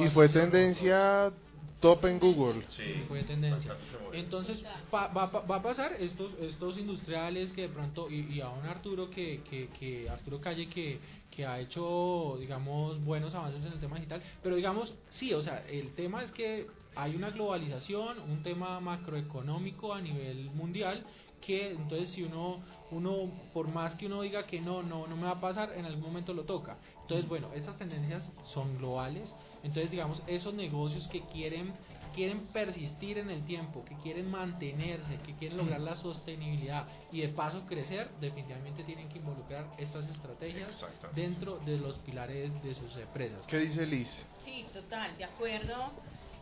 y 0.00 0.08
fue 0.10 0.28
tendencia 0.28 1.32
top 1.80 2.04
en 2.06 2.18
Google. 2.18 2.64
Sí, 2.70 3.04
fue 3.06 3.22
tendencia. 3.22 3.76
Entonces 4.12 4.62
va, 4.92 5.08
va, 5.08 5.26
va, 5.26 5.56
a 5.56 5.62
pasar 5.62 5.92
estos 5.98 6.34
estos 6.40 6.78
industriales 6.78 7.52
que 7.52 7.62
de 7.62 7.68
pronto, 7.68 8.10
y, 8.10 8.26
y 8.32 8.40
a 8.40 8.48
un 8.48 8.66
Arturo 8.66 9.10
que, 9.10 9.42
que, 9.48 9.68
que 9.78 10.08
Arturo 10.08 10.40
Calle 10.40 10.68
que, 10.68 10.98
que 11.30 11.46
ha 11.46 11.60
hecho, 11.60 12.36
digamos, 12.40 13.02
buenos 13.04 13.34
avances 13.34 13.64
en 13.64 13.72
el 13.72 13.80
tema 13.80 13.96
digital, 13.96 14.22
pero 14.42 14.56
digamos, 14.56 14.94
sí, 15.10 15.32
o 15.32 15.42
sea, 15.42 15.64
el 15.68 15.94
tema 15.94 16.22
es 16.22 16.32
que 16.32 16.66
hay 16.96 17.14
una 17.14 17.30
globalización, 17.30 18.18
un 18.28 18.42
tema 18.42 18.80
macroeconómico 18.80 19.94
a 19.94 20.00
nivel 20.00 20.50
mundial, 20.50 21.04
que 21.40 21.70
entonces 21.70 22.10
si 22.10 22.24
uno, 22.24 22.60
uno, 22.90 23.30
por 23.52 23.68
más 23.68 23.94
que 23.94 24.06
uno 24.06 24.22
diga 24.22 24.46
que 24.46 24.60
no, 24.60 24.82
no, 24.82 25.06
no 25.06 25.16
me 25.16 25.24
va 25.24 25.32
a 25.32 25.40
pasar, 25.40 25.72
en 25.76 25.84
algún 25.84 26.02
momento 26.02 26.34
lo 26.34 26.42
toca. 26.42 26.76
Entonces, 27.02 27.28
bueno, 27.28 27.52
estas 27.54 27.76
tendencias 27.76 28.28
son 28.42 28.76
globales, 28.78 29.32
entonces, 29.62 29.90
digamos, 29.90 30.22
esos 30.26 30.54
negocios 30.54 31.06
que 31.08 31.22
quieren 31.22 31.74
quieren 32.18 32.48
persistir 32.48 33.18
en 33.18 33.30
el 33.30 33.44
tiempo, 33.44 33.84
que 33.84 33.94
quieren 33.96 34.28
mantenerse, 34.28 35.18
que 35.24 35.34
quieren 35.34 35.56
lograr 35.56 35.80
la 35.80 35.94
sostenibilidad 35.94 36.88
y 37.12 37.20
de 37.20 37.28
paso 37.28 37.64
crecer, 37.66 38.10
definitivamente 38.20 38.82
tienen 38.82 39.08
que 39.08 39.18
involucrar 39.18 39.66
estas 39.78 40.08
estrategias 40.08 40.84
dentro 41.14 41.58
de 41.58 41.76
los 41.76 41.96
pilares 41.98 42.50
de 42.62 42.74
sus 42.74 42.96
empresas. 42.96 43.46
¿Qué 43.46 43.58
dice 43.58 43.86
Liz? 43.86 44.08
Sí, 44.44 44.66
total, 44.72 45.16
de 45.16 45.24
acuerdo. 45.24 45.92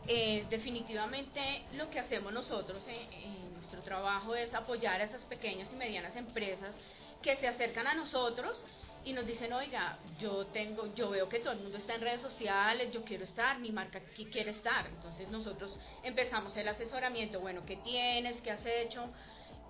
Eh, 0.08 0.46
definitivamente 0.48 1.64
lo 1.74 1.90
que 1.90 1.98
hacemos 1.98 2.32
nosotros 2.32 2.82
en 2.88 3.52
nuestro 3.52 3.82
trabajo 3.82 4.34
es 4.34 4.54
apoyar 4.54 5.00
a 5.00 5.04
esas 5.04 5.22
pequeñas 5.24 5.68
y 5.72 5.76
medianas 5.76 6.16
empresas 6.16 6.74
que 7.20 7.36
se 7.36 7.48
acercan 7.48 7.86
a 7.88 7.94
nosotros 7.94 8.64
y 9.06 9.12
nos 9.12 9.24
dicen, 9.24 9.52
oiga, 9.52 9.98
yo 10.18 10.46
tengo, 10.46 10.92
yo 10.96 11.10
veo 11.10 11.28
que 11.28 11.38
todo 11.38 11.52
el 11.52 11.60
mundo 11.60 11.78
está 11.78 11.94
en 11.94 12.00
redes 12.00 12.20
sociales, 12.20 12.92
yo 12.92 13.04
quiero 13.04 13.22
estar, 13.22 13.56
mi 13.60 13.70
marca 13.70 13.98
aquí 13.98 14.26
quiere 14.26 14.50
estar. 14.50 14.84
Entonces 14.88 15.28
nosotros 15.28 15.78
empezamos 16.02 16.56
el 16.56 16.66
asesoramiento, 16.66 17.38
bueno, 17.38 17.64
¿qué 17.64 17.76
tienes? 17.76 18.40
¿Qué 18.40 18.50
has 18.50 18.66
hecho? 18.66 19.08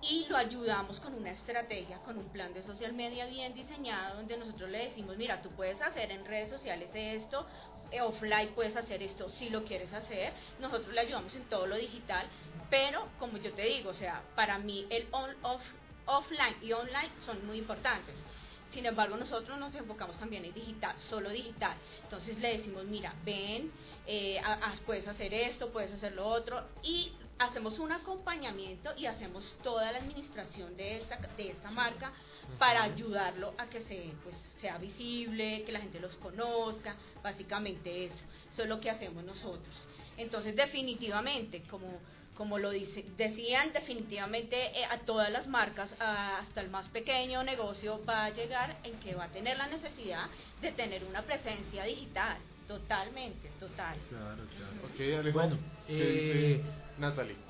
Y 0.01 0.25
lo 0.27 0.37
ayudamos 0.37 0.99
con 0.99 1.13
una 1.13 1.29
estrategia, 1.29 1.99
con 1.99 2.17
un 2.17 2.29
plan 2.29 2.51
de 2.55 2.63
social 2.63 2.93
media 2.93 3.27
bien 3.27 3.53
diseñado, 3.53 4.15
donde 4.15 4.37
nosotros 4.37 4.71
le 4.71 4.85
decimos, 4.85 5.15
mira, 5.17 5.39
tú 5.39 5.51
puedes 5.51 5.79
hacer 5.83 6.11
en 6.11 6.25
redes 6.25 6.49
sociales 6.49 6.89
esto, 6.95 7.45
eh, 7.91 8.01
offline 8.01 8.49
puedes 8.55 8.75
hacer 8.75 9.03
esto 9.03 9.29
si 9.29 9.51
lo 9.51 9.63
quieres 9.63 9.93
hacer, 9.93 10.33
nosotros 10.59 10.91
le 10.95 11.01
ayudamos 11.01 11.35
en 11.35 11.43
todo 11.43 11.67
lo 11.67 11.75
digital, 11.75 12.27
pero 12.71 13.07
como 13.19 13.37
yo 13.37 13.53
te 13.53 13.61
digo, 13.61 13.91
o 13.91 13.93
sea, 13.93 14.23
para 14.35 14.57
mí 14.57 14.87
el 14.89 15.07
on, 15.11 15.35
off, 15.43 15.61
offline 16.07 16.55
y 16.63 16.73
online 16.73 17.11
son 17.23 17.45
muy 17.45 17.59
importantes. 17.59 18.15
Sin 18.77 18.85
embargo, 18.85 19.17
nosotros 19.17 19.57
nos 19.57 19.73
enfocamos 19.73 20.19
también 20.19 20.45
en 20.45 20.53
digital, 20.53 20.95
solo 21.09 21.31
digital. 21.31 21.75
Entonces 22.03 22.37
le 22.37 22.59
decimos, 22.59 22.85
mira, 22.85 23.11
ven, 23.25 23.71
eh, 24.05 24.39
puedes 24.85 25.07
hacer 25.07 25.33
esto, 25.33 25.71
puedes 25.71 25.91
hacer 25.93 26.13
lo 26.13 26.27
otro, 26.27 26.63
y 26.83 27.11
hacemos 27.39 27.79
un 27.79 27.91
acompañamiento 27.91 28.95
y 28.95 29.07
hacemos 29.07 29.43
toda 29.63 29.91
la 29.91 29.97
administración 29.97 30.77
de 30.77 30.97
esta, 30.97 31.17
de 31.17 31.49
esta 31.49 31.71
marca 31.71 32.13
para 32.59 32.83
ayudarlo 32.83 33.55
a 33.57 33.65
que 33.65 33.81
se, 33.81 34.13
pues, 34.23 34.35
sea 34.61 34.77
visible, 34.77 35.63
que 35.65 35.71
la 35.71 35.79
gente 35.79 35.99
los 35.99 36.15
conozca, 36.17 36.97
básicamente 37.23 38.05
eso. 38.05 38.23
Eso 38.53 38.61
es 38.61 38.69
lo 38.69 38.79
que 38.79 38.91
hacemos 38.91 39.23
nosotros. 39.23 39.75
Entonces, 40.17 40.55
definitivamente, 40.55 41.63
como 41.63 41.99
como 42.37 42.59
lo 42.59 42.69
dice, 42.69 43.03
decían 43.17 43.73
definitivamente 43.73 44.55
eh, 44.79 44.85
a 44.85 44.99
todas 44.99 45.31
las 45.31 45.47
marcas, 45.47 45.93
hasta 45.99 46.61
el 46.61 46.69
más 46.69 46.87
pequeño 46.89 47.43
negocio 47.43 47.99
va 48.05 48.25
a 48.25 48.29
llegar 48.29 48.77
en 48.83 48.93
que 48.99 49.15
va 49.15 49.25
a 49.25 49.29
tener 49.29 49.57
la 49.57 49.67
necesidad 49.67 50.27
de 50.61 50.71
tener 50.71 51.03
una 51.03 51.23
presencia 51.23 51.83
digital, 51.83 52.37
totalmente, 52.67 53.49
total. 53.59 53.97
Claro, 54.09 54.43
claro. 54.55 55.23
Ok, 55.23 55.33
Bueno, 55.33 55.57
eh, 55.87 56.61
Natalie 56.99 57.46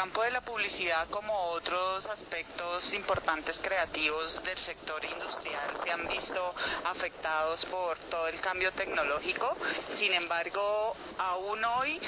campo 0.00 0.22
de 0.22 0.30
la 0.30 0.40
publicidad 0.40 1.08
como 1.10 1.50
otros 1.50 2.06
aspectos 2.06 2.94
importantes 2.94 3.60
creativos 3.62 4.42
del 4.44 4.56
sector 4.56 5.04
industrial 5.04 5.76
se 5.84 5.90
han 5.90 6.08
visto 6.08 6.54
afectados 6.86 7.66
por 7.66 7.98
todo 8.08 8.26
el 8.28 8.40
cambio 8.40 8.72
tecnológico. 8.72 9.54
Sin 9.96 10.14
embargo, 10.14 10.96
aún 11.18 11.62
hoy 11.62 12.00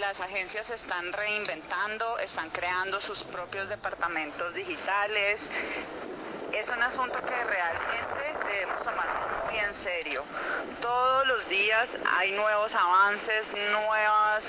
las 0.00 0.18
agencias 0.18 0.70
están 0.70 1.12
reinventando, 1.12 2.18
están 2.18 2.48
creando 2.48 2.98
sus 3.02 3.22
propios 3.24 3.68
departamentos 3.68 4.54
digitales, 4.54 5.38
es 6.54 6.68
un 6.70 6.82
asunto 6.82 7.20
que 7.20 7.44
realmente 7.44 8.48
debemos 8.48 8.82
tomar 8.82 9.44
muy 9.44 9.58
en 9.58 9.74
serio. 9.74 10.24
Todos 10.80 11.26
los 11.26 11.46
días 11.50 11.90
hay 12.06 12.32
nuevos 12.32 12.74
avances, 12.74 13.46
nuevas 13.52 14.44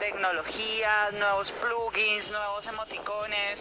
tecnologías, 0.00 1.12
nuevos 1.12 1.52
plugins, 1.52 2.30
nuevos 2.30 2.66
emoticones 2.66 3.60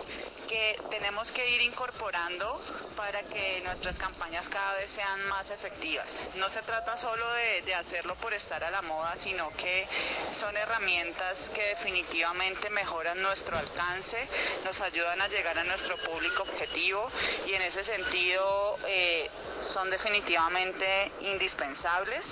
que 0.49 0.81
tenemos 0.89 1.31
que 1.31 1.47
ir 1.47 1.61
incorporando 1.61 2.59
para 2.95 3.21
que 3.21 3.61
nuestras 3.63 3.97
campañas 3.99 4.49
cada 4.49 4.73
vez 4.73 4.89
sean 4.91 5.21
más 5.27 5.49
efectivas. 5.51 6.07
No 6.35 6.49
se 6.49 6.63
trata 6.63 6.97
solo 6.97 7.31
de, 7.33 7.75
hacerlo 7.75 8.15
por 8.15 8.33
estar 8.33 8.63
a 8.63 8.71
la 8.71 8.81
moda, 8.81 9.15
sino 9.17 9.51
que 9.51 9.87
son 10.33 10.57
herramientas 10.57 11.49
que 11.53 11.67
definitivamente 11.67 12.69
mejoran 12.71 13.21
nuestro 13.21 13.57
alcance, 13.57 14.27
nos 14.65 14.81
ayudan 14.81 15.21
a 15.21 15.27
llegar 15.27 15.57
a 15.59 15.63
nuestro 15.63 15.97
público 15.97 16.43
objetivo 16.43 17.11
y 17.45 17.53
en 17.53 17.61
ese 17.61 17.83
sentido 17.85 18.79
eh, 18.87 19.29
son 19.71 19.89
definitivamente 19.91 21.11
indispensables. 21.21 22.25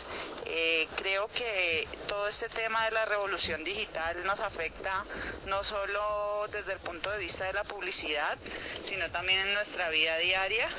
Eh, 0.49 0.88
creo 0.95 1.27
que 1.27 1.88
todo 2.08 2.27
este 2.27 2.49
tema 2.49 2.86
de 2.86 2.91
la 2.91 3.06
revolución 3.06 3.63
digital 3.63 4.25
nos 4.25 4.39
afecta 4.39 5.06
no 5.45 5.63
solo 5.63 6.47
desde 6.49 6.73
el 6.73 6.80
punto 6.80 7.12
de 7.12 7.19
vista 7.19 7.45
de 7.45 7.53
la 7.53 7.63
publicidad, 7.63 8.07
sino 8.88 9.10
también 9.12 9.39
en 9.48 9.54
nuestra 9.54 9.89
vida 9.89 10.17
diaria. 10.17 10.70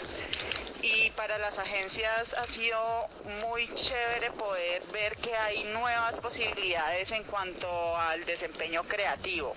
Y 0.81 1.11
para 1.11 1.39
las 1.39 1.59
agencias 1.59 2.33
ha 2.35 2.47
sido 2.47 3.09
muy 3.41 3.69
chévere 3.75 4.31
poder 4.31 4.83
ver 4.93 5.17
que 5.17 5.35
hay 5.37 5.65
nuevas 5.65 6.19
posibilidades 6.21 7.11
en 7.11 7.25
cuanto 7.25 7.97
al 7.97 8.25
desempeño 8.25 8.85
creativo. 8.85 9.55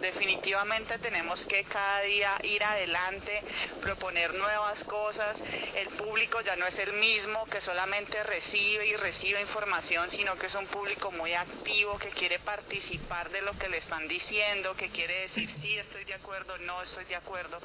Definitivamente 0.00 0.98
tenemos 0.98 1.44
que 1.46 1.64
cada 1.64 2.02
día 2.02 2.38
ir 2.42 2.62
adelante, 2.62 3.42
proponer 3.80 4.34
nuevas 4.34 4.84
cosas. 4.84 5.42
El 5.74 5.88
público 5.90 6.40
ya 6.42 6.54
no 6.56 6.66
es 6.66 6.78
el 6.78 6.92
mismo 6.94 7.46
que 7.46 7.60
solamente 7.60 8.22
recibe 8.22 8.86
y 8.86 8.96
recibe 8.96 9.40
información, 9.40 10.10
sino 10.10 10.36
que 10.36 10.46
es 10.46 10.54
un 10.54 10.66
público 10.66 11.10
muy 11.10 11.32
activo 11.34 11.98
que 11.98 12.10
quiere 12.10 12.38
participar 12.40 13.30
de 13.30 13.42
lo 13.42 13.56
que 13.58 13.68
le 13.68 13.78
están 13.78 14.06
diciendo, 14.06 14.74
que 14.76 14.90
quiere 14.90 15.22
decir 15.22 15.50
sí 15.60 15.78
estoy 15.78 16.04
de 16.04 16.14
acuerdo, 16.14 16.58
no 16.58 16.82
estoy 16.82 17.04
de 17.06 17.16
acuerdo. 17.16 17.58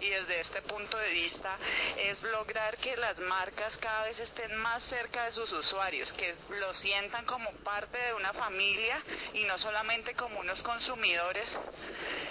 Y 0.00 0.08
desde 0.08 0.40
este 0.40 0.62
punto 0.62 0.98
de 0.98 1.10
vista 1.10 1.56
es 1.96 2.22
lograr 2.22 2.76
que 2.76 2.96
las 2.96 3.18
marcas 3.18 3.76
cada 3.78 4.04
vez 4.04 4.18
estén 4.20 4.54
más 4.56 4.82
cerca 4.84 5.24
de 5.24 5.32
sus 5.32 5.50
usuarios, 5.52 6.12
que 6.12 6.34
lo 6.50 6.74
sientan 6.74 7.24
como 7.24 7.50
parte 7.64 7.98
de 7.98 8.14
una 8.14 8.32
familia 8.34 9.02
y 9.34 9.44
no 9.44 9.58
solamente 9.58 10.14
como 10.14 10.40
unos 10.40 10.62
consumidores 10.62 11.57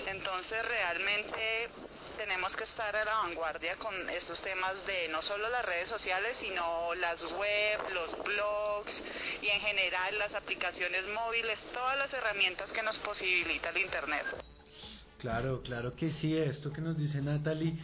entonces 0.08 0.66
realmente 0.66 1.70
tenemos 2.18 2.56
que 2.56 2.64
estar 2.64 2.96
a 2.96 3.06
la 3.06 3.14
vanguardia 3.24 3.76
con 3.78 3.94
estos 4.10 4.42
temas 4.42 4.74
de 4.88 5.08
no 5.12 5.22
solo 5.22 5.50
las 5.50 5.64
redes 5.66 5.88
sociales, 5.88 6.38
sino 6.38 6.96
las 6.96 7.24
web, 7.24 7.80
los 7.94 8.12
blogs 8.24 9.04
y 9.42 9.48
en 9.48 9.62
general 9.62 10.18
las 10.18 10.34
aplicaciones 10.34 11.06
móviles, 11.08 11.60
todas 11.74 11.98
las 11.98 12.12
herramientas 12.14 12.72
que 12.72 12.82
nos 12.82 12.98
posibilita 13.00 13.70
el 13.70 13.78
Internet. 13.78 14.26
Claro, 15.20 15.62
claro 15.62 15.96
que 15.96 16.12
sí, 16.12 16.36
esto 16.36 16.72
que 16.72 16.82
nos 16.82 16.98
dice 16.98 17.22
Natalie. 17.22 17.76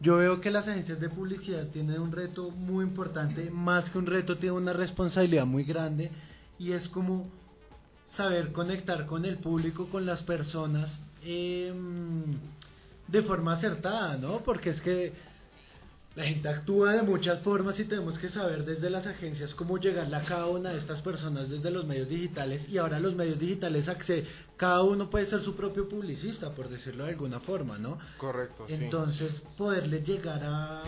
Yo 0.00 0.16
veo 0.16 0.40
que 0.40 0.50
las 0.50 0.68
agencias 0.68 1.00
de 1.00 1.08
publicidad 1.08 1.68
tienen 1.68 2.00
un 2.00 2.12
reto 2.12 2.50
muy 2.50 2.84
importante, 2.84 3.50
más 3.50 3.88
que 3.90 3.98
un 3.98 4.06
reto, 4.06 4.36
tienen 4.36 4.56
una 4.56 4.72
responsabilidad 4.72 5.46
muy 5.46 5.64
grande 5.64 6.10
y 6.58 6.72
es 6.72 6.88
como 6.88 7.30
saber 8.16 8.52
conectar 8.52 9.06
con 9.06 9.24
el 9.24 9.38
público, 9.38 9.88
con 9.88 10.06
las 10.06 10.22
personas 10.22 11.00
em, 11.24 12.38
de 13.08 13.22
forma 13.22 13.54
acertada, 13.54 14.16
¿no? 14.16 14.42
Porque 14.42 14.70
es 14.70 14.80
que 14.80 15.12
la 16.14 16.24
gente 16.24 16.46
actúa 16.48 16.92
de 16.92 17.02
muchas 17.02 17.40
formas 17.40 17.78
y 17.80 17.84
tenemos 17.86 18.18
que 18.18 18.28
saber 18.28 18.66
desde 18.66 18.90
las 18.90 19.06
agencias 19.06 19.54
cómo 19.54 19.78
llegarle 19.78 20.16
a 20.16 20.24
cada 20.24 20.46
una 20.46 20.70
de 20.70 20.78
estas 20.78 21.00
personas 21.00 21.48
desde 21.48 21.70
los 21.70 21.86
medios 21.86 22.08
digitales 22.08 22.68
y 22.68 22.76
ahora 22.76 23.00
los 23.00 23.14
medios 23.14 23.38
digitales 23.38 23.88
cada 24.58 24.82
uno 24.82 25.08
puede 25.08 25.24
ser 25.24 25.40
su 25.40 25.56
propio 25.56 25.88
publicista 25.88 26.54
por 26.54 26.68
decirlo 26.68 27.04
de 27.04 27.12
alguna 27.12 27.40
forma, 27.40 27.78
¿no? 27.78 27.98
Correcto. 28.18 28.66
Entonces 28.68 29.40
poderle 29.56 30.02
llegar 30.02 30.42
a 30.44 30.82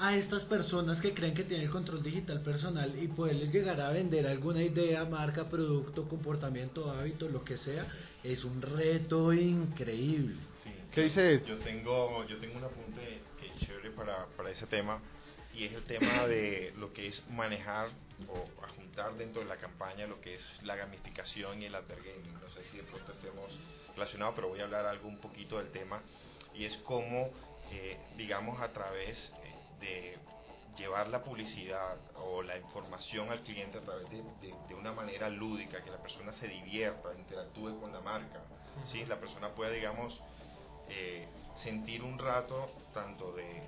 a 0.00 0.16
estas 0.16 0.44
personas 0.46 0.98
que 0.98 1.12
creen 1.12 1.34
que 1.34 1.44
tienen 1.44 1.66
el 1.66 1.70
control 1.70 2.02
digital 2.02 2.40
personal 2.40 2.90
y 3.00 3.06
poderles 3.08 3.52
llegar 3.52 3.78
a 3.82 3.90
vender 3.90 4.26
alguna 4.26 4.62
idea, 4.62 5.04
marca, 5.04 5.46
producto, 5.46 6.08
comportamiento, 6.08 6.90
hábito, 6.90 7.28
lo 7.28 7.44
que 7.44 7.58
sea, 7.58 7.86
es 8.24 8.42
un 8.42 8.62
reto 8.62 9.30
increíble. 9.34 10.36
Sí. 10.64 10.70
¿Qué 10.90 11.02
dice? 11.02 11.42
Yo 11.46 11.58
tengo, 11.58 12.26
yo 12.26 12.38
tengo 12.38 12.56
un 12.56 12.64
apunte 12.64 13.20
que 13.38 13.48
es 13.48 13.60
chévere 13.60 13.90
para, 13.90 14.24
para 14.38 14.50
ese 14.50 14.66
tema 14.66 15.02
y 15.54 15.64
es 15.64 15.72
el 15.74 15.82
tema 15.82 16.26
de 16.26 16.72
lo 16.78 16.94
que 16.94 17.08
es 17.08 17.22
manejar 17.28 17.90
o 18.26 18.46
juntar 18.76 19.14
dentro 19.18 19.42
de 19.42 19.48
la 19.48 19.56
campaña 19.56 20.06
lo 20.06 20.18
que 20.22 20.36
es 20.36 20.42
la 20.62 20.76
gamificación 20.76 21.60
y 21.60 21.66
el 21.66 21.72
gaming. 21.72 22.40
No 22.40 22.48
sé 22.50 22.64
si 22.70 22.78
de 22.78 22.84
pronto 22.84 23.12
estemos 23.12 23.52
relacionados, 23.94 24.34
pero 24.34 24.48
voy 24.48 24.60
a 24.60 24.64
hablar 24.64 24.86
algo 24.86 25.08
un 25.08 25.18
poquito 25.18 25.58
del 25.58 25.68
tema 25.68 26.00
y 26.54 26.64
es 26.64 26.74
cómo, 26.78 27.30
eh, 27.70 27.98
digamos, 28.16 28.62
a 28.62 28.72
través 28.72 29.30
de 29.80 30.18
llevar 30.76 31.08
la 31.08 31.22
publicidad 31.22 31.98
o 32.14 32.42
la 32.42 32.56
información 32.56 33.30
al 33.30 33.42
cliente 33.42 33.78
a 33.78 33.80
través 33.82 34.08
de, 34.10 34.22
de, 34.68 34.74
una 34.74 34.92
manera 34.92 35.28
lúdica, 35.28 35.82
que 35.82 35.90
la 35.90 35.98
persona 35.98 36.32
se 36.32 36.48
divierta, 36.48 37.10
interactúe 37.18 37.78
con 37.80 37.92
la 37.92 38.00
marca, 38.00 38.40
¿sí? 38.90 39.04
la 39.04 39.18
persona 39.18 39.50
pueda, 39.54 39.72
digamos, 39.72 40.18
eh, 40.88 41.26
sentir 41.56 42.02
un 42.02 42.18
rato 42.18 42.70
tanto 42.94 43.32
de 43.32 43.62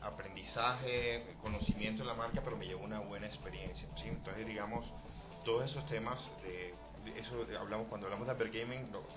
aprendizaje, 0.00 1.36
conocimiento 1.42 2.02
de 2.02 2.08
la 2.08 2.14
marca, 2.14 2.40
pero 2.42 2.56
me 2.56 2.66
lleva 2.66 2.80
una 2.80 3.00
buena 3.00 3.26
experiencia. 3.26 3.88
¿sí? 3.96 4.08
Entonces, 4.08 4.46
digamos, 4.46 4.86
todos 5.44 5.70
esos 5.70 5.84
temas, 5.86 6.18
de, 6.42 6.74
eso 7.16 7.46
hablamos 7.58 7.88
cuando 7.88 8.06
hablamos 8.06 8.26
de 8.26 8.32
Upper 8.34 8.50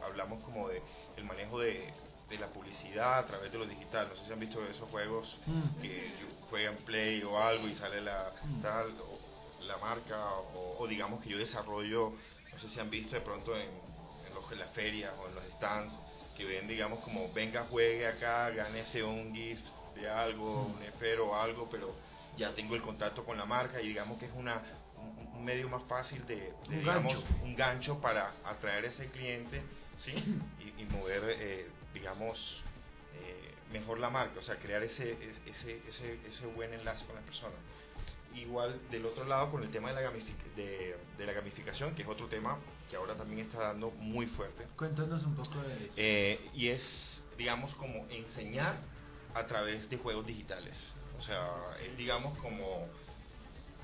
hablamos 0.04 0.44
como 0.44 0.70
de 0.70 0.82
el 1.18 1.24
manejo 1.24 1.60
de 1.60 1.94
de 2.34 2.40
la 2.40 2.48
publicidad 2.48 3.20
a 3.20 3.26
través 3.26 3.52
de 3.52 3.58
lo 3.58 3.66
digital. 3.66 4.10
No 4.10 4.16
sé 4.16 4.26
si 4.26 4.34
han 4.34 4.40
visto 4.40 4.64
esos 4.66 4.90
juegos 4.90 5.38
mm. 5.46 5.82
que 5.82 6.12
juegan 6.50 6.76
Play 6.78 7.24
o 7.24 7.38
algo 7.40 7.68
y 7.68 7.76
sale 7.76 8.02
la, 8.02 8.34
mm. 8.44 8.62
tal, 8.62 8.94
la 9.62 9.78
marca 9.78 10.18
o, 10.56 10.86
digamos 10.88 11.22
que 11.22 11.30
yo 11.30 11.38
desarrollo, 11.38 12.14
no 12.52 12.60
sé 12.60 12.70
si 12.70 12.80
han 12.80 12.90
visto 12.90 13.16
de 13.16 13.22
pronto 13.22 13.56
en, 13.56 13.70
en, 14.28 14.34
los, 14.34 14.52
en 14.52 14.60
las 14.60 14.72
ferias 14.72 15.14
o 15.22 15.30
en 15.30 15.36
los 15.36 15.44
stands 15.54 15.94
que 16.36 16.46
ven, 16.46 16.68
digamos, 16.68 17.00
como 17.00 17.32
venga, 17.32 17.66
juegue 17.70 18.08
acá, 18.08 18.50
gánese 18.50 19.04
un 19.04 19.34
gift 19.36 19.66
de 19.96 20.10
algo, 20.10 20.68
mm. 20.68 20.78
un 20.78 20.84
espero 20.84 21.30
o 21.30 21.36
algo, 21.36 21.70
pero 21.70 21.96
ya 22.36 22.54
tengo 22.56 22.76
el 22.76 22.82
contacto 22.82 23.24
con 23.24 23.38
la 23.38 23.46
marca 23.46 23.80
y 23.80 23.90
digamos 23.90 24.18
que 24.18 24.26
es 24.26 24.32
una 24.36 24.62
un, 25.36 25.46
medio 25.46 25.68
más 25.70 25.84
fácil 25.84 26.26
de, 26.26 26.54
digamos, 26.70 27.16
un 27.44 27.56
gancho 27.56 28.00
para 28.00 28.32
atraer 28.46 28.86
a 28.86 28.88
ese 28.88 29.08
cliente 29.08 29.62
¿sí? 30.04 30.14
y, 30.78 30.86
mover 30.86 31.24
eh, 31.28 31.68
digamos, 31.94 32.62
eh, 33.16 33.54
mejor 33.72 34.00
la 34.00 34.10
marca, 34.10 34.40
o 34.40 34.44
sea, 34.44 34.58
crear 34.58 34.84
ese, 34.84 35.18
ese, 35.46 35.82
ese, 35.88 36.20
ese 36.28 36.46
buen 36.48 36.74
enlace 36.74 37.06
con 37.06 37.16
la 37.16 37.22
persona. 37.22 37.56
Igual 38.36 38.80
del 38.90 39.06
otro 39.06 39.26
lado 39.26 39.52
con 39.52 39.62
el 39.62 39.70
tema 39.70 39.94
de 39.94 40.02
la, 40.02 40.12
de, 40.56 40.98
de, 41.18 41.26
la 41.26 41.34
gamificación, 41.34 41.94
que 41.94 42.02
es 42.02 42.08
otro 42.08 42.28
tema 42.28 42.58
que 42.90 42.96
ahora 42.96 43.16
también 43.16 43.46
está 43.46 43.60
dando 43.60 43.92
muy 43.92 44.26
fuerte. 44.26 44.66
Cuéntanos 44.76 45.24
un 45.24 45.36
poco 45.36 45.62
de 45.62 45.86
eso. 45.86 45.94
Eh, 45.98 46.50
y 46.56 46.70
es, 46.70 47.24
digamos, 47.38 47.74
como 47.76 48.08
enseñar 48.10 48.78
a 49.36 49.46
través 49.46 49.88
de 49.90 49.98
juegos 49.98 50.26
digitales. 50.26 50.76
O 51.20 51.22
sea, 51.22 51.48
es, 51.80 51.96
digamos, 51.96 52.36
como, 52.40 52.88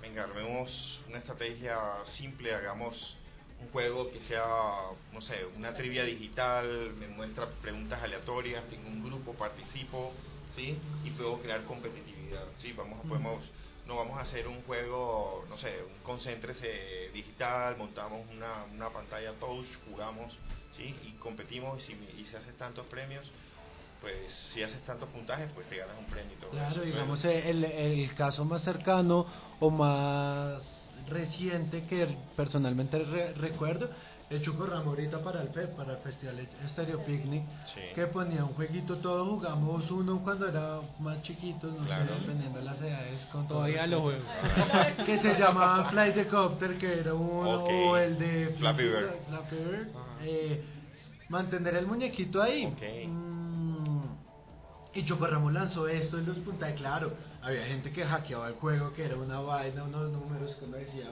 venga, 0.01 0.23
armemos 0.23 1.01
una 1.07 1.19
estrategia 1.19 1.77
simple, 2.17 2.53
hagamos 2.53 3.17
juego 3.71 4.09
que 4.11 4.21
sea, 4.23 4.45
no 5.13 5.21
sé, 5.21 5.45
una 5.57 5.73
trivia 5.73 6.03
digital, 6.03 6.93
me 6.97 7.07
muestra 7.07 7.47
preguntas 7.61 8.01
aleatorias, 8.01 8.63
tengo 8.69 8.87
un 8.87 9.03
grupo, 9.03 9.33
participo, 9.33 10.13
¿sí? 10.55 10.77
Y 11.03 11.11
puedo 11.11 11.39
crear 11.39 11.63
competitividad, 11.65 12.45
¿sí? 12.57 12.73
Vamos, 12.73 12.99
podemos, 13.07 13.43
no 13.85 13.97
vamos 13.97 14.17
a 14.17 14.21
hacer 14.21 14.47
un 14.47 14.61
juego, 14.63 15.45
no 15.49 15.57
sé, 15.57 15.83
un 15.83 16.03
concéntrese 16.03 17.09
digital, 17.13 17.77
montamos 17.77 18.25
una, 18.31 18.63
una 18.73 18.89
pantalla 18.89 19.33
touch, 19.33 19.67
jugamos, 19.89 20.33
¿sí? 20.77 20.95
Y 21.05 21.11
competimos 21.19 21.83
y 21.83 21.87
si, 21.87 22.21
y 22.21 22.25
se 22.25 22.37
hacen 22.37 22.55
tantos 22.57 22.85
premios, 22.87 23.29
pues 24.01 24.33
si 24.53 24.63
haces 24.63 24.81
tantos 24.85 25.09
puntajes, 25.09 25.51
pues 25.53 25.67
te 25.67 25.75
ganas 25.75 25.97
un 25.97 26.05
premio 26.05 26.33
y 26.33 26.39
todo 26.39 26.51
Claro, 26.51 26.81
digamos, 26.81 27.23
el, 27.25 27.65
el 27.65 28.15
caso 28.15 28.45
más 28.45 28.63
cercano 28.63 29.25
o 29.59 29.69
más 29.69 30.78
reciente 31.07 31.85
que 31.85 32.15
personalmente 32.35 32.99
recuerdo 33.35 33.89
el 34.29 34.43
Chuco 34.43 34.67
Ramorita 34.67 35.23
para 35.23 35.41
el 35.41 35.49
FEP, 35.49 35.75
para 35.75 35.93
el 35.93 35.99
Festival 35.99 36.47
Stereo 36.67 37.03
Picnic, 37.03 37.43
que 37.95 38.05
ponía 38.07 38.43
un 38.43 38.53
jueguito, 38.53 38.97
todos 38.97 39.27
jugamos 39.27 39.89
uno 39.89 40.21
cuando 40.23 40.47
era 40.47 40.81
más 40.99 41.21
chiquitos, 41.23 41.73
no 41.73 41.87
sé, 41.87 42.13
dependiendo 42.13 42.59
de 42.59 42.65
las 42.65 42.79
edades. 42.79 43.25
Con 43.31 43.47
Todavía 43.47 43.87
lo 43.87 44.01
juego. 44.01 44.23
que 45.05 45.17
se 45.17 45.33
llamaba 45.33 45.89
Flight 45.89 46.13
the 46.13 46.27
Copter, 46.27 46.77
que 46.77 46.99
era 46.99 47.13
uno, 47.15 47.63
o 47.63 47.97
el 47.97 48.19
de 48.19 48.55
Flappy 48.59 48.83
Bird. 48.83 49.87
Eh, 50.21 50.63
mantener 51.29 51.75
el 51.75 51.87
muñequito 51.87 52.41
ahí. 52.41 52.67
Mm, 53.07 54.03
y 54.93 55.05
Choco 55.05 55.25
Ramos 55.25 55.53
lanzó 55.53 55.87
esto 55.87 56.19
y 56.19 56.25
los 56.25 56.37
punta 56.37 56.71
claro, 56.75 57.13
había 57.41 57.65
gente 57.65 57.91
que 57.91 58.03
hackeaba 58.03 58.47
el 58.49 58.55
juego, 58.55 58.93
que 58.93 59.05
era 59.05 59.15
una 59.15 59.39
vaina, 59.39 59.83
unos 59.83 60.11
números 60.11 60.55
que 60.55 60.65
uno 60.65 60.77
decía, 60.77 61.11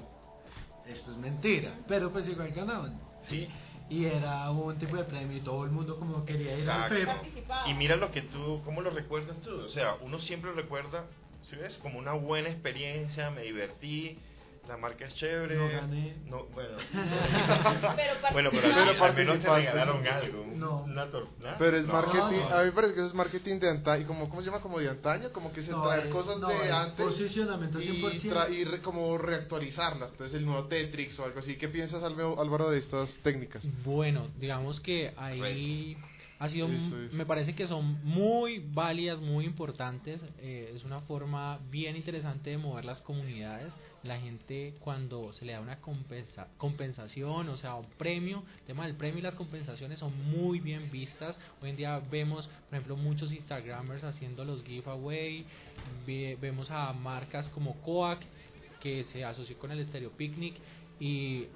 esto 0.86 1.12
es 1.12 1.18
mentira, 1.18 1.74
pero 1.88 2.12
pues 2.12 2.28
igual 2.28 2.52
ganaban, 2.52 3.00
¿sí? 3.28 3.48
Y 3.90 4.06
era 4.06 4.52
un 4.52 4.78
tipo 4.78 4.98
de 4.98 5.06
premio 5.06 5.38
y 5.38 5.42
todo 5.42 5.64
el 5.64 5.72
mundo 5.72 5.98
como 5.98 6.26
quería 6.26 6.58
ir 6.58 6.70
al 6.70 7.22
Y 7.68 7.74
mira 7.74 7.96
lo 7.96 8.12
que 8.12 8.22
tú, 8.22 8.62
¿cómo 8.66 8.82
lo 8.82 8.90
recuerdas 8.90 9.40
tú? 9.42 9.56
O 9.62 9.70
sea, 9.70 9.96
uno 10.02 10.20
siempre 10.20 10.52
recuerda, 10.52 11.06
si 11.44 11.56
ves? 11.56 11.78
Como 11.78 11.98
una 11.98 12.12
buena 12.14 12.50
experiencia, 12.50 13.30
me 13.32 13.44
divertí, 13.44 14.20
la 14.68 14.78
marca 14.78 15.06
es 15.06 15.16
chévere. 15.16 15.56
No 15.56 15.70
gané. 15.70 16.16
No, 16.26 16.46
bueno. 16.48 16.78
pero 17.96 18.14
bueno, 18.32 18.50
pero, 18.52 18.68
pero 18.74 19.06
al 19.06 19.16
menos 19.16 19.40
te 19.40 19.50
regalaron 19.50 20.08
algo. 20.08 20.46
No. 20.56 20.84
Una 20.84 21.08
pero 21.58 21.78
es 21.78 21.86
marketing, 21.86 22.42
a 22.52 22.60
mí 22.60 22.66
me 22.66 22.72
parece 22.72 22.94
que 22.94 23.00
eso 23.00 23.10
es 23.10 23.14
marketing 23.14 23.60
de 23.60 23.70
antaño, 23.70 24.08
como, 24.08 24.30
¿cómo 24.30 24.42
se 24.42 24.48
llama? 24.48 24.62
Como 24.62 24.80
de 24.80 24.90
antaño, 24.90 25.32
como 25.32 25.52
que 25.52 25.62
se 25.64 25.72
trae 25.72 26.10
cosas 26.10 26.40
de 26.42 26.72
antes. 26.72 27.06
Posicionamiento 27.06 27.80
100%. 27.80 28.52
Y, 28.52 28.76
y 28.76 28.80
como 28.80 29.18
reactualizarlas, 29.18 30.12
entonces 30.12 30.38
el 30.38 30.46
nuevo 30.46 30.68
Tetrix 30.68 31.20
o 31.20 31.26
algo 31.26 31.40
así. 31.40 31.56
¿Qué 31.58 31.68
piensas, 31.68 32.04
Álvaro, 32.04 32.70
de 32.70 32.80
estas 32.80 33.14
técnicas? 33.24 33.64
Bueno, 33.84 34.28
digamos 34.38 34.80
que 34.80 35.14
ahí 35.18 35.98
ha 36.40 36.50
sido 36.50 36.68
me 36.68 37.26
parece 37.26 37.56
que 37.56 37.68
son 37.68 38.04
muy 38.04 38.60
válidas 38.60 39.20
muy 39.20 39.46
importantes 39.46 40.22
eh, 40.40 40.72
es 40.76 40.84
una 40.84 41.02
forma 41.02 41.60
bien 41.72 41.96
interesante 41.96 42.52
de 42.52 42.58
mover 42.58 42.86
las 42.86 43.02
comunidades. 43.02 43.74
La 44.04 44.20
gente 44.20 44.76
cuando 44.80 45.34
se 45.34 45.46
le 45.46 45.54
da 45.54 45.60
una 45.60 45.82
compensa, 45.82 46.48
compensación 46.58 47.50
o 47.50 47.58
sea 47.58 47.76
un 47.76 47.88
premio 47.98 48.44
el 48.60 48.66
tema 48.66 48.86
del 48.86 48.96
premio 48.96 49.20
y 49.20 49.24
las 49.24 49.36
compensaciones 49.36 50.00
son 50.00 50.14
muy 50.30 50.60
bien 50.60 50.92
vistas. 50.92 51.40
Hoy 51.62 51.72
en 51.72 51.78
día 51.78 52.00
vemos 52.12 52.48
por 52.48 52.74
ejemplo 52.76 52.96
muchos 52.96 53.32
instagramers 53.32 54.04
haciendo 54.04 54.46
los 54.46 54.64
giveaway 54.64 55.46
vemos 56.06 56.70
a 56.70 56.94
marcas 56.94 57.48
como 57.50 57.76
Coac 57.82 58.22
que 58.80 59.04
se 59.06 59.26
asoció 59.26 59.58
con 59.58 59.72
el 59.72 59.84
Stereo 59.86 60.12
Picnic 60.12 60.56
y 61.00 61.48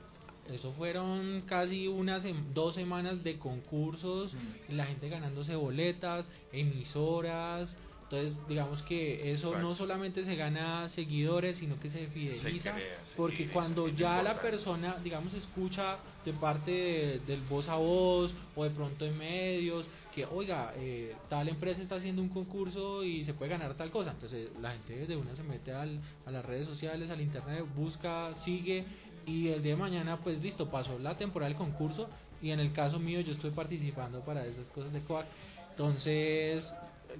eso 0.50 0.74
fueron 0.74 1.44
casi 1.46 1.88
unas 1.88 2.24
dos 2.54 2.76
semanas 2.76 3.24
de 3.24 3.38
concursos, 3.38 4.34
mm. 4.34 4.76
la 4.76 4.86
gente 4.86 5.10
ganándose 5.10 5.56
boletas, 5.56 6.28
emisoras. 6.52 7.76
Entonces, 8.04 8.38
digamos 8.50 8.82
que 8.82 9.32
eso 9.32 9.58
no 9.58 9.74
solamente 9.74 10.26
se 10.26 10.36
gana 10.36 10.90
seguidores, 10.90 11.56
sino 11.56 11.80
que 11.80 11.90
se 11.90 12.08
fideliza, 12.08 12.76
porque 13.16 13.48
cuando 13.48 13.88
ya 13.88 14.22
la 14.22 14.42
persona, 14.42 14.98
digamos, 15.02 15.34
escucha 15.34 15.96
de 16.26 16.34
parte 16.34 17.22
del 17.26 17.40
voz 17.50 17.70
a 17.70 17.76
voz 17.76 18.34
o 18.54 18.66
de 18.66 18.70
pronto 18.72 19.06
en 19.06 19.18
medios, 19.18 19.88
que, 20.14 20.26
oiga, 20.26 20.74
eh, 20.76 21.16
tal 21.30 21.48
empresa 21.48 21.82
está 21.82 21.96
haciendo 21.96 22.22
un 22.22 22.28
concurso 22.28 23.02
y 23.02 23.24
se 23.24 23.34
puede 23.34 23.52
ganar 23.52 23.76
tal 23.76 23.90
cosa, 23.92 24.12
entonces 24.12 24.50
la 24.60 24.74
gente 24.74 25.08
de 25.08 25.16
una 25.16 25.34
se 25.38 25.44
mete 25.44 25.72
al, 25.72 26.02
a 26.26 26.32
las 26.32 26.44
redes 26.44 26.66
sociales, 26.66 27.10
al 27.10 27.22
internet, 27.22 27.64
busca, 27.78 28.36
sigue 28.44 28.84
y 29.26 29.50
el 29.50 29.62
día 29.62 29.74
de 29.74 29.80
mañana 29.80 30.18
pues 30.18 30.42
listo, 30.42 30.70
pasó 30.70 30.98
la 31.00 31.18
temporada 31.18 31.50
del 31.50 31.58
concurso 31.58 32.10
y 32.42 32.52
en 32.52 32.60
el 32.60 32.74
caso 32.74 33.00
mío 33.00 33.22
yo 33.22 33.34
estoy 33.34 33.52
participando 33.52 34.22
para 34.22 34.46
esas 34.46 34.68
cosas 34.68 34.92
de 34.94 35.02
COAC, 35.02 35.26
entonces 35.72 36.72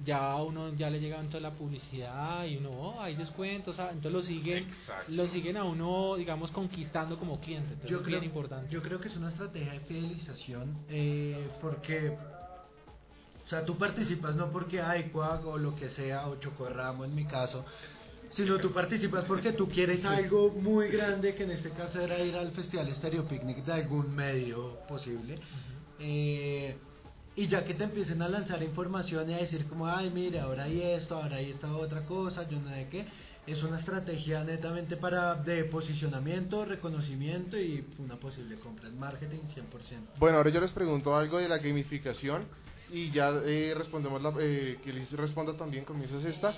ya 0.04 0.32
a 0.32 0.42
uno 0.42 0.74
ya 0.74 0.90
le 0.90 1.00
llega 1.00 1.20
toda 1.24 1.40
la 1.40 1.50
publicidad 1.52 2.44
y 2.44 2.56
uno, 2.56 2.70
oh, 2.70 3.00
hay 3.00 3.14
descuentos, 3.14 3.78
entonces 3.78 4.12
lo 4.12 4.22
siguen, 4.22 4.68
lo 5.08 5.28
siguen 5.28 5.56
a 5.56 5.64
uno, 5.64 6.16
digamos, 6.16 6.50
conquistando 6.50 7.18
como 7.18 7.40
cliente, 7.40 7.74
entonces 7.74 7.90
yo 7.90 7.98
es 7.98 8.02
creo, 8.04 8.20
bien 8.20 8.30
importante. 8.30 8.72
Yo 8.72 8.82
creo 8.82 9.00
que 9.00 9.08
es 9.08 9.16
una 9.16 9.28
estrategia 9.28 9.72
de 9.72 9.80
fidelización 9.80 10.76
eh, 10.88 11.48
porque 11.60 12.16
o 13.44 13.48
sea, 13.48 13.64
tú 13.64 13.76
participas 13.76 14.34
no 14.34 14.50
porque 14.50 14.80
hay 14.80 15.10
COAC 15.10 15.44
o 15.46 15.58
lo 15.58 15.76
que 15.76 15.90
sea, 15.90 16.26
o 16.28 16.36
Chocorramo 16.36 17.04
en 17.04 17.14
mi 17.14 17.26
caso, 17.26 17.64
sino 18.32 18.58
tú 18.58 18.72
participas 18.72 19.24
porque 19.24 19.52
tú 19.52 19.68
quieres 19.68 20.04
algo 20.04 20.50
muy 20.50 20.88
grande, 20.88 21.34
que 21.34 21.44
en 21.44 21.52
este 21.52 21.70
caso 21.70 22.00
era 22.00 22.18
ir 22.18 22.34
al 22.34 22.50
Festival 22.52 22.92
Stereo 22.94 23.24
Picnic 23.26 23.64
de 23.64 23.72
algún 23.72 24.14
medio 24.14 24.78
posible. 24.88 25.38
Eh, 25.98 26.76
y 27.34 27.46
ya 27.46 27.64
que 27.64 27.74
te 27.74 27.84
empiecen 27.84 28.20
a 28.20 28.28
lanzar 28.28 28.62
información 28.62 29.30
y 29.30 29.34
a 29.34 29.38
decir 29.38 29.66
como, 29.66 29.86
ay, 29.86 30.10
mire, 30.10 30.40
ahora 30.40 30.64
hay 30.64 30.82
esto, 30.82 31.16
ahora 31.16 31.36
hay 31.36 31.50
esta 31.50 31.74
otra 31.74 32.04
cosa, 32.04 32.46
yo 32.48 32.58
no 32.60 32.68
sé 32.68 32.88
qué, 32.90 33.06
es 33.46 33.62
una 33.62 33.78
estrategia 33.78 34.44
netamente 34.44 34.96
para 34.96 35.34
de 35.34 35.64
posicionamiento, 35.64 36.64
reconocimiento 36.64 37.58
y 37.58 37.84
una 37.98 38.16
posible 38.16 38.56
compra 38.56 38.88
en 38.88 38.98
marketing 38.98 39.40
100%. 39.48 40.18
Bueno, 40.18 40.38
ahora 40.38 40.50
yo 40.50 40.60
les 40.60 40.72
pregunto 40.72 41.16
algo 41.16 41.38
de 41.38 41.48
la 41.48 41.58
gamificación 41.58 42.44
y 42.90 43.10
ya 43.10 43.30
eh, 43.44 43.72
respondemos 43.76 44.20
la, 44.22 44.34
eh, 44.38 44.78
que 44.84 44.92
les 44.92 45.10
responda 45.12 45.56
también, 45.56 45.84
comienzas 45.84 46.22
esta 46.24 46.54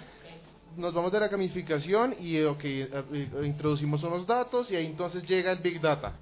nos 0.76 0.94
vamos 0.94 1.12
de 1.12 1.20
la 1.20 1.28
gamificación 1.28 2.14
y 2.20 2.40
okay, 2.42 2.82
eh, 2.82 3.04
eh, 3.12 3.46
introducimos 3.46 4.02
unos 4.02 4.26
datos 4.26 4.70
y 4.70 4.76
ahí 4.76 4.86
entonces 4.86 5.26
llega 5.26 5.52
el 5.52 5.58
Big 5.58 5.80
Data. 5.80 6.14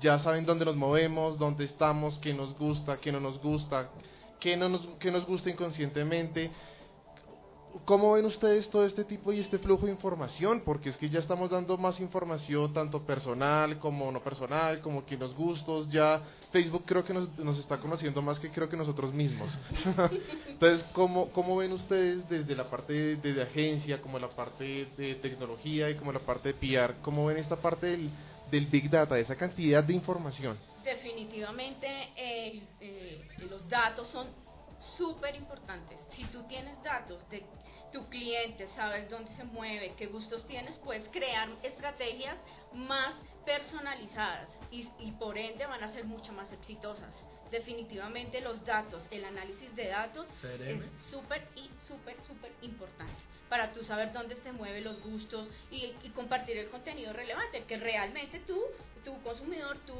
Ya 0.00 0.18
saben 0.18 0.44
dónde 0.44 0.64
nos 0.64 0.76
movemos, 0.76 1.38
dónde 1.38 1.64
estamos, 1.64 2.18
qué 2.18 2.34
nos 2.34 2.56
gusta, 2.58 2.98
qué 2.98 3.10
no 3.10 3.20
nos 3.20 3.40
gusta, 3.40 3.90
qué, 4.38 4.56
no 4.56 4.68
nos, 4.68 4.86
qué 4.98 5.10
nos 5.10 5.26
gusta 5.26 5.48
inconscientemente. 5.50 6.50
¿Cómo 7.84 8.12
ven 8.12 8.26
ustedes 8.26 8.68
todo 8.68 8.84
este 8.84 9.02
tipo 9.04 9.32
y 9.32 9.40
este 9.40 9.58
flujo 9.58 9.86
de 9.86 9.92
información? 9.92 10.62
Porque 10.64 10.90
es 10.90 10.96
que 10.96 11.08
ya 11.08 11.18
estamos 11.18 11.50
dando 11.50 11.76
más 11.78 11.98
información, 12.00 12.72
tanto 12.72 13.02
personal 13.02 13.78
como 13.78 14.12
no 14.12 14.22
personal, 14.22 14.80
como 14.80 15.04
que 15.06 15.16
nos 15.16 15.34
gustos. 15.34 15.90
Ya 15.90 16.22
Facebook 16.52 16.84
creo 16.84 17.04
que 17.04 17.14
nos, 17.14 17.36
nos 17.38 17.58
está 17.58 17.78
conociendo 17.78 18.20
más 18.20 18.38
que 18.38 18.50
creo 18.50 18.68
que 18.68 18.76
nosotros 18.76 19.12
mismos. 19.12 19.58
Entonces, 20.48 20.84
¿cómo, 20.92 21.30
¿cómo 21.30 21.56
ven 21.56 21.72
ustedes 21.72 22.28
desde 22.28 22.54
la 22.54 22.68
parte 22.68 23.16
de, 23.16 23.42
agencia, 23.42 24.00
como 24.00 24.18
la 24.18 24.28
parte 24.28 24.88
de 24.96 25.14
tecnología 25.16 25.88
y 25.90 25.96
como 25.96 26.12
la 26.12 26.20
parte 26.20 26.52
de 26.52 26.54
PR? 26.54 27.00
¿Cómo 27.00 27.26
ven 27.26 27.38
esta 27.38 27.56
parte 27.56 27.86
del, 27.86 28.10
del 28.50 28.66
Big 28.66 28.90
Data, 28.90 29.14
de 29.14 29.22
esa 29.22 29.36
cantidad 29.36 29.82
de 29.82 29.94
información? 29.94 30.58
Definitivamente 30.84 31.88
eh, 32.16 33.22
los 33.48 33.68
datos 33.68 34.08
son 34.08 34.26
súper 34.96 35.34
importantes. 35.36 35.98
Si 36.16 36.24
tú 36.24 36.42
tienes 36.44 36.80
datos 36.82 37.28
de 37.30 37.44
tu 37.92 38.08
cliente, 38.08 38.68
sabes 38.74 39.08
dónde 39.10 39.30
se 39.36 39.44
mueve, 39.44 39.94
qué 39.96 40.06
gustos 40.06 40.46
tienes, 40.46 40.76
puedes 40.78 41.08
crear 41.08 41.48
estrategias 41.62 42.36
más 42.72 43.14
personalizadas 43.44 44.48
y, 44.70 44.88
y 44.98 45.12
por 45.12 45.36
ende 45.36 45.66
van 45.66 45.82
a 45.84 45.92
ser 45.92 46.04
mucho 46.04 46.32
más 46.32 46.50
exitosas. 46.52 47.14
Definitivamente 47.50 48.40
los 48.40 48.64
datos, 48.64 49.02
el 49.10 49.24
análisis 49.24 49.74
de 49.76 49.88
datos 49.88 50.26
es 50.42 50.82
súper 51.10 51.46
y 51.54 51.70
súper, 51.86 52.16
súper 52.26 52.52
importante 52.62 53.31
para 53.52 53.70
tú 53.74 53.84
saber 53.84 54.14
dónde 54.14 54.34
se 54.36 54.50
mueven 54.50 54.82
los 54.82 54.98
gustos 55.02 55.50
y, 55.70 55.92
compartir 56.14 56.56
el 56.56 56.70
contenido 56.70 57.12
relevante 57.12 57.64
que 57.64 57.76
realmente 57.76 58.40
tú, 58.46 58.58
tu 59.04 59.20
consumidor, 59.20 59.76
tu, 59.80 59.92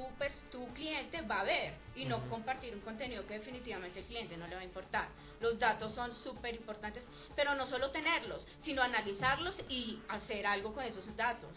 tu 0.51 0.73
cliente 0.73 1.21
va 1.21 1.41
a 1.41 1.45
ver 1.45 1.75
y 1.95 2.07
no 2.07 2.27
compartir 2.31 2.75
un 2.75 2.81
contenido 2.81 3.27
que 3.27 3.35
definitivamente 3.35 3.99
el 3.99 4.07
cliente 4.07 4.39
no 4.39 4.47
le 4.47 4.55
va 4.55 4.63
a 4.63 4.65
importar. 4.65 5.09
Los 5.39 5.59
datos 5.59 5.95
son 5.95 6.15
súper 6.15 6.55
importantes, 6.55 7.05
pero 7.37 7.55
no 7.55 7.67
solo 7.67 7.91
tenerlos, 7.91 8.49
sino 8.65 8.81
analizarlos 8.81 9.55
y 9.69 10.01
hacer 10.09 10.47
algo 10.47 10.73
con 10.73 10.85
esos 10.85 11.15
datos. 11.15 11.53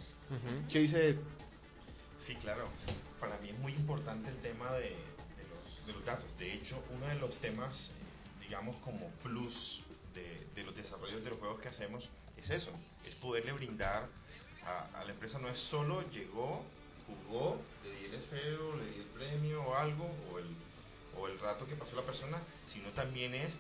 ¿Qué 0.70 0.80
dice 0.80 1.18
Sí, 2.28 2.36
claro. 2.42 2.68
Para 3.22 3.38
mí 3.38 3.52
es 3.52 3.60
muy 3.60 3.72
importante 3.72 4.32
el 4.32 4.42
tema 4.42 4.74
de, 4.74 4.98
de 5.86 5.94
los 5.94 6.04
datos. 6.04 6.38
De 6.38 6.56
hecho, 6.56 6.76
uno 6.94 7.08
de 7.08 7.16
los 7.16 7.34
temas, 7.38 7.90
digamos, 8.42 8.76
como 8.84 9.08
plus 9.24 9.85
de, 10.16 10.48
de, 10.56 10.64
los 10.64 10.76
desarrollos 10.76 11.24
de 11.24 11.30
los 11.30 11.40
juegos 11.40 11.62
que 11.62 11.70
hacemos 11.70 12.10
es 12.38 12.50
eso, 12.50 12.72
es 13.06 13.14
poderle 13.16 13.52
brindar 13.52 14.08
a, 14.66 15.04
la 15.04 15.12
empresa, 15.12 15.38
no 15.38 15.48
es 15.48 15.60
solo 15.70 16.02
llegó, 16.10 16.64
jugó, 17.06 17.58
le 17.84 17.96
di 17.96 18.06
el 18.06 18.16
esfero, 18.16 18.76
le 18.78 18.86
di 18.86 19.00
el 19.02 19.08
premio 19.08 19.64
o 19.64 19.76
algo, 19.76 20.10
o 20.32 20.40
el, 20.40 20.48
o 21.18 21.28
el 21.28 21.40
rato 21.40 21.68
que 21.68 21.76
pasó 21.76 21.96
la 21.96 22.02
persona, 22.02 22.42
sino 22.74 22.90
también 22.92 23.36
es 23.36 23.54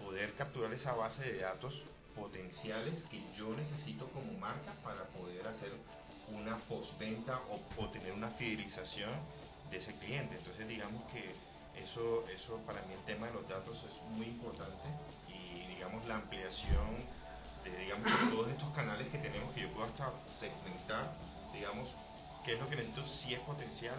poder 0.00 0.34
capturar 0.34 0.72
esa 0.72 0.92
base 0.92 1.22
de 1.24 1.40
datos 1.40 1.82
potenciales 2.14 3.02
que 3.10 3.20
yo 3.36 3.54
necesito 3.56 4.06
como 4.10 4.32
marca 4.38 4.72
para 4.84 5.04
poder 5.08 5.46
hacer 5.48 5.72
una 6.28 6.58
postventa 6.68 7.40
o, 7.50 7.82
o 7.82 7.88
tener 7.90 8.12
una 8.12 8.30
fidelización 8.30 9.10
de 9.70 9.78
ese 9.78 9.92
cliente. 9.98 10.36
Entonces 10.36 10.68
digamos 10.68 11.02
que 11.12 11.34
eso, 11.82 12.24
eso 12.28 12.58
para 12.66 12.82
mí 12.82 12.94
el 12.94 13.04
tema 13.04 13.26
de 13.26 13.34
los 13.34 13.48
datos 13.48 13.76
es 13.84 14.10
muy 14.10 14.26
importante 14.26 14.84
digamos 15.84 16.08
la 16.08 16.16
ampliación 16.16 17.04
de 17.62 17.76
digamos 17.76 18.08
todos 18.30 18.48
estos 18.48 18.70
canales 18.70 19.06
que 19.08 19.18
tenemos 19.18 19.52
que 19.52 19.60
yo 19.62 19.68
puedo 19.74 19.86
hasta 19.86 20.12
segmentar, 20.40 21.12
digamos, 21.52 21.88
qué 22.42 22.54
es 22.54 22.60
lo 22.60 22.68
que 22.70 22.76
necesito, 22.76 23.04
si 23.06 23.34
es 23.34 23.40
potencial, 23.40 23.96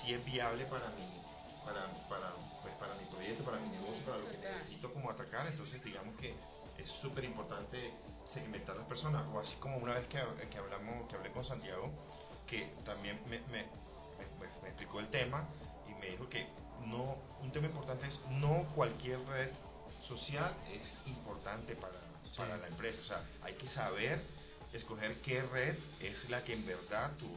si 0.00 0.14
es 0.14 0.24
viable 0.24 0.64
para 0.64 0.88
mí, 0.90 1.20
para, 1.62 1.92
para, 2.08 2.32
pues 2.62 2.74
para 2.76 2.94
mi 2.94 3.04
proyecto, 3.04 3.44
para 3.44 3.58
mi 3.58 3.68
negocio, 3.68 4.02
para 4.06 4.16
lo 4.16 4.30
que 4.30 4.38
necesito 4.38 4.92
como 4.94 5.10
atacar, 5.10 5.46
entonces 5.46 5.82
digamos 5.84 6.16
que 6.16 6.34
es 6.78 6.88
súper 7.02 7.24
importante 7.24 7.92
segmentar 8.32 8.74
las 8.76 8.86
personas, 8.86 9.22
o 9.30 9.38
así 9.38 9.54
como 9.56 9.76
una 9.76 9.94
vez 9.94 10.06
que, 10.06 10.18
que, 10.48 10.58
hablamos, 10.58 11.06
que 11.08 11.16
hablé 11.16 11.30
con 11.32 11.44
Santiago, 11.44 11.90
que 12.46 12.72
también 12.86 13.20
me, 13.28 13.40
me, 13.40 13.66
me 14.62 14.68
explicó 14.68 15.00
el 15.00 15.08
tema 15.08 15.44
y 15.86 15.94
me 16.00 16.08
dijo 16.08 16.28
que 16.30 16.46
no, 16.86 17.16
un 17.42 17.52
tema 17.52 17.66
importante 17.66 18.06
es 18.06 18.18
no 18.30 18.64
cualquier 18.74 19.22
red 19.26 19.50
social 20.08 20.54
es 20.72 21.08
importante 21.08 21.74
para, 21.76 22.00
para 22.36 22.56
la 22.56 22.68
empresa. 22.68 22.98
O 23.00 23.04
sea, 23.04 23.24
hay 23.42 23.54
que 23.54 23.68
saber 23.68 24.20
escoger 24.72 25.20
qué 25.22 25.42
red 25.42 25.76
es 26.00 26.28
la 26.28 26.44
que 26.44 26.52
en 26.52 26.66
verdad 26.66 27.12
tu, 27.16 27.28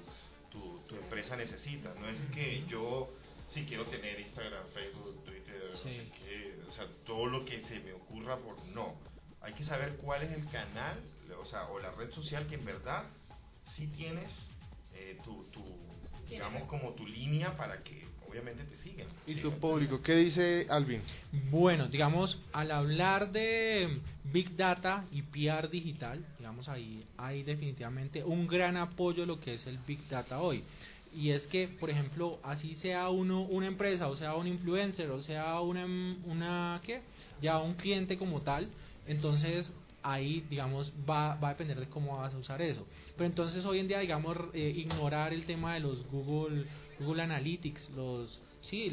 tu, 0.52 0.80
tu 0.88 0.96
empresa 0.96 1.36
necesita. 1.36 1.94
No 1.96 2.08
es 2.08 2.18
que 2.34 2.66
yo 2.68 3.10
si 3.54 3.66
quiero 3.66 3.86
tener 3.86 4.20
Instagram, 4.20 4.68
Facebook, 4.74 5.24
Twitter, 5.26 5.72
o 6.68 6.72
sea, 6.72 6.88
todo 7.06 7.26
lo 7.26 7.46
que 7.46 7.62
se 7.64 7.80
me 7.80 7.94
ocurra 7.94 8.38
por 8.38 8.64
no. 8.68 8.96
Hay 9.42 9.54
que 9.54 9.64
saber 9.64 9.98
cuál 9.98 10.24
es 10.24 10.32
el 10.32 10.48
canal, 10.50 11.00
o 11.40 11.46
sea, 11.46 11.68
o 11.70 11.80
la 11.80 11.92
red 11.92 12.12
social 12.12 12.48
que 12.48 12.56
en 12.56 12.66
verdad 12.66 13.06
sí 13.76 13.88
tienes 13.88 14.32
eh, 14.94 15.18
tu, 15.24 15.46
tu, 15.46 15.64
digamos, 16.30 16.64
como 16.68 16.92
tu 16.92 17.06
línea 17.06 17.56
para 17.58 17.84
que 17.84 18.08
obviamente 18.30 18.64
te 18.64 18.78
sigan. 18.78 19.08
¿Y 19.26 19.36
tu 19.36 19.52
público? 19.54 20.02
¿Qué 20.02 20.16
dice 20.16 20.68
Alvin? 20.70 21.02
Bueno, 21.50 21.88
digamos, 21.88 22.40
al 22.52 22.72
hablar 22.72 23.32
de 23.32 24.00
Big 24.26 24.56
Data 24.56 25.06
y 25.12 25.24
PR 25.24 25.70
digital, 25.70 26.24
digamos, 26.38 26.70
ahí 26.70 27.06
hay 27.18 27.44
definitivamente 27.44 28.24
un 28.24 28.48
gran 28.48 28.78
apoyo 28.78 29.24
a 29.24 29.26
lo 29.26 29.40
que 29.40 29.56
es 29.56 29.66
el 29.66 29.80
Big 29.80 30.08
Data 30.08 30.40
hoy. 30.40 30.64
Y 31.14 31.32
es 31.32 31.48
que, 31.48 31.68
por 31.68 31.90
ejemplo, 31.90 32.40
así 32.44 32.76
sea 32.76 33.10
uno 33.10 33.42
una 33.42 33.66
empresa, 33.66 34.08
o 34.08 34.16
sea 34.16 34.36
un 34.36 34.46
influencer, 34.46 35.10
o 35.10 35.22
sea 35.22 35.60
una, 35.60 35.86
una 35.86 36.80
¿qué? 36.86 37.02
ya 37.42 37.58
un 37.60 37.74
cliente 37.74 38.18
como 38.18 38.42
tal, 38.42 38.70
entonces 39.08 39.72
ahí, 40.04 40.46
digamos, 40.50 40.94
va, 41.10 41.36
va 41.36 41.50
a 41.50 41.52
depender 41.52 41.80
de 41.80 41.88
cómo 41.88 42.18
vas 42.18 42.34
a 42.34 42.38
usar 42.38 42.62
eso. 42.62 42.86
Pero 43.16 43.26
entonces 43.26 43.66
hoy 43.66 43.80
en 43.80 43.88
día, 43.88 44.00
digamos, 44.00 44.38
eh, 44.54 44.74
ignorar 44.76 45.34
el 45.34 45.46
tema 45.46 45.74
de 45.74 45.82
los 45.82 46.06
Google, 46.10 46.66
Google 47.00 47.24
Analytics, 47.24 47.90
los, 47.92 48.40
sí, 48.62 48.90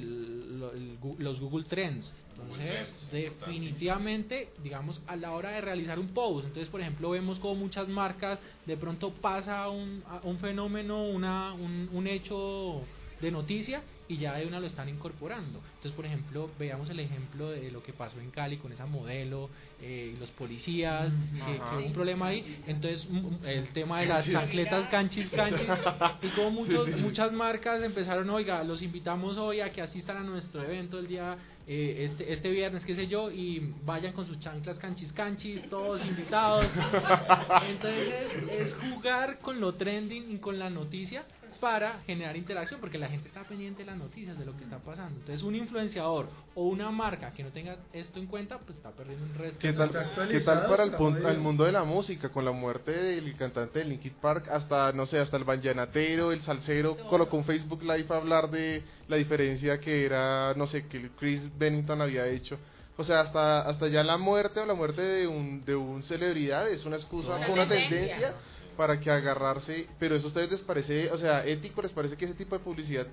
los 1.18 1.40
Google 1.40 1.64
Trends. 1.64 2.12
Entonces, 2.38 3.08
definitivamente, 3.10 4.50
digamos, 4.62 5.00
a 5.06 5.16
la 5.16 5.32
hora 5.32 5.50
de 5.50 5.60
realizar 5.62 5.98
un 5.98 6.08
post, 6.08 6.46
entonces, 6.46 6.68
por 6.68 6.80
ejemplo, 6.80 7.10
vemos 7.10 7.38
como 7.38 7.54
muchas 7.54 7.88
marcas, 7.88 8.38
de 8.66 8.76
pronto 8.76 9.10
pasa 9.10 9.68
un, 9.70 10.02
un 10.22 10.38
fenómeno, 10.38 11.04
una, 11.04 11.54
un, 11.54 11.88
un 11.92 12.06
hecho 12.06 12.82
de 13.20 13.30
noticia 13.30 13.82
y 14.08 14.18
ya 14.18 14.34
de 14.34 14.46
una 14.46 14.60
lo 14.60 14.66
están 14.66 14.88
incorporando. 14.88 15.60
Entonces, 15.76 15.92
por 15.92 16.06
ejemplo, 16.06 16.50
veamos 16.58 16.88
el 16.90 17.00
ejemplo 17.00 17.50
de 17.50 17.70
lo 17.70 17.82
que 17.82 17.92
pasó 17.92 18.20
en 18.20 18.30
Cali 18.30 18.56
con 18.58 18.72
esa 18.72 18.86
modelo 18.86 19.50
eh, 19.80 20.14
los 20.18 20.30
policías, 20.30 21.12
que, 21.32 21.76
hubo 21.76 21.86
un 21.86 21.92
problema 21.92 22.28
ahí. 22.28 22.62
Entonces, 22.66 23.06
el 23.44 23.68
tema 23.68 24.00
de 24.00 24.06
las 24.06 24.28
chancletas 24.28 24.88
canchis 24.90 25.28
canchis 25.30 25.66
y 26.22 26.28
como 26.28 26.50
muchos, 26.50 26.88
muchas 26.98 27.32
marcas 27.32 27.82
empezaron, 27.82 28.28
oiga, 28.30 28.62
los 28.64 28.82
invitamos 28.82 29.36
hoy 29.36 29.60
a 29.60 29.72
que 29.72 29.82
asistan 29.82 30.18
a 30.18 30.20
nuestro 30.20 30.62
evento 30.62 30.98
el 30.98 31.06
día 31.08 31.36
eh, 31.66 32.06
este, 32.08 32.32
este 32.32 32.50
viernes, 32.50 32.84
qué 32.84 32.94
sé 32.94 33.08
yo, 33.08 33.30
y 33.30 33.74
vayan 33.84 34.12
con 34.12 34.24
sus 34.24 34.38
chanclas 34.38 34.78
canchis 34.78 35.12
canchis, 35.12 35.68
todos 35.68 36.04
invitados. 36.06 36.66
Entonces, 37.68 38.50
es 38.50 38.74
jugar 38.74 39.40
con 39.40 39.60
lo 39.60 39.74
trending 39.74 40.30
y 40.30 40.38
con 40.38 40.58
la 40.58 40.70
noticia 40.70 41.24
para 41.60 42.00
generar 42.00 42.36
interacción, 42.36 42.80
porque 42.80 42.98
la 42.98 43.08
gente 43.08 43.28
está 43.28 43.42
pendiente 43.44 43.82
de 43.82 43.86
las 43.86 43.98
noticias, 43.98 44.38
de 44.38 44.44
lo 44.44 44.56
que 44.56 44.64
está 44.64 44.78
pasando. 44.78 45.20
Entonces, 45.20 45.42
un 45.42 45.54
influenciador 45.54 46.28
o 46.54 46.64
una 46.64 46.90
marca 46.90 47.32
que 47.32 47.42
no 47.42 47.50
tenga 47.50 47.76
esto 47.92 48.18
en 48.18 48.26
cuenta, 48.26 48.58
pues 48.58 48.78
está 48.78 48.90
perdiendo 48.90 49.24
un 49.24 49.34
resto. 49.34 49.58
¿Qué 49.58 49.72
tal, 49.72 49.90
¿qué 50.30 50.40
tal 50.40 50.66
para 50.66 50.84
el, 51.32 51.38
mundo 51.38 51.64
de 51.64 51.72
la 51.72 51.84
música? 51.84 52.28
Con 52.30 52.44
la 52.44 52.52
muerte 52.52 52.92
del 52.92 53.34
cantante 53.36 53.80
de 53.80 53.84
Linkin 53.86 54.14
Park, 54.20 54.48
hasta, 54.50 54.92
no 54.92 55.06
sé, 55.06 55.18
hasta 55.18 55.36
el 55.36 55.44
banjanatero, 55.44 56.32
el 56.32 56.42
salsero, 56.42 56.96
colocó 57.08 57.36
un 57.36 57.44
Facebook 57.44 57.82
Live 57.82 58.06
a 58.10 58.16
hablar 58.16 58.50
de 58.50 58.82
la 59.08 59.16
diferencia 59.16 59.80
que 59.80 60.04
era, 60.04 60.54
no 60.54 60.66
sé, 60.66 60.86
que 60.86 61.10
Chris 61.18 61.42
Bennington 61.56 62.00
había 62.00 62.26
hecho. 62.26 62.58
O 62.98 63.04
sea, 63.04 63.20
hasta, 63.20 63.60
hasta 63.60 63.88
ya 63.88 64.02
la 64.02 64.16
muerte 64.16 64.60
o 64.60 64.66
la 64.66 64.72
muerte 64.72 65.02
de 65.02 65.26
un, 65.26 65.64
de 65.64 65.76
un 65.76 66.02
celebridad 66.02 66.68
es 66.70 66.86
una 66.86 66.96
excusa, 66.96 67.36
una, 67.36 67.48
una 67.48 67.68
tendencia 67.68 68.34
para 68.76 69.00
que 69.00 69.10
agarrarse, 69.10 69.88
pero 69.98 70.16
eso 70.16 70.26
a 70.26 70.28
ustedes 70.28 70.50
les 70.50 70.60
parece, 70.60 71.10
o 71.10 71.18
sea, 71.18 71.44
ético, 71.46 71.82
les 71.82 71.92
parece 71.92 72.16
que 72.16 72.26
ese 72.26 72.34
tipo 72.34 72.56
de 72.56 72.64
publicidad 72.64 73.06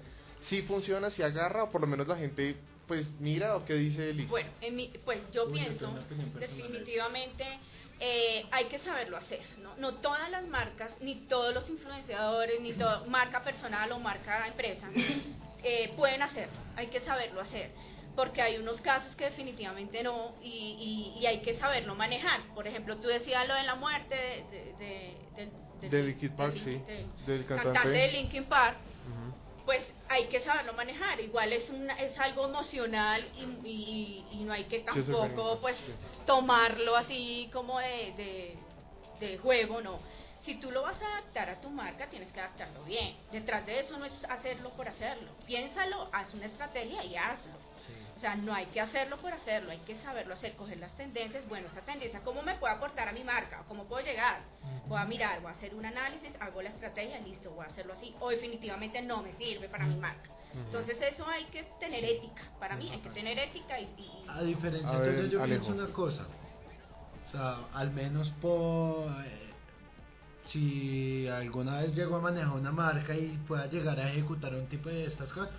sí 0.47 0.61
funciona, 0.63 1.09
si 1.09 1.23
agarra 1.23 1.63
o 1.63 1.71
por 1.71 1.81
lo 1.81 1.87
menos 1.87 2.07
la 2.07 2.15
gente 2.15 2.55
pues 2.87 3.09
mira 3.19 3.55
o 3.55 3.65
qué 3.65 3.75
dice 3.75 4.09
Elisa. 4.09 4.29
Bueno, 4.29 4.49
pues 5.05 5.19
yo 5.31 5.49
pienso 5.51 5.89
definitivamente 6.37 7.45
eh, 7.99 8.45
hay 8.51 8.65
que 8.65 8.79
saberlo 8.79 9.15
hacer, 9.17 9.41
¿no? 9.61 9.75
No 9.77 9.95
todas 9.95 10.29
las 10.29 10.45
marcas, 10.47 10.93
ni 10.99 11.15
todos 11.27 11.53
los 11.53 11.69
influenciadores, 11.69 12.59
ni 12.61 12.73
toda 12.73 13.05
marca 13.05 13.43
personal 13.43 13.91
o 13.93 13.99
marca 13.99 14.47
empresa 14.47 14.89
eh, 15.63 15.93
pueden 15.95 16.21
hacerlo, 16.21 16.57
hay 16.75 16.87
que 16.87 16.99
saberlo 17.01 17.41
hacer 17.41 17.71
porque 18.15 18.41
hay 18.41 18.57
unos 18.57 18.79
casos 18.81 19.15
que 19.15 19.25
definitivamente 19.25 20.03
no 20.03 20.35
y, 20.41 21.13
y, 21.19 21.25
hay 21.25 21.41
que 21.41 21.57
saberlo 21.57 21.95
manejar. 21.95 22.41
Por 22.53 22.67
ejemplo, 22.67 22.97
tú 22.97 23.07
decías 23.07 23.47
lo 23.47 23.55
de 23.55 23.63
la 23.63 23.75
muerte 23.75 24.15
de, 24.15 24.73
de, 24.77 25.89
de, 25.89 26.03
Linkin 26.03 26.35
Park, 26.35 26.55
sí, 26.63 26.81
del 27.25 27.45
cantante. 27.45 27.89
de 27.89 28.11
Linkin 28.11 28.45
Park. 28.45 28.77
Pues 29.65 29.81
hay 30.09 30.25
que 30.25 30.41
saberlo 30.41 30.73
manejar. 30.73 31.21
Igual 31.21 31.53
es 31.53 31.69
una, 31.69 31.93
es 31.93 32.19
algo 32.19 32.45
emocional 32.45 33.25
y, 33.63 34.25
y, 34.31 34.43
no 34.43 34.51
hay 34.51 34.65
que 34.65 34.79
tampoco 34.79 35.59
pues 35.61 35.77
tomarlo 36.25 36.97
así 36.97 37.49
como 37.53 37.79
de, 37.79 38.57
de 39.19 39.37
juego, 39.37 39.81
no 39.81 39.99
si 40.45 40.55
tú 40.55 40.71
lo 40.71 40.81
vas 40.81 41.01
a 41.01 41.07
adaptar 41.07 41.49
a 41.49 41.61
tu 41.61 41.69
marca, 41.69 42.07
tienes 42.09 42.31
que 42.31 42.39
adaptarlo 42.39 42.83
bien. 42.83 43.15
Detrás 43.31 43.65
de 43.65 43.79
eso 43.79 43.97
no 43.97 44.05
es 44.05 44.13
hacerlo 44.29 44.71
por 44.71 44.87
hacerlo. 44.87 45.31
Piénsalo, 45.45 46.09
haz 46.11 46.33
una 46.33 46.47
estrategia 46.47 47.03
y 47.05 47.15
hazlo. 47.15 47.62
O 48.23 48.25
sea, 48.25 48.37
no 48.37 48.53
hay 48.53 48.67
que 48.67 48.79
hacerlo 48.79 49.17
por 49.17 49.33
hacerlo, 49.33 49.71
hay 49.71 49.79
que 49.79 49.97
saberlo 49.97 50.33
hacer, 50.35 50.55
coger 50.55 50.77
las 50.77 50.95
tendencias. 50.95 51.45
Bueno, 51.49 51.67
esta 51.67 51.81
tendencia, 51.81 52.21
¿cómo 52.21 52.41
me 52.41 52.55
puede 52.55 52.73
aportar 52.73 53.09
a 53.09 53.11
mi 53.11 53.21
marca? 53.21 53.65
¿Cómo 53.67 53.83
puedo 53.83 54.01
llegar? 54.01 54.39
Voy 54.87 54.97
a 54.97 55.03
mirar, 55.03 55.41
voy 55.41 55.51
a 55.51 55.55
hacer 55.55 55.75
un 55.75 55.85
análisis, 55.85 56.31
hago 56.39 56.61
la 56.61 56.69
estrategia, 56.69 57.19
listo, 57.19 57.51
voy 57.51 57.65
a 57.65 57.67
hacerlo 57.67 57.91
así. 57.91 58.15
O 58.21 58.29
definitivamente 58.29 59.01
no 59.01 59.21
me 59.21 59.33
sirve 59.33 59.67
para 59.67 59.85
mi 59.85 59.97
marca. 59.97 60.29
Entonces 60.55 60.95
eso 61.01 61.27
hay 61.27 61.43
que 61.47 61.65
tener 61.81 62.05
ética. 62.05 62.43
Para 62.61 62.77
mí 62.77 62.89
hay 62.89 62.99
que 62.99 63.09
tener 63.09 63.37
ética 63.37 63.77
y... 63.77 63.89
A 64.29 64.41
diferencia, 64.41 64.89
entonces 64.89 65.29
yo 65.29 65.43
pienso 65.43 65.73
una 65.73 65.87
cosa. 65.87 66.25
O 67.27 67.31
sea, 67.33 67.57
al 67.73 67.91
menos 67.91 68.29
por... 68.41 69.11
Eh, 69.25 69.51
si 70.45 71.27
alguna 71.27 71.81
vez 71.81 71.93
llego 71.93 72.15
a 72.15 72.21
manejar 72.21 72.53
una 72.55 72.71
marca 72.71 73.13
y 73.13 73.37
pueda 73.45 73.65
llegar 73.65 73.99
a 73.99 74.09
ejecutar 74.09 74.53
un 74.53 74.67
tipo 74.67 74.87
de 74.87 75.07
estas 75.07 75.33
cosas, 75.33 75.53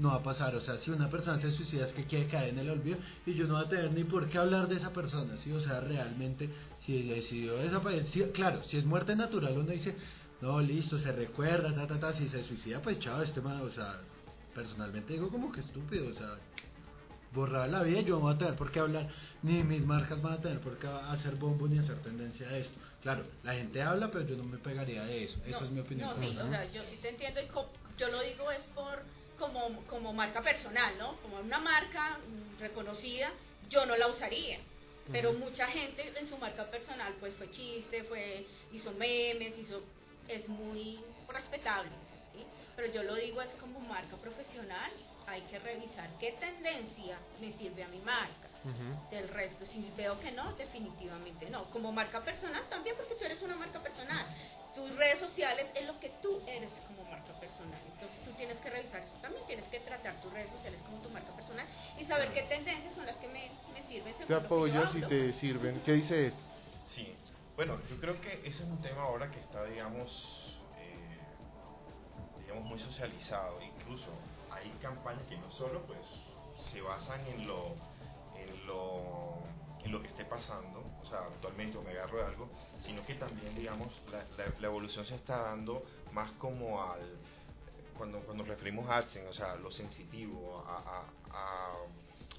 no 0.00 0.08
va 0.08 0.16
a 0.16 0.22
pasar. 0.22 0.54
O 0.56 0.60
sea, 0.60 0.78
si 0.78 0.90
una 0.90 1.08
persona 1.08 1.40
se 1.40 1.52
suicida 1.52 1.86
es 1.86 1.92
que 1.92 2.04
quiere 2.04 2.26
caer 2.26 2.50
en 2.50 2.58
el 2.58 2.70
olvido 2.70 2.98
y 3.26 3.34
yo 3.34 3.46
no 3.46 3.54
voy 3.54 3.64
a 3.64 3.68
tener 3.68 3.92
ni 3.92 4.04
por 4.04 4.28
qué 4.28 4.38
hablar 4.38 4.66
de 4.66 4.76
esa 4.76 4.92
persona, 4.92 5.36
¿sí? 5.44 5.52
O 5.52 5.60
sea, 5.60 5.80
realmente, 5.80 6.48
si 6.84 7.02
decidió 7.02 7.56
desaparecer, 7.56 8.32
claro, 8.32 8.62
si 8.64 8.78
es 8.78 8.84
muerte 8.84 9.14
natural, 9.14 9.58
uno 9.58 9.70
dice, 9.70 9.94
no, 10.40 10.60
listo, 10.60 10.98
se 10.98 11.12
recuerda, 11.12 11.74
ta, 11.74 11.86
ta, 11.86 12.00
ta, 12.00 12.12
si 12.14 12.28
se 12.28 12.42
suicida, 12.42 12.80
pues 12.80 12.98
chao, 12.98 13.22
este 13.22 13.40
man, 13.40 13.60
o 13.60 13.70
sea, 13.70 14.00
personalmente 14.54 15.12
digo 15.12 15.28
como 15.28 15.52
que 15.52 15.60
estúpido, 15.60 16.08
o 16.08 16.14
sea, 16.14 16.36
borrar 17.32 17.68
la 17.68 17.82
vida, 17.82 18.00
yo 18.00 18.16
no 18.16 18.20
voy 18.22 18.34
a 18.34 18.38
tener 18.38 18.56
por 18.56 18.72
qué 18.72 18.80
hablar, 18.80 19.08
ni 19.42 19.62
mis 19.62 19.84
marcas 19.84 20.20
van 20.20 20.32
a 20.34 20.40
tener 20.40 20.60
por 20.60 20.78
qué 20.78 20.88
hacer 20.88 21.36
bombo 21.36 21.68
ni 21.68 21.78
hacer 21.78 21.96
tendencia 21.98 22.48
a 22.48 22.56
esto. 22.56 22.76
Claro, 23.02 23.24
la 23.44 23.54
gente 23.54 23.82
habla, 23.82 24.10
pero 24.10 24.26
yo 24.26 24.36
no 24.36 24.44
me 24.44 24.58
pegaría 24.58 25.04
de 25.04 25.24
eso. 25.24 25.38
Esa 25.46 25.64
es 25.64 25.70
mi 25.70 25.80
opinión. 25.80 26.08
No, 26.08 26.16
sí, 26.16 26.36
o 26.36 26.48
sea, 26.48 26.64
yo 26.72 26.82
sí 26.84 26.98
te 27.00 27.10
entiendo 27.10 27.40
y 27.40 27.46
yo 27.98 28.08
lo 28.08 28.20
digo 28.22 28.50
es 28.50 28.62
por 28.74 28.98
como, 29.40 29.84
como 29.86 30.12
marca 30.12 30.42
personal, 30.42 30.96
¿no? 30.98 31.16
Como 31.22 31.38
una 31.38 31.58
marca 31.58 32.18
reconocida, 32.60 33.32
yo 33.68 33.84
no 33.86 33.96
la 33.96 34.06
usaría. 34.06 34.60
Pero 35.10 35.32
mucha 35.32 35.66
gente 35.66 36.12
en 36.16 36.28
su 36.28 36.38
marca 36.38 36.70
personal 36.70 37.14
pues 37.18 37.34
fue 37.34 37.50
chiste, 37.50 38.04
fue 38.04 38.46
hizo 38.70 38.92
memes, 38.92 39.58
hizo 39.58 39.82
es 40.28 40.48
muy 40.48 41.00
respetable, 41.26 41.90
¿sí? 42.32 42.44
Pero 42.76 42.92
yo 42.92 43.02
lo 43.02 43.16
digo 43.16 43.42
es 43.42 43.52
como 43.54 43.80
marca 43.80 44.16
profesional, 44.18 44.92
hay 45.26 45.42
que 45.42 45.58
revisar 45.58 46.08
qué 46.20 46.32
tendencia 46.32 47.18
me 47.40 47.52
sirve 47.54 47.82
a 47.82 47.88
mi 47.88 47.98
marca. 47.98 48.48
Del 49.10 49.26
resto, 49.28 49.64
si 49.64 49.90
veo 49.96 50.20
que 50.20 50.30
no, 50.32 50.52
definitivamente 50.52 51.48
no. 51.48 51.64
Como 51.70 51.90
marca 51.92 52.22
personal 52.22 52.62
también, 52.68 52.94
porque 52.94 53.14
tú 53.14 53.24
eres 53.24 53.40
una 53.40 53.56
marca 53.56 53.82
personal 53.82 54.26
tus 54.74 54.94
redes 54.96 55.18
sociales 55.18 55.66
es 55.74 55.86
lo 55.86 55.98
que 56.00 56.10
tú 56.22 56.40
eres 56.46 56.70
como 56.86 57.04
marca 57.10 57.32
personal. 57.40 57.80
Entonces 57.92 58.24
tú 58.24 58.32
tienes 58.32 58.58
que 58.58 58.70
revisar 58.70 59.02
eso 59.02 59.16
también, 59.20 59.44
tienes 59.46 59.66
que 59.68 59.80
tratar 59.80 60.20
tus 60.20 60.32
redes 60.32 60.50
sociales 60.50 60.80
como 60.82 60.98
tu 61.02 61.10
marca 61.10 61.32
personal 61.34 61.66
y 61.98 62.04
saber 62.04 62.32
qué 62.32 62.42
tendencias 62.42 62.94
son 62.94 63.06
las 63.06 63.16
que 63.16 63.28
me, 63.28 63.50
me 63.72 63.86
sirven. 63.88 64.14
Te 64.26 64.34
apoyo 64.34 64.86
si 64.92 65.00
te 65.02 65.32
sirven. 65.34 65.80
¿Qué 65.84 65.92
dice 65.92 66.26
Ed? 66.26 66.32
Sí, 66.86 67.14
bueno, 67.56 67.78
yo 67.90 68.00
creo 68.00 68.20
que 68.20 68.40
ese 68.48 68.62
es 68.62 68.68
un 68.68 68.80
tema 68.80 69.02
ahora 69.02 69.30
que 69.30 69.38
está, 69.38 69.64
digamos, 69.64 70.58
eh, 70.78 71.18
digamos 72.40 72.64
muy 72.64 72.78
socializado. 72.78 73.60
Incluso 73.62 74.08
hay 74.50 74.70
campañas 74.80 75.22
que 75.28 75.36
no 75.36 75.50
solo 75.52 75.82
pues 75.82 76.00
se 76.72 76.80
basan 76.80 77.20
en 77.26 77.46
lo, 77.46 77.74
en 78.34 78.66
lo, 78.66 79.42
en 79.84 79.92
lo 79.92 80.02
que 80.02 80.08
esté 80.08 80.24
pasando, 80.24 80.84
o 81.02 81.06
sea, 81.06 81.18
actualmente 81.20 81.78
o 81.78 81.82
me 81.82 81.90
agarro 81.90 82.18
de 82.18 82.24
algo, 82.24 82.48
sino 82.84 83.04
que 83.04 83.14
también, 83.14 83.54
digamos, 83.54 83.88
la, 84.36 84.66
evolución 84.66 85.06
se 85.06 85.14
está 85.14 85.38
dando 85.42 85.84
más 86.12 86.32
como 86.32 86.82
al, 86.82 87.00
cuando, 87.96 88.20
cuando 88.20 88.44
referimos 88.44 88.88
a 88.88 88.98
AdSense, 88.98 89.28
o 89.28 89.34
sea, 89.34 89.56
lo 89.56 89.70
sensitivo, 89.70 90.64
a, 90.66 91.04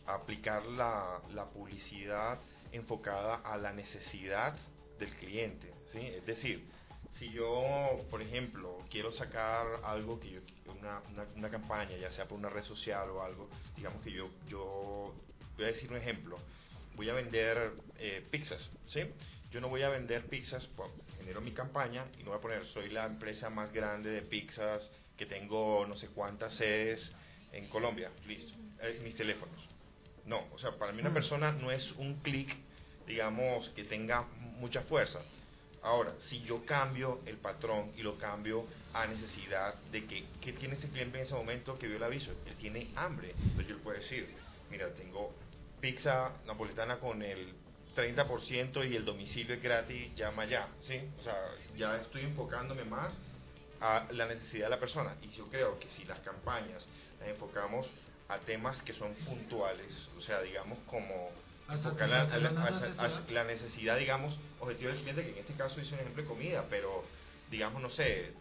aplicar 0.08 0.66
la, 0.66 1.22
la, 1.34 1.46
publicidad 1.46 2.40
enfocada 2.72 3.36
a 3.36 3.56
la 3.58 3.72
necesidad 3.72 4.56
del 5.00 5.16
cliente, 5.16 5.72
¿sí? 5.92 6.00
Es 6.00 6.26
decir, 6.26 6.68
si 7.18 7.30
yo, 7.32 8.02
por 8.10 8.22
ejemplo, 8.22 8.80
quiero 8.90 9.12
sacar 9.12 9.66
algo 9.84 10.20
que 10.20 10.32
yo, 10.32 10.40
una, 10.66 11.02
una, 11.36 11.50
campaña, 11.50 11.96
ya 11.98 12.12
sea 12.12 12.28
por 12.28 12.38
una 12.38 12.50
red 12.50 12.64
social 12.64 13.10
o 13.10 13.22
algo, 13.22 13.50
digamos 13.76 14.02
que 14.02 14.12
yo, 14.12 14.30
yo 14.48 15.14
voy 15.56 15.66
a 15.66 15.68
decir 15.68 15.92
un 15.92 15.98
ejemplo, 15.98 16.38
voy 16.96 17.10
a 17.10 17.14
vender 17.14 17.72
eh, 18.00 18.26
pizzas, 18.30 18.70
¿sí? 18.88 19.02
yo 19.52 19.60
no 19.60 19.68
voy 19.68 19.84
a 19.84 19.90
vender 19.90 20.26
pizzas, 20.28 20.66
pues, 20.76 20.90
genero 21.18 21.42
mi 21.42 21.52
campaña 21.52 22.06
y 22.18 22.24
no 22.24 22.30
voy 22.30 22.40
a 22.40 22.42
poner, 22.42 22.66
soy 22.68 22.90
la 22.90 23.06
empresa 23.06 23.50
más 23.50 23.72
grande 23.72 24.10
de 24.10 24.22
pizzas, 24.22 24.90
que 25.18 25.26
tengo 25.26 25.86
no 25.86 25.96
sé 25.96 26.08
cuántas 26.08 26.56
sedes 26.56 27.12
en 27.52 27.68
Colombia, 27.68 28.10
listo, 28.26 28.54
eh, 28.82 29.00
mis 29.04 29.16
teléfonos. 29.16 29.68
No, 30.26 30.48
o 30.54 30.58
sea, 30.58 30.72
para 30.78 30.94
mí 30.94 31.02
una 31.02 31.10
mm. 31.10 31.14
persona 31.14 31.52
no 31.52 31.70
es 31.70 31.92
un 31.98 32.22
clic, 32.22 32.56
digamos, 33.06 33.70
que 33.70 33.84
tenga 33.84 34.24
mucha 34.58 34.82
fuerza. 34.84 35.20
Ahora, 35.84 36.14
si 36.30 36.42
yo 36.44 36.64
cambio 36.66 37.22
el 37.26 37.38
patrón 37.38 37.92
y 37.98 38.04
lo 38.04 38.18
cambio 38.18 38.66
a 38.94 39.06
necesidad 39.08 39.76
de 39.92 40.06
que, 40.06 40.26
¿qué 40.40 40.54
tiene 40.54 40.76
ese 40.76 40.88
cliente 40.90 41.18
en 41.18 41.26
ese 41.26 41.34
momento 41.34 41.78
que 41.78 41.88
vio 41.88 41.98
el 41.98 42.04
aviso? 42.04 42.32
Él 42.46 42.56
tiene 42.56 42.88
hambre. 42.96 43.32
Entonces 43.32 43.68
yo 43.68 43.76
le 43.76 43.82
puedo 43.82 44.00
decir, 44.00 44.30
mira, 44.70 44.88
tengo 44.94 45.34
pizza 45.82 46.32
napolitana 46.46 47.00
con 47.00 47.22
el 47.24 47.54
30% 47.96 48.90
y 48.90 48.96
el 48.96 49.04
domicilio 49.04 49.56
es 49.56 49.62
gratis, 49.62 50.16
llama 50.16 50.46
ya, 50.46 50.70
¿sí? 50.82 51.02
O 51.20 51.24
sea, 51.24 51.36
ya 51.76 51.98
estoy 51.98 52.22
enfocándome 52.22 52.86
más 52.86 53.14
a 53.82 54.06
la 54.12 54.28
necesidad 54.28 54.68
de 54.68 54.70
la 54.70 54.80
persona. 54.80 55.16
Y 55.22 55.30
yo 55.32 55.50
creo 55.50 55.78
que 55.80 55.90
si 55.90 56.06
las 56.06 56.20
campañas 56.20 56.88
las 57.20 57.30
enfocamos 57.30 57.88
a 58.30 58.38
temas 58.40 58.82
que 58.84 58.94
son 58.94 59.14
puntuales, 59.26 59.92
o 60.18 60.22
sea, 60.22 60.42
digamos 60.42 60.78
como 60.86 61.32
enfocar 61.70 62.10
la, 62.10 62.26
la, 63.30 63.44
necesidad. 63.44 63.98
digamos, 63.98 64.38
objetivo 64.60 64.92
del 64.92 65.02
cliente, 65.02 65.24
que 65.24 65.32
en 65.32 65.38
este 65.38 65.54
caso 65.54 65.80
hice 65.80 65.94
un 65.94 66.02
ejemplo 66.02 66.24
de 66.24 66.30
comida, 66.30 66.66
pero 66.70 67.04
digamos, 67.50 67.82
no 67.82 67.90
sé, 67.90 68.34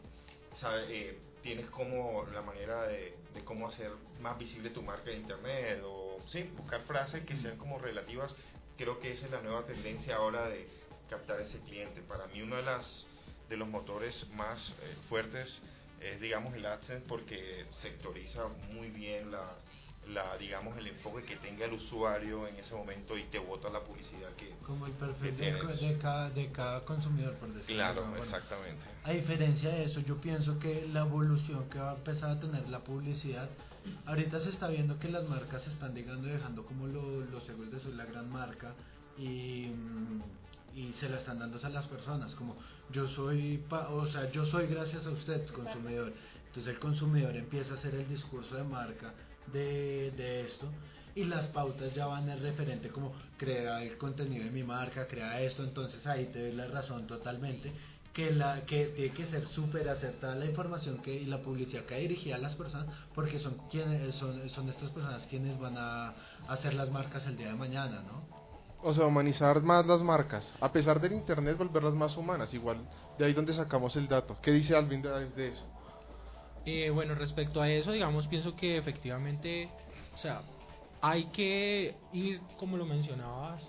sabe, 0.60 0.86
eh, 0.88 1.18
tienes 1.42 1.66
como 1.70 2.26
la 2.32 2.42
manera 2.42 2.82
de, 2.88 3.14
de, 3.34 3.44
cómo 3.44 3.68
hacer 3.68 3.90
más 4.20 4.38
visible 4.38 4.70
tu 4.70 4.82
marca 4.82 5.10
en 5.10 5.20
internet, 5.20 5.80
o 5.84 6.09
sí, 6.30 6.42
buscar 6.56 6.80
frases 6.82 7.24
que 7.24 7.36
sean 7.36 7.56
como 7.56 7.78
relativas 7.78 8.34
creo 8.80 8.98
que 8.98 9.12
esa 9.12 9.26
es 9.26 9.32
la 9.32 9.42
nueva 9.42 9.66
tendencia 9.66 10.16
ahora 10.16 10.48
de 10.48 10.66
captar 11.10 11.38
ese 11.42 11.58
cliente. 11.60 12.00
Para 12.00 12.26
mí 12.28 12.40
uno 12.40 12.56
de, 12.56 12.62
las, 12.62 13.06
de 13.50 13.58
los 13.58 13.68
motores 13.68 14.26
más 14.30 14.70
eh, 14.70 14.96
fuertes 15.10 15.60
es, 16.00 16.18
digamos, 16.18 16.54
el 16.54 16.64
AdSense 16.64 17.04
porque 17.06 17.66
sectoriza 17.82 18.48
muy 18.72 18.88
bien 18.88 19.30
la, 19.30 19.54
la, 20.08 20.36
digamos, 20.38 20.76
el 20.78 20.88
enfoque 20.88 21.22
que 21.22 21.36
tenga 21.36 21.66
el 21.66 21.74
usuario 21.74 22.46
en 22.48 22.56
ese 22.56 22.74
momento 22.74 23.16
y 23.16 23.24
te 23.24 23.38
bota 23.38 23.68
la 23.70 23.80
publicidad 23.80 24.30
que 24.36 24.50
Como 24.66 24.86
el 24.86 24.92
perfil 24.92 25.36
de, 25.36 25.98
cada, 26.00 26.30
de 26.30 26.50
cada 26.50 26.84
consumidor, 26.84 27.34
por 27.34 27.52
decirlo 27.52 27.76
Claro, 27.76 28.16
exactamente. 28.16 28.82
A 29.04 29.12
diferencia 29.12 29.70
de 29.70 29.84
eso, 29.84 30.00
yo 30.00 30.20
pienso 30.20 30.58
que 30.58 30.86
la 30.88 31.00
evolución 31.00 31.68
que 31.68 31.78
va 31.78 31.92
a 31.92 31.94
empezar 31.94 32.30
a 32.30 32.40
tener 32.40 32.68
la 32.68 32.80
publicidad 32.80 33.48
ahorita 34.06 34.40
se 34.40 34.50
está 34.50 34.68
viendo 34.68 34.98
que 34.98 35.08
las 35.08 35.26
marcas 35.28 35.62
se 35.62 35.70
están 35.70 35.94
llegando 35.94 36.28
dejando 36.28 36.64
como 36.64 36.86
los 36.86 37.44
seguros 37.44 37.70
de 37.70 37.80
soy 37.80 37.94
la 37.94 38.04
gran 38.04 38.30
marca 38.30 38.74
y, 39.16 39.70
y 40.74 40.92
se 40.92 41.08
la 41.08 41.18
están 41.18 41.38
dando 41.38 41.58
a 41.64 41.68
las 41.68 41.86
personas 41.88 42.34
como 42.34 42.56
yo 42.90 43.08
soy 43.08 43.64
o 43.70 44.06
sea 44.08 44.30
yo 44.30 44.44
soy 44.46 44.66
gracias 44.66 45.06
a 45.06 45.10
usted 45.10 45.46
consumidor. 45.48 46.12
entonces 46.46 46.74
el 46.74 46.78
consumidor 46.78 47.36
empieza 47.36 47.72
a 47.72 47.76
hacer 47.76 47.94
el 47.94 48.08
discurso 48.08 48.54
de 48.54 48.64
marca 48.64 49.14
de, 49.52 50.10
de 50.12 50.46
esto 50.46 50.68
y 51.14 51.24
las 51.24 51.46
pautas 51.48 51.92
ya 51.94 52.06
van 52.06 52.28
en 52.28 52.40
referente 52.40 52.90
como 52.90 53.12
crea 53.36 53.82
el 53.82 53.98
contenido 53.98 54.44
de 54.44 54.50
mi 54.50 54.62
marca, 54.62 55.06
crea 55.06 55.40
esto, 55.40 55.64
entonces 55.64 56.06
ahí 56.06 56.26
te 56.26 56.40
doy 56.40 56.52
la 56.52 56.68
razón 56.68 57.06
totalmente 57.06 57.72
que, 58.12 58.32
la, 58.32 58.64
que 58.66 58.86
tiene 58.86 59.14
que 59.14 59.26
ser 59.26 59.46
súper 59.48 59.88
acertada 59.88 60.34
la 60.34 60.46
información 60.46 60.98
que, 60.98 61.14
y 61.14 61.26
la 61.26 61.38
publicidad 61.38 61.84
que 61.84 61.96
dirigida 61.96 62.36
a 62.36 62.38
las 62.38 62.54
personas, 62.54 62.86
porque 63.14 63.38
son, 63.38 63.56
quienes, 63.70 64.14
son, 64.16 64.48
son 64.50 64.68
estas 64.68 64.90
personas 64.90 65.26
quienes 65.28 65.58
van 65.58 65.76
a 65.78 66.14
hacer 66.48 66.74
las 66.74 66.90
marcas 66.90 67.26
el 67.26 67.36
día 67.36 67.48
de 67.48 67.54
mañana, 67.54 68.02
¿no? 68.02 68.40
O 68.82 68.94
sea, 68.94 69.06
humanizar 69.06 69.60
más 69.60 69.86
las 69.86 70.02
marcas, 70.02 70.50
a 70.58 70.72
pesar 70.72 71.00
del 71.00 71.12
Internet, 71.12 71.58
volverlas 71.58 71.92
más 71.92 72.16
humanas, 72.16 72.52
igual 72.54 72.78
de 73.18 73.26
ahí 73.26 73.34
donde 73.34 73.54
sacamos 73.54 73.94
el 73.96 74.08
dato. 74.08 74.38
¿Qué 74.40 74.52
dice 74.52 74.74
Alvin 74.74 75.02
de, 75.02 75.48
eso? 75.48 75.66
Eh, 76.66 76.90
bueno, 76.90 77.14
respecto 77.14 77.60
a 77.60 77.70
eso, 77.70 77.92
digamos, 77.92 78.26
pienso 78.26 78.54
que 78.54 78.76
efectivamente, 78.76 79.68
o 80.14 80.18
sea, 80.18 80.42
hay 81.00 81.24
que 81.26 81.94
ir, 82.12 82.40
como 82.56 82.76
lo 82.76 82.84
mencionabas, 82.84 83.62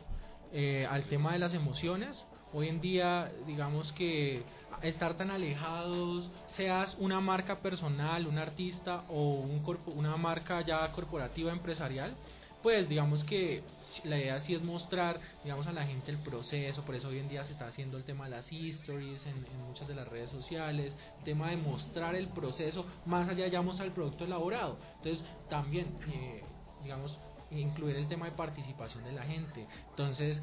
eh, 0.52 0.86
al 0.90 1.06
tema 1.06 1.34
de 1.34 1.40
las 1.40 1.54
emociones, 1.54 2.26
Hoy 2.54 2.68
en 2.68 2.82
día, 2.82 3.32
digamos 3.48 3.94
que 3.94 4.44
estar 4.82 5.16
tan 5.16 5.32
alejados, 5.32 6.30
seas 6.58 6.98
una 7.00 7.22
marca 7.22 7.60
personal, 7.60 8.28
un 8.28 8.38
artista 8.38 9.04
o 9.08 9.36
un 9.36 9.64
una 9.96 10.18
marca 10.18 10.60
ya 10.60 10.92
corporativa 10.92 11.54
empresarial, 11.54 12.14
pues 12.62 12.88
digamos 12.88 13.24
que 13.24 13.64
la 14.04 14.18
idea 14.18 14.40
sí 14.42 14.54
es 14.54 14.62
mostrar, 14.62 15.20
digamos, 15.44 15.68
a 15.68 15.74
la 15.74 15.86
gente 15.86 16.12
el 16.12 16.18
proceso, 16.18 16.84
por 16.84 16.96
eso 16.96 17.10
hoy 17.10 17.20
en 17.20 17.30
día 17.30 17.44
se 17.46 17.54
está 17.54 17.68
haciendo 17.68 17.98
el 17.98 18.04
tema 18.04 18.26
de 18.26 18.32
las 18.32 18.52
histories 18.52 19.26
en, 19.26 19.46
muchas 19.68 19.88
de 19.88 19.96
las 19.96 20.08
redes 20.08 20.30
sociales, 20.30 20.94
el 21.20 21.24
tema 21.24 21.50
de 21.50 21.58
mostrar 21.58 22.16
el 22.16 22.28
proceso, 22.28 22.86
más 23.06 23.30
allá 23.30 23.62
mostrar 23.62 23.88
el 23.88 23.94
producto 23.94 24.26
elaborado. 24.26 24.78
Entonces, 24.98 25.26
también, 25.50 25.88
eh, 26.14 26.44
digamos, 26.84 27.18
incluir 27.52 27.96
el 27.96 28.08
tema 28.08 28.26
de 28.26 28.32
participación 28.32 29.04
de 29.04 29.12
la 29.12 29.24
gente. 29.24 29.66
Entonces, 29.90 30.42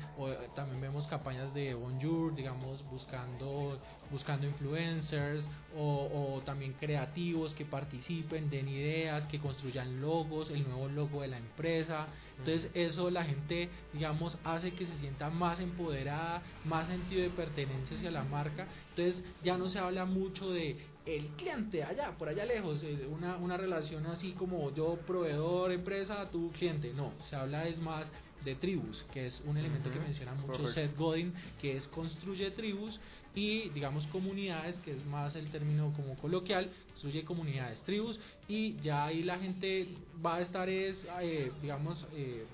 también 0.54 0.80
vemos 0.80 1.06
campañas 1.06 1.52
de 1.54 1.74
Bonjour, 1.74 2.34
digamos, 2.34 2.84
buscando, 2.90 3.78
buscando 4.10 4.46
influencers 4.46 5.44
o, 5.76 6.34
o, 6.34 6.40
también 6.42 6.74
creativos 6.74 7.54
que 7.54 7.64
participen, 7.64 8.50
den 8.50 8.68
ideas, 8.68 9.26
que 9.26 9.38
construyan 9.38 10.00
logos, 10.00 10.50
el 10.50 10.66
nuevo 10.68 10.88
logo 10.88 11.22
de 11.22 11.28
la 11.28 11.38
empresa. 11.38 12.06
Entonces, 12.38 12.70
eso 12.74 13.10
la 13.10 13.24
gente, 13.24 13.68
digamos, 13.92 14.36
hace 14.44 14.72
que 14.72 14.86
se 14.86 14.96
sienta 14.98 15.30
más 15.30 15.60
empoderada, 15.60 16.42
más 16.64 16.86
sentido 16.88 17.22
de 17.22 17.30
pertenencia 17.30 17.96
hacia 17.96 18.10
la 18.10 18.24
marca. 18.24 18.66
Entonces, 18.90 19.24
ya 19.42 19.56
no 19.56 19.68
se 19.68 19.78
habla 19.78 20.04
mucho 20.04 20.50
de 20.50 20.76
el 21.16 21.28
cliente 21.28 21.82
allá, 21.82 22.12
por 22.18 22.28
allá 22.28 22.44
lejos, 22.44 22.82
eh, 22.82 23.06
una, 23.10 23.36
una 23.36 23.56
relación 23.56 24.06
así 24.06 24.32
como 24.32 24.74
yo 24.74 24.98
proveedor, 25.06 25.72
empresa, 25.72 26.28
tu 26.30 26.50
cliente. 26.52 26.92
No, 26.92 27.12
se 27.30 27.36
habla 27.36 27.66
es 27.66 27.80
más 27.80 28.12
de 28.44 28.54
tribus, 28.54 29.04
que 29.12 29.26
es 29.26 29.42
un 29.46 29.56
elemento 29.56 29.90
que 29.90 29.98
menciona 29.98 30.34
mucho 30.34 30.68
Seth 30.68 30.96
Godin, 30.96 31.32
que 31.60 31.76
es 31.76 31.86
construye 31.88 32.50
tribus 32.50 33.00
y 33.34 33.70
digamos 33.70 34.06
comunidades, 34.08 34.76
que 34.80 34.92
es 34.92 35.04
más 35.06 35.34
el 35.34 35.50
término 35.50 35.92
como 35.96 36.14
coloquial, 36.16 36.70
construye 36.90 37.24
comunidades, 37.24 37.80
tribus 37.82 38.20
y 38.46 38.76
ya 38.80 39.06
ahí 39.06 39.22
la 39.22 39.38
gente 39.38 39.88
va 40.24 40.36
a 40.36 40.40
estar 40.42 40.68
es, 40.68 41.06
eh, 41.20 41.50
digamos, 41.62 42.06
eh, 42.14 42.44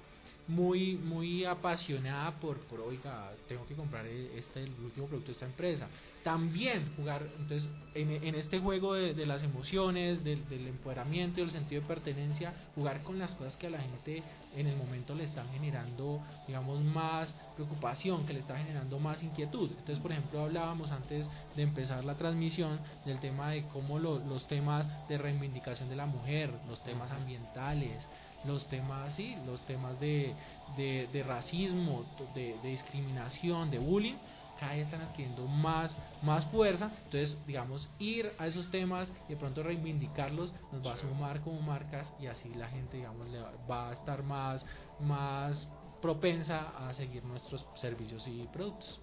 muy 0.47 0.97
muy 0.97 1.45
apasionada 1.45 2.33
por, 2.33 2.59
por 2.67 2.81
oiga, 2.81 3.33
tengo 3.49 3.65
que 3.67 3.75
comprar 3.75 4.07
este 4.07 4.65
el 4.65 4.73
último 4.85 5.07
producto 5.07 5.29
de 5.29 5.33
esta 5.33 5.47
empresa. 5.47 5.89
También 6.23 6.93
jugar 6.97 7.23
entonces 7.39 7.69
en, 7.95 8.11
en 8.11 8.35
este 8.35 8.59
juego 8.59 8.95
de, 8.95 9.27
las 9.27 9.43
emociones 9.43 10.25
del, 10.25 10.43
empoderamiento 10.67 11.41
y 11.41 11.45
el 11.45 11.51
sentido 11.51 11.83
de 11.83 11.89
pertenencia 11.89 12.55
jugar 12.75 13.03
con 13.03 13.19
las 13.19 13.35
cosas 13.35 13.57
que 13.57 13.67
a 13.67 13.71
la 13.71 13.79
gente 13.79 14.23
en 14.57 14.67
el 14.67 14.77
momento 14.77 15.15
le 15.15 15.25
están 15.25 15.51
generando 15.51 16.23
digamos 16.47 16.83
más 16.83 17.35
preocupación 17.57 18.25
que 18.25 18.33
le 18.33 18.41
está 18.41 18.57
generando 18.57 18.99
más 18.99 19.23
inquietud. 19.23 19.71
Entonces 19.71 19.99
por 19.99 20.13
ejemplo 20.13 20.43
hablábamos 20.43 20.91
antes 20.91 21.27
de 21.57 21.63
empezar 21.63 22.05
la 22.05 22.17
transmisión 22.17 22.81
del 23.05 23.21
tema 23.21 23.51
de 23.51 23.65
cómo 23.69 23.99
los 23.99 24.47
temas 24.49 24.87
de 25.09 25.19
reivindicación 25.19 25.89
de 25.89 25.97
la 25.97 26.07
mujer 26.07 26.51
los 26.69 26.83
temas 26.85 27.11
ambientales 27.11 28.07
los 28.47 28.67
temas 28.69 29.15
sí 29.15 29.37
los 29.47 29.61
temas 29.63 29.99
de, 30.01 30.35
de, 30.77 31.25
racismo 31.27 32.05
de, 32.35 32.59
de 32.63 32.69
discriminación 32.69 33.71
de 33.71 33.79
bullying 33.79 34.17
cada 34.59 34.73
vez 34.73 34.85
están 34.85 35.03
adquiriendo 35.03 35.47
más, 35.47 35.97
más 36.23 36.45
fuerza. 36.47 36.91
Entonces, 37.05 37.37
digamos, 37.47 37.89
ir 37.99 38.33
a 38.39 38.47
esos 38.47 38.71
temas 38.71 39.11
y 39.29 39.33
de 39.33 39.37
pronto 39.37 39.63
reivindicarlos 39.63 40.53
nos 40.73 40.87
va 40.87 40.95
a 40.95 40.97
sumar 40.97 41.41
como 41.41 41.61
marcas 41.61 42.13
y 42.21 42.27
así 42.27 42.53
la 42.55 42.69
gente, 42.69 42.99
digamos, 42.99 43.29
le 43.29 43.41
va 43.69 43.91
a 43.91 43.93
estar 43.93 44.23
más, 44.23 44.65
más 45.01 45.69
propensa 46.01 46.89
a 46.89 46.95
seguir 46.95 47.25
nuestros 47.25 47.67
servicios 47.77 48.27
y 48.27 48.47
productos. 48.53 49.01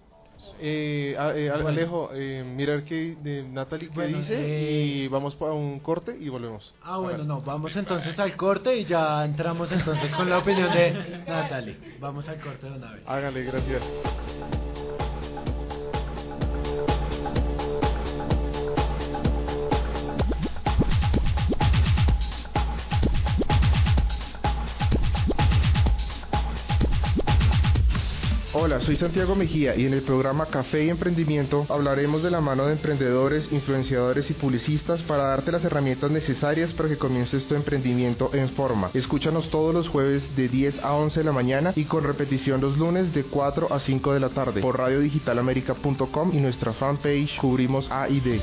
Eh, 0.58 1.16
eh 1.18 1.50
Alejo, 1.50 2.10
eh, 2.12 2.44
mirar 2.44 2.84
qué 2.84 3.16
de 3.20 3.42
Natalie 3.42 3.90
qué 3.90 4.06
dice 4.06 4.34
eh, 4.38 4.84
y 4.84 5.08
vamos 5.08 5.34
para 5.34 5.52
un 5.52 5.80
corte 5.80 6.16
y 6.18 6.28
volvemos. 6.28 6.72
Ah, 6.82 6.98
bueno, 6.98 7.24
no, 7.24 7.40
vamos 7.40 7.74
entonces 7.74 8.18
al 8.18 8.36
corte 8.36 8.76
y 8.76 8.84
ya 8.84 9.24
entramos 9.24 9.72
entonces 9.72 10.14
con 10.14 10.30
la 10.30 10.38
opinión 10.38 10.72
de 10.72 11.24
Natalie. 11.26 11.76
Vamos 11.98 12.28
al 12.28 12.40
corte 12.40 12.68
de 12.68 12.76
una 12.76 12.92
vez. 12.92 13.02
Hágale, 13.06 13.42
gracias. 13.42 13.82
Soy 28.82 28.96
Santiago 28.96 29.36
Mejía 29.36 29.76
y 29.76 29.86
en 29.86 29.94
el 29.94 30.02
programa 30.02 30.46
Café 30.46 30.84
y 30.84 30.90
Emprendimiento 30.90 31.66
hablaremos 31.68 32.22
de 32.22 32.30
la 32.30 32.40
mano 32.40 32.66
de 32.66 32.72
emprendedores, 32.72 33.46
influenciadores 33.52 34.28
y 34.30 34.34
publicistas 34.34 35.00
para 35.02 35.24
darte 35.24 35.52
las 35.52 35.64
herramientas 35.64 36.10
necesarias 36.10 36.72
para 36.72 36.88
que 36.88 36.98
comiences 36.98 37.46
tu 37.46 37.54
emprendimiento 37.54 38.30
en 38.34 38.48
forma. 38.50 38.90
Escúchanos 38.92 39.50
todos 39.50 39.72
los 39.72 39.88
jueves 39.88 40.24
de 40.36 40.48
10 40.48 40.80
a 40.82 40.94
11 40.94 41.20
de 41.20 41.24
la 41.24 41.32
mañana 41.32 41.72
y 41.76 41.84
con 41.84 42.02
repetición 42.02 42.60
los 42.60 42.76
lunes 42.76 43.14
de 43.14 43.22
4 43.22 43.72
a 43.72 43.78
5 43.78 44.14
de 44.14 44.20
la 44.20 44.30
tarde 44.30 44.60
por 44.60 44.78
radiodigitalamerica.com 44.78 46.30
y 46.32 46.40
nuestra 46.40 46.72
fanpage 46.72 47.36
Cubrimos 47.38 47.88
A 47.90 48.08
y 48.08 48.20
D. 48.20 48.40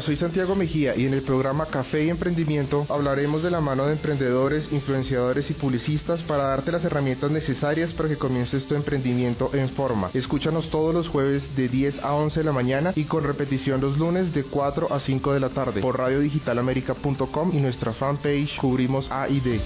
Soy 0.00 0.16
Santiago 0.16 0.54
Mejía 0.54 0.94
y 0.96 1.06
en 1.06 1.14
el 1.14 1.22
programa 1.22 1.66
Café 1.66 2.04
y 2.04 2.10
Emprendimiento 2.10 2.86
hablaremos 2.88 3.42
de 3.42 3.50
la 3.50 3.60
mano 3.60 3.86
de 3.86 3.92
emprendedores, 3.92 4.68
influenciadores 4.70 5.50
y 5.50 5.54
publicistas 5.54 6.22
para 6.22 6.44
darte 6.44 6.72
las 6.72 6.84
herramientas 6.84 7.30
necesarias 7.30 7.92
para 7.92 8.08
que 8.08 8.16
comiences 8.16 8.66
tu 8.66 8.74
emprendimiento 8.74 9.50
en 9.54 9.70
forma. 9.70 10.10
Escúchanos 10.14 10.70
todos 10.70 10.94
los 10.94 11.08
jueves 11.08 11.42
de 11.56 11.68
10 11.68 11.98
a 12.04 12.14
11 12.14 12.40
de 12.40 12.44
la 12.44 12.52
mañana 12.52 12.92
y 12.94 13.04
con 13.04 13.24
repetición 13.24 13.80
los 13.80 13.98
lunes 13.98 14.32
de 14.32 14.44
4 14.44 14.92
a 14.92 15.00
5 15.00 15.32
de 15.32 15.40
la 15.40 15.48
tarde 15.50 15.80
por 15.80 15.98
radiodigitalamerica.com 15.98 17.50
y 17.52 17.58
nuestra 17.58 17.92
fanpage 17.92 18.56
Cubrimos 18.58 19.10
A 19.10 19.28
y 19.28 19.40
D. 19.40 19.60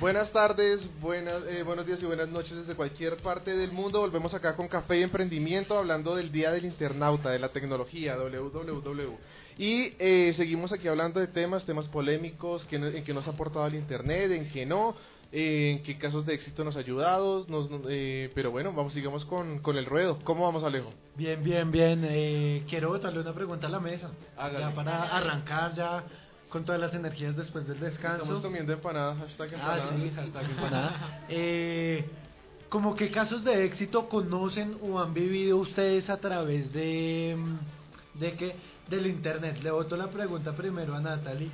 Buenas 0.00 0.32
tardes, 0.32 0.80
buenas, 1.02 1.42
eh, 1.46 1.62
buenos 1.62 1.86
días 1.86 2.00
y 2.02 2.06
buenas 2.06 2.30
noches 2.30 2.56
desde 2.56 2.74
cualquier 2.74 3.18
parte 3.18 3.54
del 3.54 3.70
mundo. 3.70 4.00
Volvemos 4.00 4.32
acá 4.32 4.56
con 4.56 4.66
Café 4.66 4.98
y 4.98 5.02
Emprendimiento 5.02 5.76
hablando 5.76 6.16
del 6.16 6.32
Día 6.32 6.50
del 6.52 6.64
Internauta, 6.64 7.28
de 7.28 7.38
la 7.38 7.50
tecnología, 7.50 8.16
www. 8.16 9.18
Y 9.58 9.92
eh, 9.98 10.32
seguimos 10.34 10.72
aquí 10.72 10.88
hablando 10.88 11.20
de 11.20 11.26
temas, 11.26 11.66
temas 11.66 11.86
polémicos, 11.88 12.64
que, 12.64 12.76
en 12.76 13.04
qué 13.04 13.12
nos 13.12 13.28
ha 13.28 13.32
aportado 13.32 13.66
el 13.66 13.74
Internet, 13.74 14.30
en 14.30 14.48
qué 14.48 14.64
no, 14.64 14.96
en 15.32 15.82
qué 15.82 15.98
casos 15.98 16.24
de 16.24 16.32
éxito 16.32 16.64
nos 16.64 16.76
ha 16.76 16.80
ayudado. 16.80 17.44
Nos, 17.48 17.68
eh, 17.90 18.30
pero 18.34 18.50
bueno, 18.50 18.72
vamos, 18.72 18.94
sigamos 18.94 19.26
con, 19.26 19.58
con 19.58 19.76
el 19.76 19.84
ruedo. 19.84 20.18
¿Cómo 20.24 20.44
vamos, 20.46 20.64
Alejo? 20.64 20.94
Bien, 21.14 21.44
bien, 21.44 21.70
bien. 21.70 22.64
quiero 22.70 22.88
botarle 22.88 23.20
una 23.20 23.34
pregunta 23.34 23.66
a 23.66 23.70
la 23.70 23.80
mesa. 23.80 24.10
Ya 24.34 24.72
para 24.74 25.14
arrancar 25.14 25.74
ya 25.74 26.04
con 26.50 26.64
todas 26.64 26.80
las 26.80 26.92
energías 26.92 27.36
después 27.36 27.66
del 27.66 27.80
descanso. 27.80 28.22
Estamos 28.24 28.42
comiendo 28.42 28.72
empanadas, 28.72 29.18
hashtag 29.18 29.54
empanadas. 29.54 29.88
Ah, 29.90 29.96
sí, 29.96 30.12
hashtag 30.14 30.50
empanada. 30.50 31.24
eh, 31.28 32.04
¿Como 32.68 32.94
qué 32.94 33.10
casos 33.10 33.42
de 33.44 33.64
éxito 33.64 34.08
conocen 34.08 34.76
o 34.82 35.00
han 35.00 35.14
vivido 35.14 35.56
ustedes 35.56 36.08
a 36.10 36.18
través 36.18 36.72
de, 36.72 37.36
de 38.14 38.32
que 38.34 38.54
del 38.88 39.06
internet? 39.06 39.60
Le 39.62 39.70
boto 39.70 39.96
la 39.96 40.08
pregunta 40.08 40.52
primero 40.52 40.94
a 40.94 41.00
Natalie. 41.00 41.50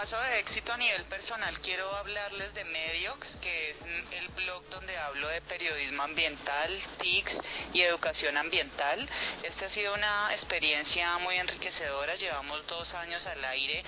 Caso 0.00 0.20
de 0.20 0.38
éxito 0.38 0.72
a 0.72 0.76
nivel 0.76 1.04
personal, 1.06 1.58
quiero 1.58 1.92
hablarles 1.96 2.54
de 2.54 2.64
Mediox, 2.64 3.34
que 3.42 3.70
es 3.70 3.76
el 4.12 4.28
blog 4.28 4.62
donde 4.70 4.96
hablo 4.96 5.26
de 5.26 5.40
periodismo 5.40 6.04
ambiental, 6.04 6.80
TICS 6.98 7.40
y 7.72 7.80
educación 7.80 8.36
ambiental. 8.36 9.08
Esta 9.42 9.66
ha 9.66 9.68
sido 9.68 9.94
una 9.94 10.32
experiencia 10.32 11.18
muy 11.18 11.34
enriquecedora. 11.34 12.14
Llevamos 12.14 12.64
dos 12.68 12.94
años 12.94 13.26
al 13.26 13.44
aire 13.44 13.82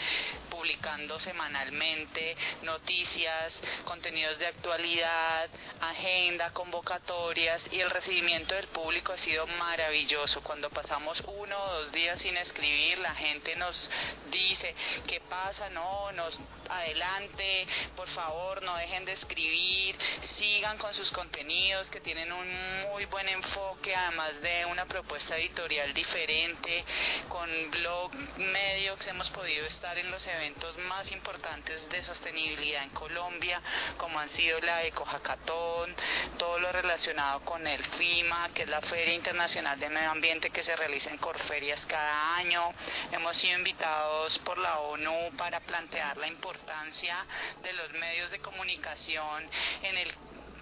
publicando 0.50 1.20
semanalmente 1.20 2.36
noticias, 2.62 3.62
contenidos 3.84 4.40
de 4.40 4.48
actualidad, 4.48 5.48
agenda, 5.80 6.50
convocatorias 6.50 7.68
y 7.70 7.80
el 7.80 7.88
recibimiento 7.88 8.56
del 8.56 8.66
público 8.66 9.12
ha 9.12 9.16
sido 9.16 9.46
maravilloso. 9.46 10.42
Cuando 10.42 10.70
pasamos 10.70 11.22
uno 11.28 11.56
o 11.56 11.72
dos 11.82 11.92
días 11.92 12.20
sin 12.20 12.36
escribir, 12.36 12.98
la 12.98 13.14
gente 13.14 13.54
nos 13.54 13.88
dice 14.32 14.74
qué 15.06 15.20
pasa, 15.20 15.70
no, 15.70 15.99
nos 16.12 16.38
adelante, 16.70 17.66
por 17.96 18.08
favor, 18.10 18.62
no 18.62 18.76
dejen 18.76 19.04
de 19.04 19.12
escribir, 19.12 19.96
sigan 20.22 20.78
con 20.78 20.94
sus 20.94 21.10
contenidos 21.10 21.90
que 21.90 22.00
tienen 22.00 22.32
un 22.32 22.82
muy 22.90 23.04
buen 23.06 23.28
enfoque, 23.28 23.94
además 23.94 24.40
de 24.40 24.64
una 24.66 24.86
propuesta 24.86 25.36
editorial 25.36 25.92
diferente, 25.92 26.84
con 27.28 27.48
blog 27.70 28.14
medios 28.38 29.06
hemos 29.08 29.30
podido 29.30 29.66
estar 29.66 29.98
en 29.98 30.10
los 30.10 30.26
eventos 30.26 30.76
más 30.78 31.10
importantes 31.10 31.88
de 31.88 32.02
sostenibilidad 32.04 32.84
en 32.84 32.90
Colombia, 32.90 33.60
como 33.96 34.20
han 34.20 34.28
sido 34.28 34.60
la 34.60 34.84
Eco 34.84 35.04
Hackathon, 35.04 35.94
todo 36.38 36.58
lo 36.60 36.72
relacionado 36.72 37.40
con 37.40 37.66
el 37.66 37.84
FIMA, 37.84 38.50
que 38.54 38.62
es 38.62 38.68
la 38.68 38.80
Feria 38.82 39.14
Internacional 39.14 39.78
de 39.78 39.88
Medio 39.88 40.10
Ambiente 40.10 40.50
que 40.50 40.62
se 40.62 40.76
realiza 40.76 41.10
en 41.10 41.18
Corferias 41.18 41.84
cada 41.86 42.36
año. 42.36 42.72
Hemos 43.10 43.36
sido 43.36 43.58
invitados 43.58 44.38
por 44.38 44.58
la 44.58 44.78
ONU 44.78 45.32
para 45.36 45.60
plantear 45.60 45.89
la 46.16 46.28
importancia 46.28 47.26
de 47.62 47.72
los 47.72 47.92
medios 47.92 48.30
de 48.30 48.38
comunicación 48.40 49.48
en 49.82 49.98
el 49.98 50.14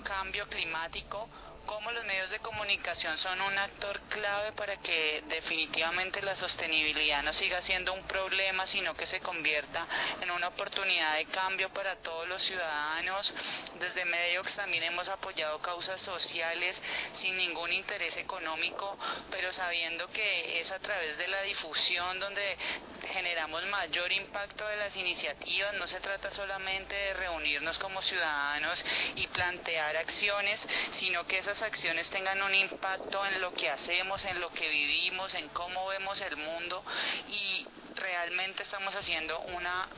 cambio 0.05 0.47
climático 0.49 1.29
cómo 1.69 1.93
los 1.93 2.05
medios 2.07 2.31
de 2.31 2.39
comunicación 2.39 3.19
son 3.19 3.43
un 3.43 3.59
actor 3.59 4.01
clave 4.09 4.53
para 4.53 4.79
que 4.79 5.23
definitivamente 5.29 6.23
la 6.23 6.35
sostenibilidad 6.35 7.23
no 7.23 7.35
siga 7.35 7.61
siendo 7.61 7.93
un 7.93 8.05
problema, 8.05 8.67
sino 8.67 8.95
que 8.95 9.07
se 9.07 9.21
convierta 9.21 9.87
en 10.23 10.31
una 10.31 10.49
oportunidad 10.49 11.17
de 11.17 11.27
cambio 11.27 11.69
para 11.69 11.97
todos 11.97 12.27
los 12.27 12.43
ciudadanos. 12.43 13.35
Desde 13.79 14.07
Mediox 14.07 14.57
también 14.57 14.85
hemos 14.85 15.09
apoyado 15.09 15.59
causas 15.61 16.01
sociales 16.01 16.81
sin 17.17 17.37
ningún 17.37 17.71
interés 17.71 18.17
económico, 18.17 18.99
pero 19.31 19.53
sabiendo 19.53 20.09
que 20.09 20.61
es 20.61 20.71
a 20.71 20.79
través 20.79 21.19
de 21.19 21.29
la 21.29 21.43
difusión 21.43 22.19
donde 22.19 22.57
generamos 23.13 23.65
mayor 23.67 24.11
impacto 24.13 24.67
de 24.67 24.77
las 24.77 24.97
iniciativas. 24.97 25.75
No 25.75 25.87
se 25.87 26.01
trata 26.01 26.31
solamente 26.31 26.95
de 26.95 27.15
reunirnos 27.15 27.79
como 27.79 28.01
ciudadanos 28.03 28.83
y 29.17 29.27
plantear 29.27 29.97
acciones, 29.99 30.67
sino 30.93 31.27
que 31.27 31.39
esas 31.39 31.58
acciones 31.63 32.09
tengan 32.11 32.43
un 32.43 32.55
impacto 32.55 33.25
en 33.27 33.41
lo 33.41 33.53
que 33.55 33.71
hacemos, 33.71 34.25
en 34.25 34.41
lo 34.41 34.51
que 34.53 34.69
vivimos, 34.69 35.35
en 35.35 35.49
cómo 35.49 35.87
vemos 35.89 36.21
el 36.21 36.37
mundo 36.37 36.83
y 37.31 37.67
realmente 37.99 38.63
estamos 38.63 38.95
haciendo 38.95 39.39
una 39.41 39.89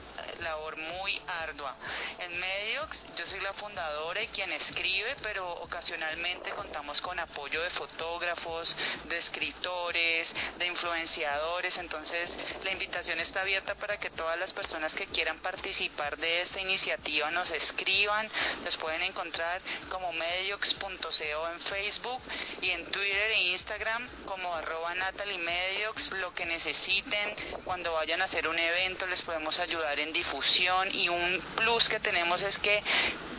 labor 0.41 0.77
muy 0.77 1.21
ardua. 1.27 1.77
En 2.19 2.39
Mediox 2.39 3.05
yo 3.17 3.27
soy 3.27 3.41
la 3.41 3.53
fundadora 3.55 4.23
y 4.23 4.29
quien 4.29 4.53
escribe, 4.53 5.17
pero 5.23 5.49
ocasionalmente 5.63 6.51
contamos 6.51 7.01
con 7.01 7.19
apoyo 7.19 7.63
de 7.63 7.71
fotógrafos, 7.71 8.77
de 9.05 9.19
escritores, 9.19 10.33
de 10.59 10.67
influenciadores, 10.67 11.77
entonces 11.79 12.37
la 12.65 12.73
invitación 12.73 13.21
está 13.21 13.43
abierta 13.43 13.75
para 13.75 13.99
que 13.99 14.11
todas 14.11 14.39
las 14.39 14.53
personas 14.53 14.95
que 14.95 15.07
quieran 15.07 15.41
participar 15.41 16.17
de 16.17 16.43
esta 16.43 16.61
iniciativa 16.61 17.31
nos 17.31 17.51
escriban, 17.51 18.31
los 18.65 18.77
pueden 18.77 19.03
encontrar 19.03 19.61
como 19.89 20.13
mediox.co 20.13 21.49
en 21.49 21.61
Facebook 21.61 22.23
y 22.63 22.71
en 22.71 22.91
Twitter 22.91 23.31
e 23.33 23.43
Instagram 23.53 24.09
como 24.25 24.55
arroba 24.55 24.95
Natalie 24.95 25.39
Mediox, 25.39 26.11
lo 26.13 26.35
que 26.35 26.47
necesiten 26.47 27.35
cuando 27.65 27.90
vayan 27.93 28.23
a 28.23 28.25
hacer 28.25 28.49
un 28.49 28.59
evento 28.59 29.07
les 29.07 29.23
podemos 29.23 29.59
ayudar 29.59 29.99
en 29.99 30.13
difusión 30.13 30.89
y 30.95 31.09
un 31.09 31.41
plus 31.57 31.89
que 31.89 32.01
tenemos 32.01 32.43
es 32.43 32.59
que 32.59 32.83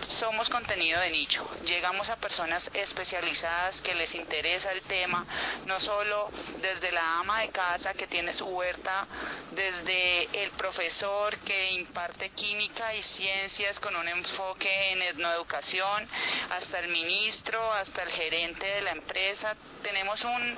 somos 0.01 0.49
contenido 0.49 0.99
de 0.99 1.09
nicho. 1.09 1.47
Llegamos 1.63 2.09
a 2.09 2.15
personas 2.15 2.69
especializadas 2.73 3.81
que 3.81 3.95
les 3.95 4.13
interesa 4.15 4.71
el 4.71 4.81
tema, 4.83 5.25
no 5.65 5.79
solo 5.79 6.29
desde 6.61 6.91
la 6.91 7.19
ama 7.19 7.41
de 7.41 7.49
casa 7.49 7.93
que 7.93 8.07
tiene 8.07 8.33
su 8.33 8.45
huerta, 8.45 9.07
desde 9.51 10.43
el 10.43 10.51
profesor 10.51 11.37
que 11.39 11.71
imparte 11.71 12.29
química 12.31 12.93
y 12.95 13.03
ciencias 13.03 13.79
con 13.79 13.95
un 13.95 14.07
enfoque 14.07 14.91
en 14.91 15.01
etnoeducación, 15.01 16.07
hasta 16.49 16.79
el 16.79 16.89
ministro, 16.89 17.71
hasta 17.73 18.03
el 18.03 18.09
gerente 18.09 18.65
de 18.65 18.81
la 18.81 18.91
empresa. 18.91 19.55
Tenemos 19.83 20.23
un 20.23 20.57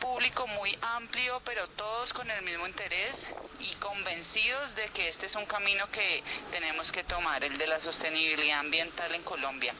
público 0.00 0.46
muy 0.46 0.76
amplio, 0.80 1.40
pero 1.44 1.68
todos 1.68 2.12
con 2.12 2.30
el 2.30 2.42
mismo 2.42 2.66
interés 2.66 3.26
y 3.60 3.74
convencidos 3.74 4.74
de 4.74 4.88
que 4.88 5.08
este 5.08 5.26
es 5.26 5.36
un 5.36 5.46
camino 5.46 5.90
que 5.90 6.22
tenemos 6.50 6.90
que 6.92 7.04
tomar, 7.04 7.44
el 7.44 7.58
de 7.58 7.66
la 7.66 7.80
sostenibilidad 7.80 8.60
ambiental 8.60 9.14
en 9.14 9.22
Colombia. 9.22 9.74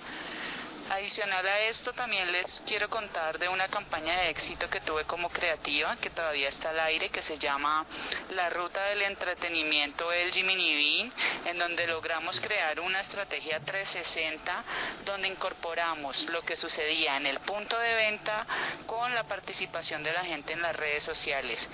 Adicional 0.90 1.46
a 1.46 1.60
esto, 1.60 1.92
también 1.92 2.32
les 2.32 2.62
quiero 2.66 2.90
contar 2.90 3.38
de 3.38 3.48
una 3.48 3.68
campaña 3.68 4.22
de 4.22 4.30
éxito 4.30 4.68
que 4.68 4.80
tuve 4.80 5.04
como 5.04 5.30
creativa, 5.30 5.96
que 5.98 6.10
todavía 6.10 6.48
está 6.48 6.70
al 6.70 6.80
aire, 6.80 7.10
que 7.10 7.22
se 7.22 7.38
llama 7.38 7.86
La 8.30 8.50
Ruta 8.50 8.82
del 8.86 9.02
Entretenimiento 9.02 10.10
El 10.10 10.32
Bean, 10.32 11.12
en 11.44 11.58
donde 11.60 11.86
logramos 11.86 12.40
crear 12.40 12.80
una 12.80 13.02
estrategia 13.02 13.60
360, 13.60 14.64
donde 15.04 15.28
incorporamos 15.28 16.24
lo 16.24 16.42
que 16.42 16.56
sucedía 16.56 17.16
en 17.18 17.26
el 17.26 17.38
punto 17.38 17.78
de 17.78 17.94
venta 17.94 18.44
con 18.88 19.14
la 19.14 19.22
participación 19.22 20.02
de 20.02 20.12
la 20.12 20.24
gente 20.24 20.54
en 20.54 20.62
las 20.62 20.74
redes 20.74 21.04
sociales 21.04 21.68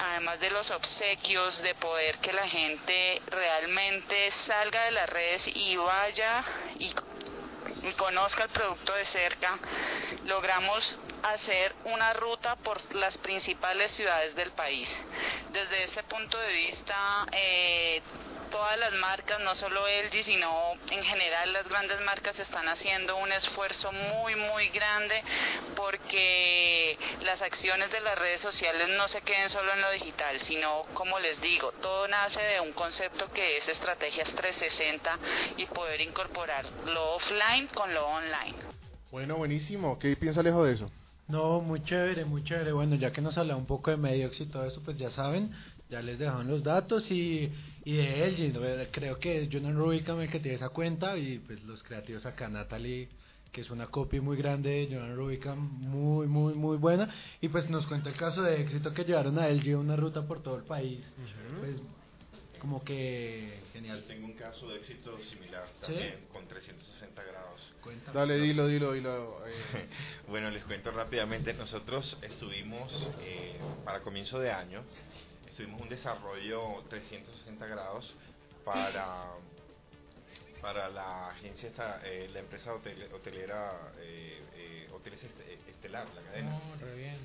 además 0.00 0.40
de 0.40 0.50
los 0.50 0.70
obsequios, 0.70 1.60
de 1.62 1.74
poder 1.74 2.18
que 2.18 2.32
la 2.32 2.48
gente 2.48 3.20
realmente 3.26 4.32
salga 4.46 4.84
de 4.84 4.90
las 4.92 5.08
redes 5.10 5.46
y 5.54 5.76
vaya 5.76 6.42
y 6.78 6.92
conozca 7.92 8.44
el 8.44 8.50
producto 8.50 8.94
de 8.94 9.04
cerca, 9.04 9.58
logramos 10.24 10.98
hacer 11.22 11.74
una 11.84 12.12
ruta 12.14 12.56
por 12.56 12.94
las 12.94 13.18
principales 13.18 13.90
ciudades 13.92 14.34
del 14.34 14.52
país. 14.52 14.88
Desde 15.52 15.84
ese 15.84 16.02
punto 16.04 16.38
de 16.38 16.52
vista, 16.52 17.26
eh, 17.32 18.02
todas 18.50 18.78
las 18.78 18.92
marcas, 18.94 19.40
no 19.40 19.54
solo 19.54 19.82
LG, 19.86 20.24
sino 20.24 20.72
en 20.90 21.02
general 21.04 21.52
las 21.52 21.68
grandes 21.68 22.00
marcas 22.02 22.38
están 22.38 22.68
haciendo 22.68 23.16
un 23.16 23.32
esfuerzo 23.32 23.90
muy, 23.92 24.34
muy 24.34 24.68
grande 24.68 25.22
porque 25.76 26.98
las 27.22 27.40
acciones 27.42 27.90
de 27.90 28.00
las 28.00 28.18
redes 28.18 28.40
sociales 28.40 28.88
no 28.96 29.08
se 29.08 29.22
queden 29.22 29.48
solo 29.48 29.72
en 29.72 29.80
lo 29.80 29.90
digital, 29.92 30.40
sino, 30.40 30.82
como 30.94 31.18
les 31.18 31.40
digo, 31.40 31.72
todo 31.80 32.08
nace 32.08 32.40
de 32.42 32.60
un 32.60 32.72
concepto 32.72 33.32
que 33.32 33.56
es 33.56 33.68
estrategias 33.68 34.28
360 34.34 35.18
y 35.56 35.66
poder 35.66 36.00
incorporar 36.00 36.66
lo 36.86 37.14
offline 37.14 37.68
con 37.68 37.94
lo 37.94 38.06
online. 38.06 38.56
Bueno, 39.10 39.36
buenísimo. 39.36 39.98
¿Qué 39.98 40.14
piensa 40.16 40.40
Alejo 40.40 40.64
de 40.64 40.74
eso? 40.74 40.90
No, 41.28 41.60
muy 41.60 41.82
chévere, 41.82 42.24
muy 42.24 42.42
chévere. 42.42 42.72
Bueno, 42.72 42.96
ya 42.96 43.12
que 43.12 43.20
nos 43.20 43.38
habla 43.38 43.56
un 43.56 43.66
poco 43.66 43.90
de 43.90 43.96
Mediox 43.96 44.40
y 44.40 44.46
todo 44.46 44.64
eso, 44.64 44.80
pues 44.84 44.98
ya 44.98 45.10
saben, 45.10 45.52
ya 45.88 46.02
les 46.02 46.18
dejan 46.18 46.48
los 46.48 46.62
datos 46.62 47.10
y, 47.10 47.52
y 47.84 47.96
de 47.96 48.24
él, 48.24 48.88
creo 48.90 49.18
que 49.18 49.42
es 49.42 49.48
Jonan 49.50 49.76
Rubicam 49.76 50.20
el 50.20 50.30
que 50.30 50.40
tiene 50.40 50.56
esa 50.56 50.68
cuenta 50.68 51.16
y 51.16 51.38
pues 51.38 51.62
los 51.64 51.82
creativos 51.82 52.26
acá, 52.26 52.48
Natalie, 52.48 53.08
que 53.50 53.62
es 53.62 53.70
una 53.70 53.86
copia 53.86 54.20
muy 54.20 54.36
grande 54.36 54.70
de 54.70 54.94
Jonan 54.94 55.16
Rubicam, 55.16 55.58
muy, 55.58 56.26
muy, 56.26 56.54
muy 56.54 56.76
buena. 56.76 57.12
Y 57.40 57.48
pues 57.48 57.70
nos 57.70 57.86
cuenta 57.86 58.10
el 58.10 58.16
caso 58.16 58.42
de 58.42 58.60
éxito 58.60 58.92
que 58.92 59.04
llevaron 59.04 59.38
a 59.38 59.48
él, 59.48 59.74
una 59.76 59.96
ruta 59.96 60.26
por 60.26 60.42
todo 60.42 60.56
el 60.56 60.64
país. 60.64 61.10
Pues 61.58 61.80
como 62.60 62.84
que 62.84 63.58
genial. 63.72 64.04
tengo 64.06 64.26
un 64.26 64.34
caso 64.34 64.68
de 64.68 64.76
éxito 64.76 65.18
similar 65.24 65.66
también, 65.80 66.26
con 66.30 66.46
360 66.46 67.22
grados. 67.22 67.72
Dale, 68.12 68.38
dilo, 68.38 68.66
dilo, 68.66 68.92
dilo. 68.92 69.46
Eh. 69.46 69.86
bueno, 70.28 70.50
les 70.50 70.62
cuento 70.64 70.90
rápidamente. 70.90 71.54
Nosotros 71.54 72.18
estuvimos 72.20 73.08
eh, 73.22 73.56
para 73.86 74.00
comienzo 74.00 74.38
de 74.38 74.52
año 74.52 74.84
tuvimos 75.60 75.82
un 75.82 75.88
desarrollo 75.90 76.82
360 76.88 77.66
grados 77.66 78.14
para 78.64 79.26
para 80.62 80.88
la 80.88 81.28
agencia 81.28 81.68
esta, 81.68 82.00
eh, 82.04 82.30
la 82.32 82.40
empresa 82.40 82.72
hotelera 82.74 83.92
eh, 83.98 84.42
eh, 84.56 84.88
Hoteles 84.92 85.22
Estelar, 85.68 86.06
la 86.14 86.22
cadena. 86.22 86.58
Oh, 86.58 86.96
bien. 86.96 87.18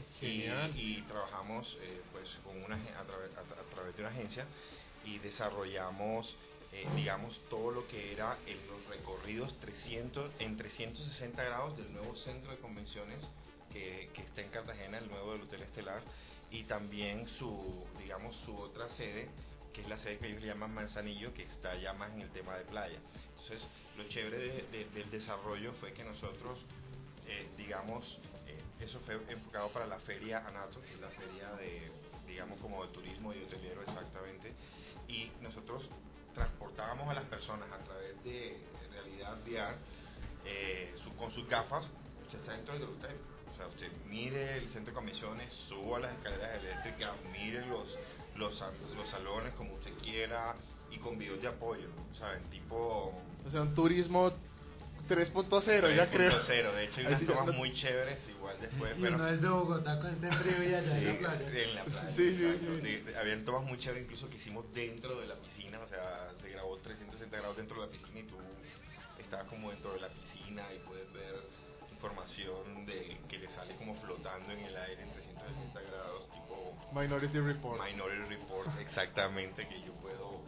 Y, 0.75 1.01
trabajamos 1.03 1.77
pues 2.13 2.29
con 2.45 2.61
una 2.63 2.75
a, 2.75 3.01
a, 3.01 3.73
través 3.73 3.95
de 3.95 4.01
una 4.01 4.11
agencia 4.11 4.45
y 5.05 5.19
desarrollamos 5.19 6.36
digamos 6.95 7.39
todo 7.49 7.71
lo 7.71 7.88
que 7.88 8.11
era 8.11 8.38
los 8.67 8.86
recorridos 8.89 9.57
300 9.59 10.31
en 10.39 10.57
360 10.57 11.41
grados 11.41 11.77
del 11.77 11.91
nuevo 11.93 12.15
centro 12.17 12.51
de 12.51 12.57
convenciones 12.57 13.25
que, 13.71 14.09
que 14.13 14.21
está 14.23 14.41
en 14.41 14.49
Cartagena, 14.49 14.97
el 14.97 15.09
nuevo 15.09 15.33
del 15.33 15.43
Hotel 15.43 15.63
Estelar 15.63 16.01
y 16.55 16.63
también 16.63 17.27
su, 17.37 17.85
digamos, 17.99 18.35
su 18.45 18.55
otra 18.57 18.87
sede 18.91 19.27
que 19.73 19.81
es 19.81 19.89
la 19.89 19.97
sede 19.97 20.17
que 20.19 20.27
ellos 20.27 20.41
llaman 20.41 20.73
Manzanillo, 20.73 21.33
que 21.33 21.43
está 21.43 21.75
ya 21.75 21.91
más 21.91 22.13
en 22.13 22.21
el 22.21 22.29
tema 22.29 22.55
de 22.55 22.63
playa. 22.63 22.97
Entonces, 23.31 23.67
lo 23.97 24.07
chévere 24.07 24.63
del 24.71 25.11
desarrollo 25.11 25.73
fue 25.73 25.91
que 25.91 26.05
nosotros, 26.05 26.59
eh, 27.27 27.49
digamos, 27.57 28.17
eh, 28.47 28.57
eso 28.79 29.01
fue 29.01 29.15
enfocado 29.27 29.67
para 29.71 29.85
la 29.85 29.99
feria 29.99 30.47
ANATO, 30.47 30.81
que 30.81 30.93
es 30.93 30.99
la 31.01 31.09
feria 31.09 31.51
de, 31.55 31.91
digamos, 32.25 32.57
como 32.61 32.85
de 32.85 32.93
turismo 32.93 33.33
y 33.33 33.43
hotelero 33.43 33.81
exactamente, 33.81 34.53
y 35.09 35.29
nosotros 35.41 35.89
transportábamos 36.33 37.09
a 37.09 37.13
las 37.13 37.25
personas 37.25 37.69
a 37.69 37.83
través 37.83 38.23
de 38.23 38.57
realidad 38.93 39.37
VR 39.45 39.75
eh, 40.45 40.95
con 41.17 41.31
sus 41.31 41.49
gafas, 41.49 41.85
se 42.31 42.37
está 42.37 42.53
dentro 42.53 42.75
del 42.75 42.83
hotel. 42.83 43.17
O 43.55 43.57
sea, 43.57 43.67
usted 43.67 43.89
mire 44.09 44.57
el 44.57 44.69
centro 44.69 44.93
de 44.93 44.95
comisiones, 44.95 45.53
suba 45.69 45.99
las 45.99 46.13
escaleras 46.13 46.61
eléctricas, 46.61 47.11
mire 47.31 47.65
los, 47.67 47.97
los, 48.35 48.63
los 48.97 49.09
salones 49.09 49.53
como 49.53 49.75
usted 49.75 49.93
quiera 50.03 50.55
y 50.91 50.97
con 50.97 51.17
videos 51.17 51.41
de 51.41 51.47
apoyo, 51.47 51.87
¿saben? 52.19 52.43
Tipo... 52.49 53.13
O 53.45 53.49
sea, 53.49 53.61
un 53.61 53.73
turismo 53.73 54.33
3.0, 55.07 55.95
ya 55.95 56.09
creo. 56.09 56.31
3.0, 56.31 56.73
de 56.73 56.83
hecho 56.83 56.99
hay 56.99 57.05
unas 57.05 57.25
tomas 57.25 57.55
muy 57.55 57.73
chéveres 57.73 58.27
igual 58.27 58.57
después. 58.59 58.97
Y 58.97 59.01
pero, 59.01 59.17
no 59.17 59.27
es 59.29 59.41
de 59.41 59.47
Bogotá 59.47 59.99
con 60.01 60.09
este 60.11 60.31
frío 60.31 60.63
y 60.63 60.73
allá 60.73 60.97
en 60.97 61.05
la 61.05 61.19
playa. 61.19 61.63
En 61.63 61.75
la 61.75 61.83
playa, 61.85 62.13
sí, 62.17 62.35
sí, 62.35 62.79
sí. 62.83 63.13
habían 63.17 63.45
tomas 63.45 63.63
muy 63.63 63.77
chéveres 63.77 64.03
incluso 64.03 64.29
que 64.29 64.35
hicimos 64.35 64.65
dentro 64.73 65.17
de 65.21 65.27
la 65.27 65.35
piscina, 65.35 65.79
o 65.79 65.87
sea, 65.87 66.29
se 66.41 66.49
grabó 66.49 66.77
360 66.79 67.37
grados 67.37 67.55
dentro 67.55 67.79
de 67.79 67.85
la 67.87 67.91
piscina 67.91 68.19
y 68.19 68.23
tú 68.23 68.35
estabas 69.19 69.47
como 69.47 69.69
dentro 69.69 69.93
de 69.93 70.01
la 70.01 70.09
piscina 70.09 70.63
y 70.73 70.79
puedes 70.79 71.11
ver 71.13 71.35
información 72.05 72.85
de 72.85 73.17
que 73.27 73.39
le 73.39 73.49
sale 73.49 73.75
como 73.75 73.95
flotando 73.95 74.51
en 74.51 74.59
el 74.59 74.77
aire 74.77 75.01
en 75.01 75.11
360 75.11 75.81
grados, 75.81 76.29
tipo 76.29 76.73
Minority 76.93 77.39
Report. 77.39 77.81
Minority 77.83 78.35
Report, 78.35 78.69
exactamente, 78.79 79.67
que 79.67 79.81
yo 79.81 79.93
puedo 79.93 80.41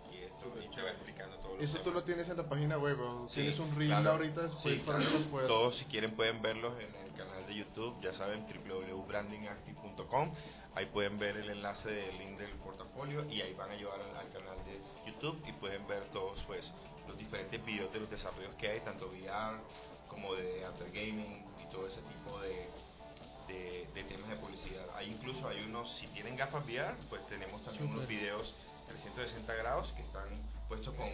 aquí 0.00 0.18
esto 0.18 0.52
y 0.62 0.74
te 0.74 0.82
va 0.82 0.90
explicando 0.90 1.36
todo. 1.38 1.58
Eso 1.58 1.78
tú 1.80 1.90
lo 1.90 2.04
tienes 2.04 2.28
en 2.28 2.36
la 2.36 2.48
página 2.48 2.78
web, 2.78 3.00
o 3.00 3.26
tienes 3.34 3.58
un 3.58 3.74
reel 3.76 4.06
ahorita 4.06 4.42
después 4.42 4.80
para 4.82 4.98
que 5.00 5.10
los 5.10 5.24
puedas. 5.24 5.48
Todos 5.48 5.76
si 5.76 5.84
quieren 5.86 6.14
pueden 6.14 6.40
verlos 6.40 6.74
en 6.78 6.94
el 6.94 7.12
canal 7.14 7.46
de 7.46 7.54
YouTube, 7.54 8.00
ya 8.00 8.12
saben 8.14 8.46
www.brandingactive.com. 8.46 10.32
Ahí 10.76 10.86
pueden 10.86 11.18
ver 11.18 11.38
el 11.38 11.48
enlace 11.48 11.90
del 11.90 12.18
link 12.18 12.38
del 12.38 12.52
portafolio 12.58 13.24
y 13.30 13.40
ahí 13.40 13.54
van 13.54 13.70
a 13.70 13.74
llevar 13.74 13.98
al, 13.98 14.14
al 14.14 14.30
canal 14.30 14.58
de 14.66 15.10
YouTube 15.10 15.42
y 15.48 15.52
pueden 15.52 15.86
ver 15.86 16.04
todos 16.10 16.42
pues 16.46 16.70
los 17.08 17.16
diferentes 17.16 17.64
videos 17.64 17.90
de 17.94 18.00
los 18.00 18.10
desarrollos 18.10 18.54
que 18.56 18.68
hay, 18.68 18.80
tanto 18.80 19.06
VR 19.06 19.58
como 20.08 20.34
de 20.34 20.64
After 20.64 20.90
Gaming 20.90 21.44
y 21.62 21.72
todo 21.72 21.86
ese 21.86 22.00
tipo 22.02 22.40
de, 22.40 22.68
de, 23.94 24.04
temas 24.04 24.28
de 24.28 24.36
publicidad. 24.36 24.86
Hay 24.96 25.10
incluso, 25.10 25.48
hay 25.48 25.64
unos, 25.64 25.90
si 25.98 26.06
tienen 26.08 26.36
gafas 26.36 26.64
VR, 26.64 26.94
pues 27.08 27.26
tenemos 27.28 27.62
también 27.64 27.90
unos 27.90 28.06
videos 28.06 28.54
360 28.88 29.54
grados 29.54 29.92
que 29.92 30.02
están 30.02 30.28
puestos 30.68 30.94
con, 30.94 31.08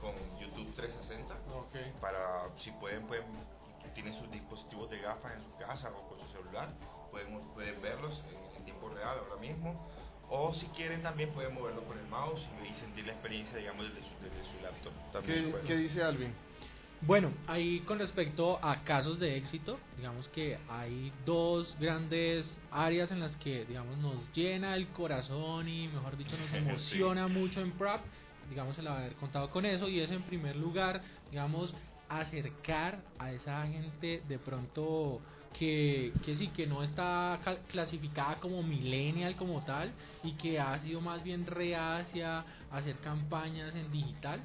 con 0.00 0.14
YouTube 0.40 0.74
360 0.74 1.34
para 2.00 2.48
si 2.62 2.70
pueden, 2.72 3.06
pueden 3.06 3.24
tienen 3.94 4.14
sus 4.18 4.30
dispositivos 4.30 4.90
de 4.90 5.00
gafas 5.00 5.32
en 5.34 5.42
su 5.44 5.56
casa 5.56 5.90
o 5.90 6.08
con 6.08 6.20
su 6.20 6.32
celular, 6.32 6.68
pueden, 7.10 7.40
pueden 7.54 7.80
verlos 7.82 8.22
en, 8.56 8.64
tiempo 8.64 8.90
real 8.90 9.18
ahora 9.18 9.40
mismo. 9.40 9.74
O 10.28 10.54
si 10.54 10.66
quieren 10.66 11.02
también 11.02 11.30
pueden 11.30 11.54
moverlo 11.54 11.82
con 11.84 11.98
el 11.98 12.06
mouse 12.06 12.40
y 12.62 12.78
sentir 12.78 13.06
la 13.06 13.12
experiencia, 13.12 13.56
digamos, 13.56 13.84
desde 13.88 14.02
su, 14.02 14.14
desde 14.22 14.44
su 14.52 14.62
laptop. 14.62 14.92
También 15.12 15.52
¿Qué, 15.52 15.66
¿Qué 15.66 15.76
dice 15.76 16.04
Alvin? 16.04 16.32
Bueno, 17.02 17.32
ahí 17.46 17.80
con 17.80 17.98
respecto 17.98 18.62
a 18.62 18.84
casos 18.84 19.18
de 19.18 19.38
éxito, 19.38 19.78
digamos 19.96 20.28
que 20.28 20.58
hay 20.68 21.10
dos 21.24 21.74
grandes 21.80 22.54
áreas 22.70 23.10
en 23.10 23.20
las 23.20 23.34
que, 23.36 23.64
digamos, 23.64 23.96
nos 23.96 24.30
llena 24.34 24.76
el 24.76 24.88
corazón 24.88 25.66
y, 25.66 25.88
mejor 25.88 26.18
dicho, 26.18 26.36
nos 26.36 26.52
emociona 26.54 27.26
mucho 27.26 27.62
en 27.62 27.72
Prop, 27.72 28.02
digamos, 28.50 28.76
el 28.78 28.86
haber 28.86 29.14
contado 29.14 29.48
con 29.48 29.64
eso, 29.64 29.88
y 29.88 30.00
es 30.00 30.10
en 30.10 30.22
primer 30.24 30.56
lugar, 30.56 31.00
digamos, 31.30 31.74
acercar 32.10 33.00
a 33.18 33.32
esa 33.32 33.66
gente 33.66 34.22
de 34.28 34.38
pronto 34.38 35.22
que, 35.58 36.12
que 36.22 36.36
sí, 36.36 36.48
que 36.48 36.66
no 36.66 36.82
está 36.82 37.40
clasificada 37.70 38.36
como 38.40 38.62
millennial 38.62 39.36
como 39.36 39.64
tal 39.64 39.92
y 40.22 40.32
que 40.32 40.60
ha 40.60 40.78
sido 40.80 41.00
más 41.00 41.24
bien 41.24 41.46
reacia 41.46 42.44
a 42.70 42.76
hacer 42.76 42.96
campañas 42.96 43.74
en 43.74 43.90
digital 43.90 44.42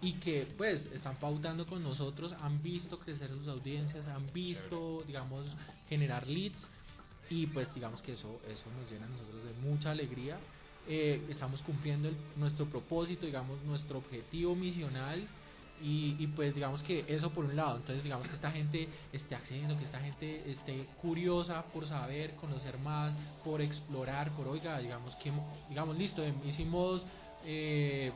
y 0.00 0.14
que 0.14 0.46
pues 0.56 0.86
están 0.92 1.16
pautando 1.16 1.66
con 1.66 1.82
nosotros, 1.82 2.34
han 2.40 2.62
visto 2.62 2.98
crecer 2.98 3.30
sus 3.30 3.48
audiencias, 3.48 4.06
han 4.08 4.32
visto, 4.32 5.02
digamos, 5.06 5.46
generar 5.88 6.26
leads 6.26 6.68
y 7.30 7.46
pues 7.46 7.72
digamos 7.74 8.02
que 8.02 8.12
eso, 8.12 8.40
eso 8.48 8.64
nos 8.78 8.90
llena 8.90 9.06
a 9.06 9.08
nosotros 9.08 9.44
de 9.44 9.52
mucha 9.68 9.90
alegría. 9.90 10.38
Eh, 10.88 11.26
estamos 11.28 11.60
cumpliendo 11.62 12.10
nuestro 12.36 12.66
propósito, 12.66 13.26
digamos, 13.26 13.60
nuestro 13.64 13.98
objetivo 13.98 14.54
misional 14.54 15.26
y, 15.82 16.16
y, 16.18 16.26
pues 16.28 16.54
digamos 16.54 16.82
que 16.82 17.04
eso 17.06 17.30
por 17.30 17.44
un 17.44 17.54
lado, 17.54 17.76
entonces 17.76 18.02
digamos 18.02 18.26
que 18.26 18.34
esta 18.34 18.50
gente 18.50 18.88
esté 19.12 19.34
accediendo, 19.34 19.76
que 19.76 19.84
esta 19.84 20.00
gente 20.00 20.50
esté 20.50 20.86
curiosa 21.02 21.64
por 21.64 21.86
saber, 21.86 22.34
conocer 22.36 22.78
más, 22.78 23.14
por 23.44 23.60
explorar, 23.60 24.30
por 24.32 24.48
oiga, 24.48 24.78
digamos 24.78 25.14
que, 25.16 25.30
digamos, 25.68 25.98
listo, 25.98 26.22
hicimos 26.46 27.04
eh, 27.48 28.12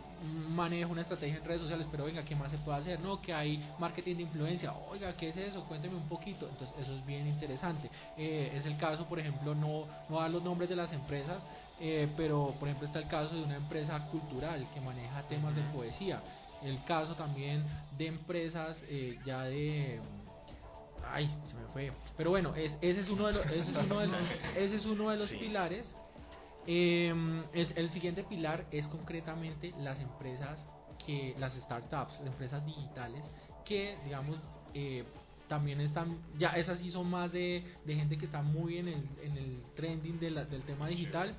manejo 0.49 0.91
una 0.91 1.03
estrategia 1.03 1.39
en 1.39 1.45
redes 1.45 1.63
sociales, 1.63 1.87
pero 1.91 2.05
venga, 2.05 2.25
¿qué 2.25 2.35
más 2.35 2.51
se 2.51 2.59
puede 2.59 2.79
hacer? 2.79 2.99
No, 2.99 3.23
que 3.23 3.33
hay 3.33 3.63
marketing 3.79 4.17
de 4.17 4.23
influencia, 4.23 4.75
oiga, 4.91 5.17
¿qué 5.17 5.29
es 5.29 5.37
eso? 5.37 5.65
Cuénteme 5.65 5.95
un 5.95 6.09
poquito. 6.09 6.49
Entonces, 6.49 6.77
eso 6.81 6.93
es 6.97 7.07
bien 7.07 7.29
interesante. 7.29 7.89
Eh, 8.17 8.53
es 8.55 8.67
el 8.67 8.77
caso, 8.77 9.07
por 9.07 9.21
ejemplo, 9.21 9.55
no, 9.55 9.87
no 10.09 10.21
dar 10.21 10.31
los 10.31 10.43
nombres 10.43 10.69
de 10.69 10.75
las 10.75 10.93
empresas, 10.93 11.43
eh, 11.79 12.09
pero 12.17 12.55
por 12.59 12.69
ejemplo 12.69 12.87
está 12.87 12.99
el 12.99 13.09
caso 13.09 13.35
de 13.35 13.43
una 13.43 13.57
empresa 13.57 13.99
cultural 14.11 14.67
que 14.75 14.81
maneja 14.81 15.23
temas 15.29 15.55
de 15.55 15.63
poesía. 15.75 16.21
El 16.63 16.83
caso 16.85 17.15
también 17.15 17.65
de 17.97 18.07
empresas 18.09 18.83
eh, 18.89 19.19
ya 19.25 19.45
de 19.45 20.01
ay 21.13 21.31
se 21.47 21.55
me 21.55 21.67
fue 21.73 21.91
pero 22.19 22.29
bueno 22.29 22.55
es, 22.55 22.77
ese 22.83 23.01
es 23.01 23.09
uno 23.09 23.29
de 23.29 23.33
los 23.33 23.47
ese 23.47 23.71
es 23.71 23.77
uno 23.77 24.01
de 24.01 24.07
los, 24.09 24.21
ese 24.57 24.77
es 24.77 24.85
uno 24.85 25.11
de 25.11 25.17
los 25.17 25.31
pilares 25.31 25.91
eh, 26.67 27.15
es, 27.53 27.73
el 27.77 27.91
siguiente 27.91 28.25
pilar 28.25 28.67
es 28.71 28.87
concretamente 28.89 29.73
las 29.79 30.01
empresas 30.01 30.67
que, 31.05 31.35
las 31.39 31.55
startups, 31.55 32.19
las 32.21 32.29
empresas 32.29 32.65
digitales 32.65 33.25
que, 33.65 33.97
digamos, 34.05 34.39
eh, 34.75 35.05
también 35.49 35.81
están, 35.81 36.19
ya 36.39 36.51
esas 36.51 36.79
sí 36.79 36.91
son 36.91 37.11
más 37.11 37.33
de, 37.33 37.65
de 37.85 37.95
gente 37.97 38.17
que 38.17 38.27
está 38.27 38.41
muy 38.41 38.79
en 38.79 38.89
el, 38.89 39.09
en 39.23 39.37
el 39.37 39.63
trending 39.75 40.21
de 40.21 40.31
del 40.45 40.63
tema 40.63 40.89
digital. 40.89 41.35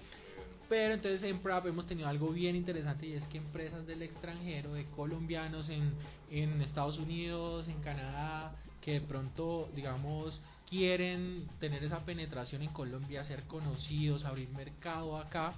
Pero 0.68 0.94
entonces 0.94 1.24
en 1.24 1.40
PRAP 1.40 1.68
hemos 1.68 1.86
tenido 1.86 2.08
algo 2.08 2.30
bien 2.30 2.56
interesante 2.56 3.06
y 3.06 3.14
es 3.14 3.28
que 3.28 3.38
empresas 3.38 3.86
del 3.86 4.02
extranjero, 4.04 4.74
de 4.74 4.86
colombianos 4.86 5.70
en, 5.70 5.94
en 6.30 6.62
Estados 6.62 6.98
Unidos, 6.98 7.68
en 7.68 7.82
Canadá, 7.82 8.56
que 8.80 8.94
de 8.94 9.02
pronto, 9.02 9.70
digamos, 9.76 10.42
quieren 10.72 11.50
tener 11.60 11.84
esa 11.84 12.06
penetración 12.06 12.62
en 12.62 12.70
Colombia, 12.70 13.26
ser 13.26 13.44
conocidos, 13.44 14.24
abrir 14.24 14.48
mercado 14.50 15.18
acá, 15.18 15.54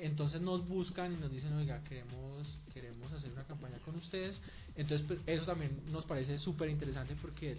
entonces 0.00 0.40
nos 0.40 0.68
buscan 0.68 1.12
y 1.14 1.16
nos 1.16 1.32
dicen, 1.32 1.52
oiga, 1.54 1.82
queremos, 1.82 2.56
queremos 2.72 3.10
hacer 3.12 3.32
una 3.32 3.42
campaña 3.42 3.78
con 3.84 3.96
ustedes. 3.96 4.38
Entonces, 4.76 5.04
pues, 5.04 5.18
eso 5.26 5.44
también 5.46 5.80
nos 5.90 6.04
parece 6.04 6.38
súper 6.38 6.70
interesante 6.70 7.16
porque 7.20 7.56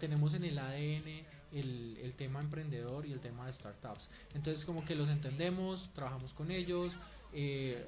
tenemos 0.00 0.32
en 0.32 0.44
el 0.44 0.58
ADN 0.58 1.26
el, 1.52 1.98
el 2.02 2.12
tema 2.14 2.40
emprendedor 2.40 3.04
y 3.04 3.12
el 3.12 3.20
tema 3.20 3.46
de 3.46 3.52
startups. 3.52 4.08
Entonces, 4.34 4.64
como 4.64 4.82
que 4.86 4.94
los 4.94 5.10
entendemos, 5.10 5.90
trabajamos 5.92 6.32
con 6.32 6.50
ellos, 6.50 6.90
eh, 7.32 7.86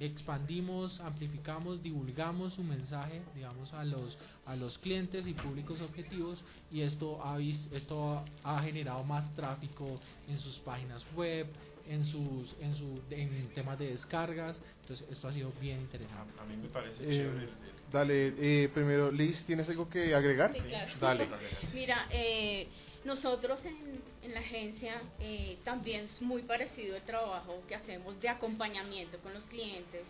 expandimos, 0.00 1.00
amplificamos, 1.00 1.82
divulgamos 1.82 2.54
su 2.54 2.62
mensaje, 2.62 3.22
digamos, 3.34 3.72
a 3.72 3.84
los, 3.84 4.16
a 4.46 4.56
los 4.56 4.78
clientes 4.78 5.26
y 5.26 5.34
públicos 5.34 5.80
objetivos 5.80 6.42
y 6.70 6.82
esto 6.82 7.20
ha, 7.24 7.38
esto 7.40 8.24
ha 8.42 8.62
generado 8.62 9.02
más 9.04 9.34
tráfico 9.34 10.00
en 10.28 10.38
sus 10.40 10.56
páginas 10.58 11.04
web, 11.16 11.46
en 11.88 12.04
sus 12.06 12.54
en 12.60 12.74
su 12.76 13.02
en 13.10 13.48
temas 13.54 13.78
de 13.78 13.88
descargas. 13.90 14.56
Entonces 14.82 15.06
esto 15.10 15.28
ha 15.28 15.32
sido 15.32 15.52
bien 15.60 15.80
interesante. 15.80 16.32
A, 16.40 16.44
mí 16.44 16.56
me 16.56 16.68
parece 16.68 17.02
eh, 17.04 17.22
chévere 17.22 17.48
dale 17.92 18.34
eh, 18.38 18.68
primero 18.72 19.10
Liz 19.10 19.42
tienes 19.44 19.68
algo 19.68 19.88
que 19.88 20.14
agregar 20.14 20.52
sí, 20.54 20.60
claro. 20.62 20.92
dale. 21.00 21.28
Mira 21.74 22.08
eh, 22.10 22.66
nosotros 23.04 23.64
en, 23.64 24.02
en 24.22 24.34
la 24.34 24.40
agencia 24.40 25.00
eh, 25.20 25.58
también 25.64 26.06
es 26.06 26.22
muy 26.22 26.42
parecido 26.42 26.96
el 26.96 27.02
trabajo 27.02 27.62
que 27.68 27.74
hacemos 27.74 28.20
de 28.20 28.28
acompañamiento 28.28 29.18
con 29.18 29.34
los 29.34 29.44
clientes. 29.44 30.02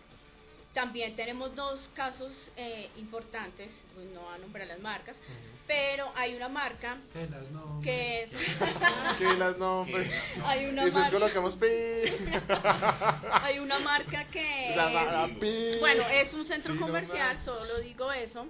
También 0.73 1.15
tenemos 1.15 1.55
dos 1.55 1.89
casos 1.93 2.33
eh, 2.57 2.89
importantes, 2.97 3.69
pues 3.93 4.07
no 4.09 4.29
a 4.29 4.37
nombrar 4.37 4.67
las 4.67 4.79
marcas, 4.79 5.15
pero 5.65 6.11
hay 6.15 6.35
una 6.35 6.49
marca 6.49 6.97
que 7.13 7.27
las 7.27 7.45
que 7.81 8.29
que 9.17 9.33
las 9.35 9.57
nombres. 9.57 10.11
hay 10.43 10.65
una 10.65 10.85
Eso 10.85 10.97
marca 10.97 11.17
hay 13.41 13.59
una 13.59 13.79
marca 13.79 14.25
que 14.25 14.73
la, 14.75 15.29
bueno 15.79 16.03
es 16.09 16.33
un 16.33 16.45
centro 16.45 16.77
comercial, 16.77 17.39
solo 17.39 17.79
digo 17.79 18.11
eso. 18.11 18.45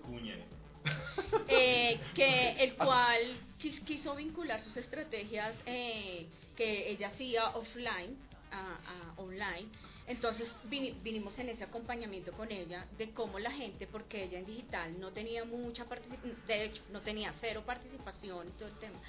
Eh, 1.47 1.99
que 2.15 2.63
el 2.63 2.75
cual 2.75 3.37
quiso 3.86 4.16
vincular 4.16 4.63
sus 4.63 4.76
estrategias 4.78 5.53
eh, 5.66 6.28
que 6.55 6.89
ella 6.89 7.07
hacía 7.09 7.49
offline 7.49 8.18
a, 8.51 9.13
online. 9.18 9.68
Entonces 10.07 10.47
vinimos 10.70 11.38
en 11.39 11.49
ese 11.49 11.63
acompañamiento 11.63 12.32
con 12.34 12.51
ella 12.51 12.86
de 12.97 13.09
cómo 13.09 13.39
la 13.39 13.51
gente, 13.51 13.88
porque 13.88 14.24
ella 14.24 14.38
en 14.38 14.45
digital 14.45 14.99
no 14.99 15.11
tenía 15.11 15.45
mucha 15.45 15.86
participación, 15.86 16.38
de 16.45 16.66
hecho 16.66 16.82
no 16.91 17.01
tenía 17.01 17.34
cero 17.41 17.63
participación 17.66 18.47
y 18.47 18.51
todo 18.51 18.68
el 18.68 18.80
tema 18.80 18.99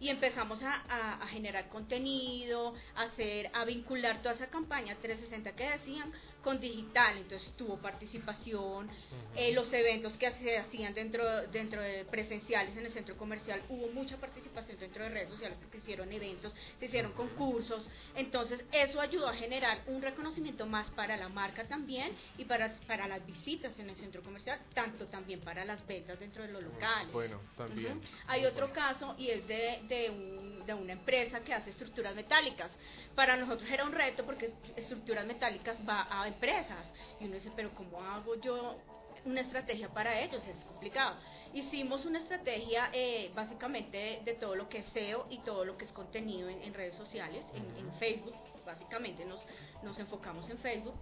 y 0.00 0.08
empezamos 0.08 0.62
a, 0.62 1.22
a, 1.22 1.26
generar 1.28 1.68
contenido, 1.68 2.74
a 2.96 3.02
hacer, 3.04 3.50
a 3.54 3.64
vincular 3.64 4.20
toda 4.22 4.34
esa 4.34 4.48
campaña 4.48 4.96
360 5.00 5.52
que 5.52 5.70
decían 5.70 6.12
con 6.44 6.60
digital, 6.60 7.16
entonces 7.16 7.50
tuvo 7.56 7.78
participación, 7.78 8.88
eh, 9.34 9.52
los 9.52 9.72
eventos 9.72 10.16
que 10.18 10.30
se 10.32 10.58
hacían 10.58 10.92
dentro, 10.92 11.24
dentro 11.48 11.80
de 11.80 12.04
presenciales 12.04 12.76
en 12.76 12.84
el 12.84 12.92
centro 12.92 13.16
comercial, 13.16 13.62
hubo 13.70 13.88
mucha 13.88 14.18
participación 14.18 14.78
dentro 14.78 15.02
de 15.02 15.08
redes 15.08 15.30
sociales 15.30 15.56
porque 15.60 15.78
hicieron 15.78 16.12
eventos, 16.12 16.52
se 16.78 16.86
hicieron 16.86 17.12
concursos, 17.12 17.88
entonces 18.14 18.60
eso 18.70 19.00
ayudó 19.00 19.28
a 19.28 19.34
generar 19.34 19.82
un 19.86 20.02
reconocimiento 20.02 20.66
más 20.66 20.88
para 20.90 21.16
la 21.16 21.30
marca 21.30 21.66
también 21.66 22.12
y 22.36 22.44
para, 22.44 22.70
para 22.86 23.08
las 23.08 23.24
visitas 23.26 23.76
en 23.78 23.88
el 23.88 23.96
centro 23.96 24.22
comercial, 24.22 24.60
tanto 24.74 25.06
también 25.06 25.40
para 25.40 25.64
las 25.64 25.84
ventas 25.86 26.20
dentro 26.20 26.42
de 26.42 26.52
los 26.52 26.62
locales. 26.62 27.10
Bueno, 27.12 27.40
también. 27.56 28.00
Hay 28.26 28.44
otro 28.44 28.70
caso 28.70 29.14
y 29.16 29.30
es 29.30 29.48
de, 29.48 29.80
de, 29.88 30.10
un, 30.10 30.66
de 30.66 30.74
una 30.74 30.92
empresa 30.92 31.40
que 31.40 31.54
hace 31.54 31.70
estructuras 31.70 32.14
metálicas. 32.14 32.70
Para 33.14 33.36
nosotros 33.36 33.68
era 33.70 33.84
un 33.84 33.92
reto 33.92 34.26
porque 34.26 34.52
estructuras 34.76 35.24
metálicas 35.24 35.78
va 35.88 36.06
a 36.10 36.28
empresas. 36.34 36.86
Y 37.20 37.26
uno 37.26 37.34
dice, 37.34 37.50
pero 37.54 37.72
¿cómo 37.74 38.00
hago 38.00 38.34
yo 38.40 38.76
una 39.24 39.40
estrategia 39.40 39.88
para 39.88 40.20
ellos? 40.20 40.44
Es 40.46 40.56
complicado. 40.64 41.16
Hicimos 41.52 42.04
una 42.04 42.18
estrategia 42.18 42.90
eh, 42.92 43.30
básicamente 43.34 44.20
de 44.24 44.34
todo 44.34 44.56
lo 44.56 44.68
que 44.68 44.78
es 44.78 44.86
SEO 44.86 45.26
y 45.30 45.38
todo 45.38 45.64
lo 45.64 45.76
que 45.76 45.84
es 45.84 45.92
contenido 45.92 46.48
en, 46.48 46.74
redes 46.74 46.96
sociales, 46.96 47.44
en, 47.54 47.92
Facebook. 47.98 48.34
Básicamente 48.66 49.24
nos, 49.24 49.40
nos 49.82 49.98
enfocamos 49.98 50.48
en 50.50 50.58
Facebook. 50.58 50.94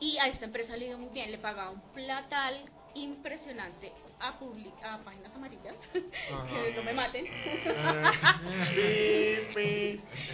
Y 0.00 0.18
a 0.18 0.28
esta 0.28 0.44
empresa 0.44 0.76
le 0.76 0.86
dio 0.86 0.98
muy 0.98 1.08
bien, 1.08 1.30
le 1.30 1.38
pagaba 1.38 1.70
un 1.70 1.80
platal 1.92 2.70
impresionante 2.94 3.92
a, 4.20 4.28
a 4.28 4.38
páginas 5.04 5.34
amarillas, 5.34 5.74
que 5.92 6.72
no 6.76 6.82
me 6.82 6.92
maten. 6.92 7.26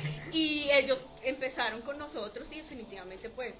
y 0.32 0.68
ellos 0.70 1.04
empezaron 1.22 1.82
con 1.82 1.98
nosotros 1.98 2.48
y 2.50 2.56
definitivamente 2.56 3.30
pues 3.30 3.54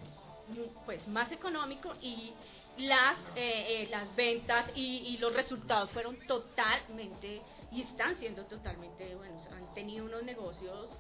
pues 0.84 1.07
más 1.09 1.30
económico 1.32 1.95
y 2.01 2.32
las 2.78 3.16
eh, 3.36 3.82
eh, 3.82 3.88
las 3.90 4.14
ventas 4.16 4.66
y, 4.74 5.16
los 5.18 5.32
resultados 5.32 5.90
fueron 5.90 6.16
totalmente 6.26 7.40
y 7.70 7.82
están 7.82 8.16
siendo 8.18 8.45
totalmente 8.45 9.14
buenos. 9.14 9.47
Han 9.53 9.72
tenido 9.74 10.05
unos 10.05 10.22
negocios 10.22 10.90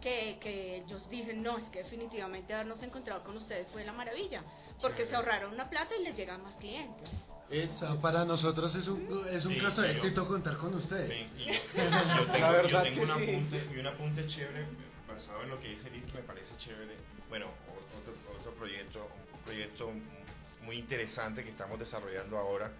que, 0.00 0.38
que 0.40 0.78
ellos 0.78 1.08
dicen 1.08 1.42
no 1.42 1.58
es 1.58 1.64
que 1.64 1.82
definitivamente 1.82 2.52
habernos 2.54 2.82
encontrado 2.82 3.22
con 3.24 3.36
ustedes 3.36 3.66
fue 3.72 3.84
la 3.84 3.92
maravilla 3.92 4.42
porque 4.80 5.06
se 5.06 5.14
ahorraron 5.14 5.54
una 5.54 5.70
plata 5.70 5.94
y 5.96 6.02
les 6.02 6.16
llegan 6.16 6.42
más 6.42 6.56
clientes 6.56 7.08
para 8.00 8.24
nosotros 8.24 8.74
es 8.74 8.88
un, 8.88 9.26
es 9.30 9.44
un 9.44 9.58
caso 9.58 9.82
de 9.82 9.92
éxito 9.92 10.26
contar 10.26 10.56
con 10.56 10.74
ustedes. 10.74 11.30
yo, 11.38 12.26
tengo, 12.32 12.62
yo 12.66 12.82
tengo 12.82 13.02
un, 13.02 13.10
apunte, 13.10 13.68
y 13.74 13.78
un 13.78 13.86
apunte 13.86 14.26
chévere 14.26 14.66
basado 15.06 15.42
en 15.42 15.50
lo 15.50 15.60
que 15.60 15.68
dice 15.68 15.90
Liz 15.90 16.04
que 16.06 16.12
me 16.14 16.22
parece 16.22 16.56
chévere. 16.56 16.96
Bueno, 17.28 17.46
otro, 18.42 18.52
proyecto, 18.58 19.08
un 19.32 19.40
proyecto 19.40 19.90
muy 20.64 20.76
interesante 20.78 21.42
que 21.42 21.50
estamos 21.50 21.78
desarrollando 21.78 22.38
ahora. 22.38 22.70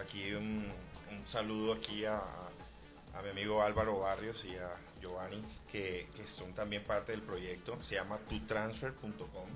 Aquí 0.00 0.32
un, 0.32 0.66
un 1.10 1.26
saludo 1.28 1.74
aquí 1.74 2.04
a, 2.04 2.18
a, 2.18 3.22
mi 3.22 3.30
amigo 3.30 3.62
Álvaro 3.62 4.00
Barrios 4.00 4.44
y 4.44 4.56
a 4.56 4.70
Giovanni 5.00 5.42
que, 5.70 6.08
que 6.14 6.26
son 6.36 6.52
también 6.54 6.84
parte 6.84 7.12
del 7.12 7.22
proyecto. 7.22 7.82
Se 7.84 7.94
llama 7.94 8.18
tutransfer.com. 8.28 9.48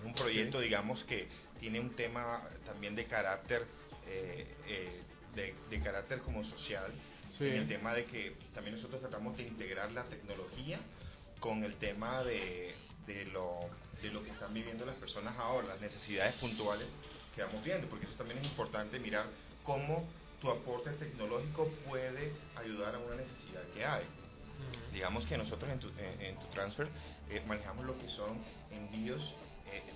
Es 0.00 0.04
un 0.04 0.14
proyecto, 0.14 0.60
digamos, 0.60 1.04
que 1.04 1.28
tiene 1.60 1.80
un 1.80 1.90
tema 1.94 2.42
también 2.66 2.94
de 2.94 3.04
carácter 3.04 3.66
eh, 4.06 4.46
eh, 4.66 5.02
de, 5.70 5.80
carácter 5.80 6.20
como 6.20 6.44
social, 6.44 6.92
en 7.40 7.54
el 7.54 7.68
tema 7.68 7.92
de 7.94 8.04
que 8.04 8.36
también 8.54 8.76
nosotros 8.76 9.00
tratamos 9.00 9.36
de 9.36 9.42
integrar 9.42 9.90
la 9.92 10.04
tecnología 10.04 10.78
con 11.40 11.64
el 11.64 11.74
tema 11.76 12.22
de, 12.22 12.74
de, 13.06 13.24
lo, 13.26 13.68
de 14.04 14.10
lo 14.10 14.22
que 14.22 14.30
están 14.30 14.52
viviendo 14.52 14.84
las 14.84 14.96
personas 14.96 15.34
ahora, 15.38 15.68
las 15.68 15.80
necesidades 15.80 16.34
puntuales 16.34 16.86
que 17.34 17.42
vamos 17.42 17.64
viendo, 17.64 17.88
porque 17.88 18.04
eso 18.04 18.14
también 18.16 18.38
es 18.38 18.44
importante 18.44 18.98
mirar 18.98 19.26
cómo 19.62 20.04
tu 20.40 20.50
aporte 20.50 20.90
tecnológico 20.90 21.68
puede 21.88 22.32
ayudar 22.54 22.94
a 22.94 22.98
una 22.98 23.16
necesidad 23.16 23.62
que 23.72 23.84
hay. 23.84 24.04
Digamos 24.92 25.24
que 25.24 25.38
nosotros 25.38 25.70
en 25.70 25.80
tu, 25.80 25.88
en, 25.98 26.36
tu 26.38 26.46
transfer 26.48 26.86
eh, 27.30 27.42
manejamos 27.46 27.86
lo 27.86 27.98
que 27.98 28.08
son 28.10 28.38
envíos, 28.70 29.22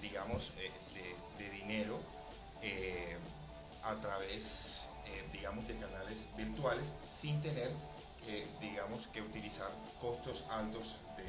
digamos, 0.01 0.51
de, 0.57 1.45
de, 1.45 1.51
dinero 1.51 2.01
a 3.85 3.95
través, 4.01 4.43
eh, 5.07 5.29
digamos, 5.33 5.69
de 5.69 5.79
canales 5.79 6.19
virtuales 6.37 6.85
sin 7.21 7.41
tener, 7.43 7.71
digamos, 8.61 9.07
que 9.09 9.23
utilizar 9.23 9.71
costos 10.01 10.43
altos 10.51 10.85
de, 11.17 11.25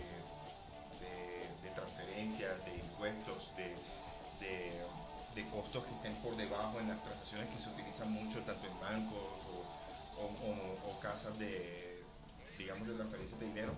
transferencias, 1.80 2.66
de 2.66 2.78
impuestos, 2.78 3.52
de, 3.56 3.76
costos 5.54 5.86
que 5.86 5.96
estén 5.96 6.16
por 6.22 6.36
debajo 6.36 6.82
en 6.82 6.90
las 6.90 7.02
transacciones 7.02 7.48
que 7.50 7.60
se 7.60 7.70
utilizan 7.70 8.12
mucho 8.12 8.40
tanto 8.42 8.68
en 8.68 8.78
bancos 8.82 9.24
o, 10.20 11.00
casas 11.02 11.40
de, 11.40 12.04
digamos, 12.58 12.86
de 12.88 12.96
transferencias 12.96 13.40
de 13.40 13.46
dinero 13.46 13.74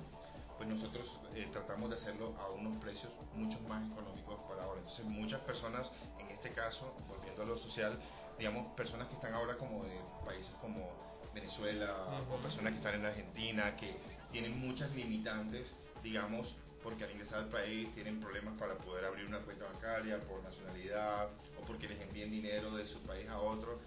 pues 0.57 0.69
nosotros 0.69 1.09
eh, 1.33 1.47
tratamos 1.51 1.89
de 1.89 1.95
hacerlo 1.95 2.35
a 2.39 2.49
unos 2.51 2.77
precios 2.83 3.11
mucho 3.33 3.59
más 3.61 3.83
económicos 3.91 4.39
para 4.47 4.63
ahora. 4.63 4.79
Entonces 4.79 5.05
muchas 5.05 5.39
personas, 5.41 5.89
en 6.19 6.29
este 6.29 6.51
caso, 6.51 6.93
volviendo 7.07 7.41
a 7.41 7.45
lo 7.45 7.57
social, 7.57 7.97
digamos, 8.37 8.71
personas 8.75 9.07
que 9.07 9.15
están 9.15 9.33
ahora 9.33 9.57
como 9.57 9.83
de 9.85 9.99
países 10.23 10.53
como 10.61 10.87
Venezuela 11.33 12.23
o 12.29 12.35
personas 12.43 12.73
que 12.73 12.77
están 12.77 12.93
en 12.93 13.05
Argentina, 13.05 13.75
que 13.75 13.97
tienen 14.31 14.59
muchas 14.59 14.91
limitantes, 14.91 15.65
digamos, 16.03 16.55
porque 16.83 17.03
al 17.03 17.11
ingresar 17.11 17.39
al 17.39 17.49
país 17.49 17.93
tienen 17.93 18.19
problemas 18.19 18.57
para 18.57 18.75
poder 18.75 19.05
abrir 19.05 19.25
una 19.25 19.39
cuenta 19.39 19.65
bancaria 19.65 20.19
por 20.21 20.43
nacionalidad 20.43 21.29
o 21.59 21.65
porque 21.65 21.87
les 21.87 21.99
envíen 22.01 22.31
dinero 22.31 22.75
de 22.75 22.85
su 22.85 22.99
país 23.01 23.27
a 23.29 23.39
otro. 23.39 23.79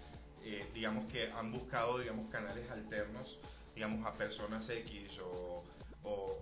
Eh, 0.43 0.69
digamos 0.73 1.05
que 1.11 1.31
han 1.31 1.51
buscado, 1.51 1.99
digamos, 1.99 2.27
canales 2.27 2.69
alternos, 2.69 3.37
digamos, 3.73 4.05
a 4.05 4.13
personas 4.13 4.69
X 4.69 5.17
o, 5.19 5.63
o, 6.03 6.37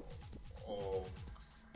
o 0.68 1.06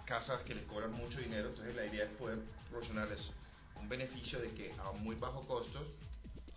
casas 0.06 0.42
que 0.44 0.54
les 0.54 0.66
cobran 0.66 0.92
mucho 0.94 1.20
dinero. 1.20 1.50
Entonces 1.50 1.76
la 1.76 1.86
idea 1.86 2.06
es 2.06 2.12
poder 2.12 2.40
proporcionarles 2.70 3.32
un 3.80 3.88
beneficio 3.88 4.40
de 4.40 4.52
que 4.52 4.74
a 4.74 4.92
muy 4.92 5.16
bajo 5.16 5.42
costos 5.48 5.88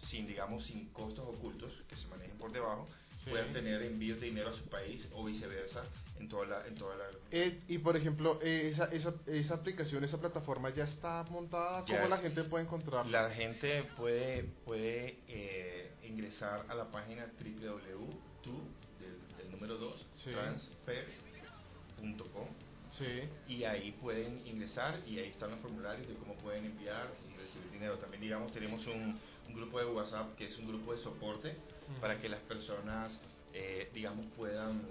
sin, 0.09 0.27
digamos, 0.27 0.65
sin 0.65 0.89
costos 0.91 1.27
ocultos 1.27 1.73
que 1.89 1.97
se 1.97 2.07
manejen 2.09 2.37
por 2.39 2.53
debajo, 2.53 2.89
puedan 3.29 3.53
tener 3.53 3.83
envíos 3.83 4.21
de 4.21 4.27
dinero 4.27 4.51
a 4.51 4.55
su 4.55 4.65
país 4.65 5.09
o 5.13 5.25
viceversa 5.25 5.85
en 6.19 6.29
toda 6.29 6.47
la... 6.47 6.67
En 6.67 6.75
toda 6.75 6.97
la... 6.97 7.05
Eh, 7.31 7.63
y 7.69 7.79
por 7.79 7.97
ejemplo, 7.97 8.41
eh, 8.43 8.71
esa, 8.73 8.87
esa, 8.87 9.15
esa, 9.27 9.55
aplicación, 9.55 10.03
esa 10.05 10.19
plataforma 10.19 10.71
ya 10.71 10.85
está 10.85 11.23
montada, 11.25 11.85
¿cómo 11.85 12.09
la 12.09 12.19
gente 12.19 12.45
puede 12.45 12.65
encontrarla? 12.65 13.23
La 13.23 13.31
gente 13.31 13.85
puede, 13.97 14.45
puede 14.65 15.19
eh, 15.29 15.93
ingresar 16.03 16.65
a 16.69 16.75
la 16.75 16.91
página 16.91 17.27
www.tu, 17.27 18.51
del, 18.99 19.37
del 19.37 19.51
número 19.51 19.77
2, 19.77 20.07
transfer.com. 20.25 22.49
Sí. 22.93 23.29
Y 23.49 23.65
ahí 23.65 23.93
pueden 24.01 24.47
ingresar 24.47 25.01
y 25.07 25.19
ahí 25.19 25.29
están 25.29 25.51
los 25.51 25.61
formularios 25.61 26.09
de 26.09 26.15
cómo 26.15 26.35
pueden 26.35 26.65
enviar 26.67 27.09
y 27.29 27.37
recibir 27.39 27.71
dinero. 27.71 27.99
También, 27.99 28.23
digamos, 28.23 28.53
tenemos 28.53 28.85
un, 28.87 29.19
un 29.51 29.57
grupo 29.57 29.81
de 29.81 29.87
WhatsApp 29.87 30.37
que 30.37 30.47
es 30.47 30.57
un 30.59 30.69
grupo 30.69 30.93
de 30.93 30.99
soporte 30.99 31.57
para 32.01 32.21
que 32.21 32.29
las 32.29 32.41
personas, 32.41 33.19
eh, 33.53 33.91
digamos, 33.93 34.27
puedan 34.37 34.83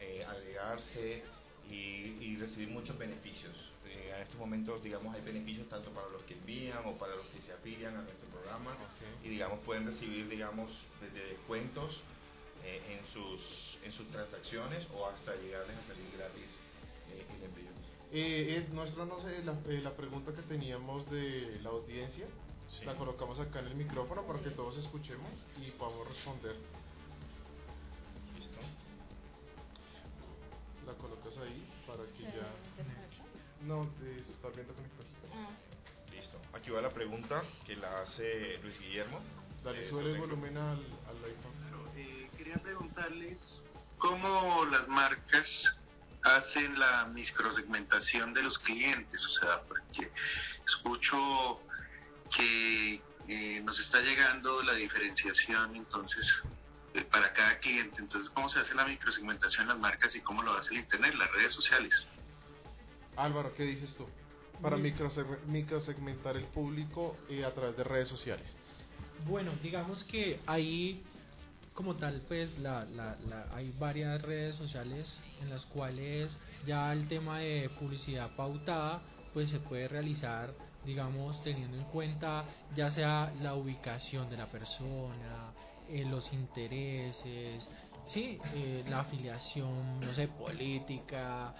eh, 0.00 0.24
agregarse 0.24 1.22
y, 1.70 2.36
recibir 2.36 2.68
muchos 2.68 2.96
beneficios. 2.96 3.54
Eh, 3.86 4.12
en 4.14 4.22
estos 4.22 4.38
momentos, 4.38 4.82
digamos, 4.82 5.14
hay 5.14 5.20
beneficios 5.22 5.68
tanto 5.68 5.90
para 5.90 6.08
los 6.08 6.22
que 6.22 6.34
envían 6.34 6.84
o 6.86 6.96
para 6.96 7.14
los 7.16 7.26
que 7.26 7.40
se 7.42 7.52
afilian 7.52 7.96
a 7.96 8.02
nuestro 8.02 8.28
programa 8.28 8.76
y, 9.24 9.28
digamos, 9.28 9.58
pueden 9.60 9.86
recibir, 9.86 10.28
digamos, 10.28 10.70
desde 11.00 11.28
descuentos 11.28 12.00
en, 12.64 13.04
sus, 13.12 13.78
en 13.84 13.92
sus 13.92 14.08
transacciones 14.10 14.86
o 14.94 15.06
hasta 15.06 15.34
llegarles 15.36 15.76
a 15.76 15.86
salir 15.86 16.06
gratis 16.16 16.50
el 17.10 17.44
envío. 17.44 17.70
Eh, 18.12 18.66
nuestra, 18.72 19.04
no 19.04 19.20
sé, 19.22 19.42
la, 19.44 19.54
la 19.82 19.96
pregunta 19.96 20.32
que 20.32 20.42
teníamos 20.42 21.10
de 21.10 21.58
la 21.62 21.70
audiencia, 21.70 22.26
la 22.84 22.94
colocamos 22.94 23.40
acá 23.40 23.60
en 23.60 23.66
el 23.68 23.74
micrófono 23.74 24.22
para 24.22 24.40
que 24.40 24.50
todos 24.50 24.76
escuchemos 24.78 25.30
y 25.60 25.70
podamos 25.72 26.08
responder. 26.08 26.56
¿Listo? 28.36 28.58
La 30.86 30.92
colocas 30.94 31.36
ahí 31.38 31.66
para 31.86 32.04
que 32.16 32.22
ya... 32.24 32.48
No, 33.66 33.82
está 33.82 34.48
viendo 34.54 34.72
conectar. 34.74 35.06
Ah. 35.32 35.50
Listo. 36.12 36.38
Aquí 36.52 36.70
va 36.70 36.80
la 36.80 36.90
pregunta 36.90 37.42
que 37.66 37.76
la 37.76 38.02
hace 38.02 38.58
Luis 38.58 38.78
Guillermo. 38.80 39.20
Dale, 39.64 39.84
eh, 39.84 39.88
sube 39.88 40.02
el 40.02 40.18
volumen 40.18 40.56
al, 40.56 40.78
al 40.78 41.24
iPhone. 41.24 41.96
Eh, 41.96 42.30
quería 42.36 42.56
preguntarles 42.56 43.62
cómo 43.98 44.64
las 44.66 44.86
marcas 44.86 45.80
hacen 46.22 46.78
la 46.78 47.06
microsegmentación 47.06 48.34
de 48.34 48.42
los 48.42 48.58
clientes? 48.58 49.24
O 49.24 49.40
sea, 49.40 49.62
porque 49.62 50.10
escucho 50.64 51.60
que 52.34 53.00
eh, 53.28 53.60
nos 53.64 53.78
está 53.78 54.00
llegando 54.00 54.62
la 54.62 54.74
diferenciación 54.74 55.76
entonces 55.76 56.42
eh, 56.94 57.04
para 57.04 57.32
cada 57.32 57.58
cliente. 57.58 58.00
Entonces, 58.00 58.30
¿cómo 58.30 58.48
se 58.48 58.60
hace 58.60 58.74
la 58.74 58.84
microsegmentación 58.84 59.62
en 59.62 59.68
las 59.68 59.78
marcas 59.78 60.14
y 60.16 60.20
cómo 60.20 60.42
lo 60.42 60.52
hace 60.52 60.74
el 60.74 60.80
Internet, 60.80 61.14
las 61.14 61.30
redes 61.32 61.52
sociales? 61.52 62.06
Álvaro, 63.16 63.54
¿qué 63.54 63.64
dices 63.64 63.94
tú? 63.96 64.06
Para 64.62 64.76
microsegmentar 64.76 66.36
el 66.36 66.44
público 66.44 67.16
y 67.28 67.42
a 67.42 67.54
través 67.54 67.76
de 67.76 67.84
redes 67.84 68.08
sociales. 68.08 68.56
Bueno, 69.26 69.52
digamos 69.62 70.02
que 70.04 70.40
ahí 70.46 71.02
como 71.78 71.94
tal, 71.94 72.20
pues 72.26 72.58
la, 72.58 72.86
la, 72.86 73.16
hay 73.54 73.72
varias 73.78 74.20
redes 74.22 74.56
sociales 74.56 75.16
en 75.40 75.48
las 75.48 75.64
cuales 75.66 76.36
ya 76.66 76.92
el 76.92 77.06
tema 77.06 77.38
de 77.38 77.70
publicidad 77.78 78.34
pautada 78.34 79.00
pues 79.32 79.48
se 79.50 79.60
puede 79.60 79.86
realizar 79.86 80.52
digamos 80.84 81.42
teniendo 81.42 81.76
en 81.76 81.84
cuenta 81.84 82.44
ya 82.74 82.90
sea 82.90 83.32
la 83.40 83.54
ubicación 83.54 84.28
de 84.30 84.36
la 84.36 84.46
persona, 84.46 85.52
eh, 85.88 86.04
los 86.04 86.32
intereses, 86.32 87.68
sí, 88.06 88.38
eh, 88.54 88.84
la 88.88 89.00
afiliación, 89.00 90.00
no 90.00 90.12
sé, 90.14 90.28
política, 90.28 91.54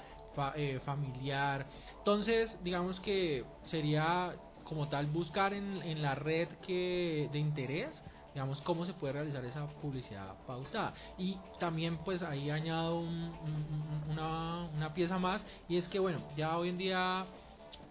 eh, 0.56 0.80
familiar. 0.84 1.66
Entonces, 1.98 2.56
digamos 2.62 3.00
que 3.00 3.44
sería 3.64 4.34
como 4.64 4.88
tal 4.88 5.06
buscar 5.06 5.52
en, 5.54 5.82
en 5.82 6.02
la 6.02 6.14
red 6.14 6.48
que 6.66 7.28
de 7.32 7.38
interés 7.38 8.02
digamos, 8.38 8.60
cómo 8.60 8.86
se 8.86 8.92
puede 8.92 9.14
realizar 9.14 9.44
esa 9.44 9.66
publicidad 9.66 10.34
pautada. 10.46 10.94
Y 11.16 11.36
también 11.58 11.98
pues 11.98 12.22
ahí 12.22 12.50
añado 12.50 13.00
una, 13.00 14.68
una, 14.76 14.94
pieza 14.94 15.18
más 15.18 15.44
y 15.68 15.76
es 15.76 15.88
que 15.88 15.98
bueno, 15.98 16.20
ya 16.36 16.56
hoy 16.56 16.68
en 16.68 16.78
día, 16.78 17.26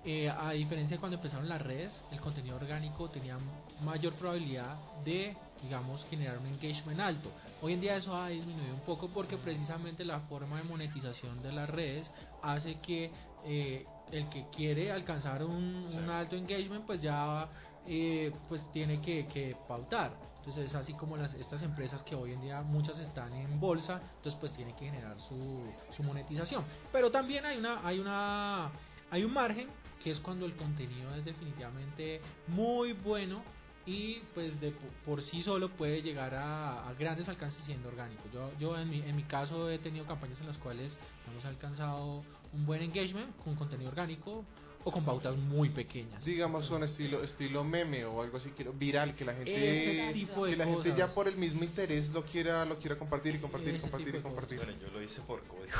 eh, 0.06 0.30
a 0.30 0.52
diferencia 0.52 0.95
de 0.95 1.00
cuando 1.00 1.18
empezaron 1.18 1.50
las 1.50 1.62
redes, 1.62 2.00
el 2.12 2.20
contenido 2.20 2.56
orgánico 2.56 3.10
tenía 3.10 3.38
mayor 3.82 4.14
probabilidad 4.14 4.78
de 5.04 5.36
digamos, 5.62 6.06
generar 6.10 6.38
un 6.38 6.48
engagement 6.48 7.00
alto. 7.00 7.32
Hoy 7.62 7.74
en 7.74 7.82
día 7.82 7.95
eso 7.95 8.16
ha 8.16 8.30
disminuido 8.30 8.74
un 8.74 8.82
poco 8.82 9.10
porque 9.10 9.38
precisamente 9.38 10.06
la 10.06 10.20
forma 10.22 10.58
de 10.58 10.64
monetización 10.64 11.41
de 11.41 11.52
las 11.52 11.70
redes 11.70 12.10
hace 12.41 12.76
que 12.76 13.12
eh, 13.45 13.86
el 14.12 14.30
que 14.30 14.45
quiere 14.56 14.91
alcanzar 14.91 15.43
un, 15.43 15.86
un 15.86 16.10
alto 16.10 16.36
engagement 16.36 16.86
pues 16.86 17.02
ya 17.02 17.48
eh, 17.88 18.32
pues 18.48 18.62
tiene 18.72 19.02
que, 19.02 19.28
que 19.28 19.56
pautar. 19.68 20.12
Entonces 20.39 20.68
es 20.68 20.76
así 20.76 20.93
como 20.93 21.18
las, 21.18 21.34
estas 21.34 21.62
empresas 21.62 22.04
que 22.04 22.16
hoy 22.16 22.32
en 22.32 22.41
día 22.41 22.62
muchas 22.62 22.98
están 23.00 23.34
en 23.34 23.60
bolsa, 23.60 24.00
entonces 24.18 24.39
pues 24.39 24.54
tienen 24.54 24.76
que 24.76 24.86
generar 24.86 25.20
su, 25.20 25.64
su 25.91 26.04
monetización. 26.04 26.64
Pero 26.91 27.12
también 27.12 27.45
hay 27.45 27.58
una, 27.58 27.86
hay 27.86 28.00
una, 28.00 28.72
hay 29.12 29.24
un 29.26 29.34
margen 29.34 29.68
que 30.04 30.12
es 30.12 30.20
cuando 30.20 30.45
el 30.45 30.54
contenido 30.56 31.14
es 31.16 31.26
definitivamente 31.26 32.22
muy 32.48 32.93
bueno 32.93 33.43
y 33.86 34.20
pues 34.34 34.60
de 34.60 34.74
por 35.06 35.22
sí 35.22 35.41
solo 35.41 35.70
puede 35.70 36.02
llegar 36.02 36.36
a, 36.36 36.93
grandes 37.00 37.30
alcances 37.30 37.64
siendo 37.66 37.88
orgánico. 37.88 38.24
Yo, 38.34 38.52
yo 38.60 38.78
en, 38.78 38.89
mi, 38.89 39.02
en 39.02 39.16
mi 39.16 39.24
caso 39.24 39.70
he 39.70 39.80
tenido 39.80 40.06
campañas 40.06 40.39
en 40.41 40.48
las 40.48 40.58
cuales 40.58 40.95
hemos 41.32 41.45
alcanzado 41.45 42.24
un 42.54 42.66
buen 42.66 42.82
engagement 42.82 43.36
con 43.38 43.56
contenido 43.56 43.89
orgánico, 43.89 44.43
o 44.88 44.91
con 44.91 45.04
pautas 45.04 45.36
muy 45.36 45.70
pequeñas. 45.70 46.24
Digamos 46.24 46.70
un 46.70 46.84
estilo 46.84 47.22
estilo 47.22 47.64
meme 47.64 48.06
o 48.06 48.22
algo 48.22 48.38
así 48.38 48.54
viral 48.76 49.16
que 49.16 49.26
la 49.26 49.34
gente 49.34 49.52
que 49.54 50.56
la 50.56 50.66
gente 50.66 50.93
ya 50.95 51.14
por 51.14 51.28
el 51.28 51.36
mismo 51.36 51.64
interés 51.64 52.10
lo 52.10 52.24
quiera 52.24 52.64
lo 52.64 52.78
quiera 52.78 52.98
compartir 52.98 53.36
y 53.36 53.39
compartir 53.39 53.76
y 53.76 53.80
compartir 53.80 54.16
y 54.16 54.22
compartir. 54.22 54.58
Bueno, 54.58 54.74
yo 54.80 54.89
lo 54.89 55.02
hice 55.02 55.22
por 55.22 55.43
código. 55.43 55.78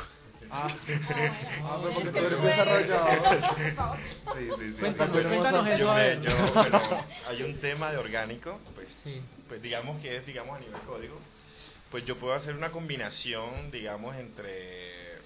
Ah, 0.52 0.68
ah 1.64 1.80
pues 1.82 1.94
porque 1.96 2.12
tú 2.12 2.18
eres 2.18 2.42
desarrollador. 2.42 3.98
Sí, 4.38 4.50
sí, 4.60 4.72
sí. 4.74 4.80
Cuéntanos, 4.80 5.24
cuéntanos 5.26 5.68
eso. 5.68 5.78
Yo, 5.80 6.22
yo, 6.22 6.54
bueno, 6.54 6.82
hay 7.28 7.44
un 7.44 7.60
tema 7.60 7.92
de 7.92 7.98
orgánico, 7.98 8.60
pues, 8.76 9.00
pues 9.48 9.62
digamos 9.62 10.00
que 10.02 10.18
es 10.18 10.26
digamos 10.26 10.58
a 10.58 10.60
nivel 10.60 10.80
código. 10.82 11.18
Pues 11.90 12.06
yo 12.06 12.18
puedo 12.18 12.34
hacer 12.34 12.54
una 12.54 12.72
combinación, 12.72 13.72
digamos, 13.72 14.16
entre 14.18 15.20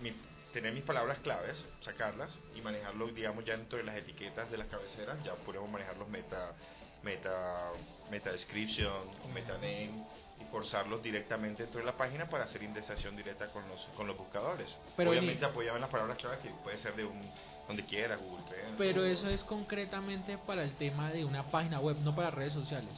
mi 0.00 0.12
tener 0.52 0.72
mis 0.72 0.84
palabras 0.84 1.18
claves, 1.18 1.54
sacarlas 1.80 2.30
y 2.54 2.62
manejarlo, 2.62 3.08
digamos, 3.08 3.44
ya 3.44 3.58
dentro 3.58 3.76
de 3.76 3.84
las 3.84 3.94
etiquetas 3.94 4.50
de 4.50 4.56
las 4.56 4.68
cabeceras, 4.68 5.22
ya 5.22 5.34
podemos 5.34 5.68
manejar 5.68 5.98
los 5.98 6.08
meta, 6.08 6.54
meta, 7.02 7.72
meta 8.10 8.32
description 8.32 9.10
o 9.22 9.28
meta 9.28 9.52
name 9.54 10.02
forzarlos 10.46 11.02
directamente 11.02 11.62
dentro 11.62 11.80
de 11.80 11.86
la 11.86 11.96
página 11.96 12.28
para 12.28 12.44
hacer 12.44 12.62
indexación 12.62 13.16
directa 13.16 13.48
con 13.48 13.68
los, 13.68 13.80
con 13.96 14.06
los 14.06 14.16
buscadores. 14.16 14.76
Pero 14.96 15.10
Obviamente 15.10 15.44
apoyado 15.44 15.76
en 15.76 15.82
las 15.82 15.90
palabras 15.90 16.16
claves 16.18 16.40
que 16.40 16.50
puede 16.62 16.78
ser 16.78 16.94
de 16.94 17.04
un 17.04 17.22
donde 17.66 17.84
quiera, 17.84 18.16
Google. 18.16 18.44
Pero 18.78 19.04
eso 19.04 19.28
es 19.28 19.42
concretamente 19.42 20.38
para 20.38 20.62
el 20.62 20.72
tema 20.76 21.10
de 21.10 21.24
una 21.24 21.50
página 21.50 21.80
web, 21.80 21.96
no 22.00 22.14
para 22.14 22.30
redes 22.30 22.52
sociales. 22.52 22.92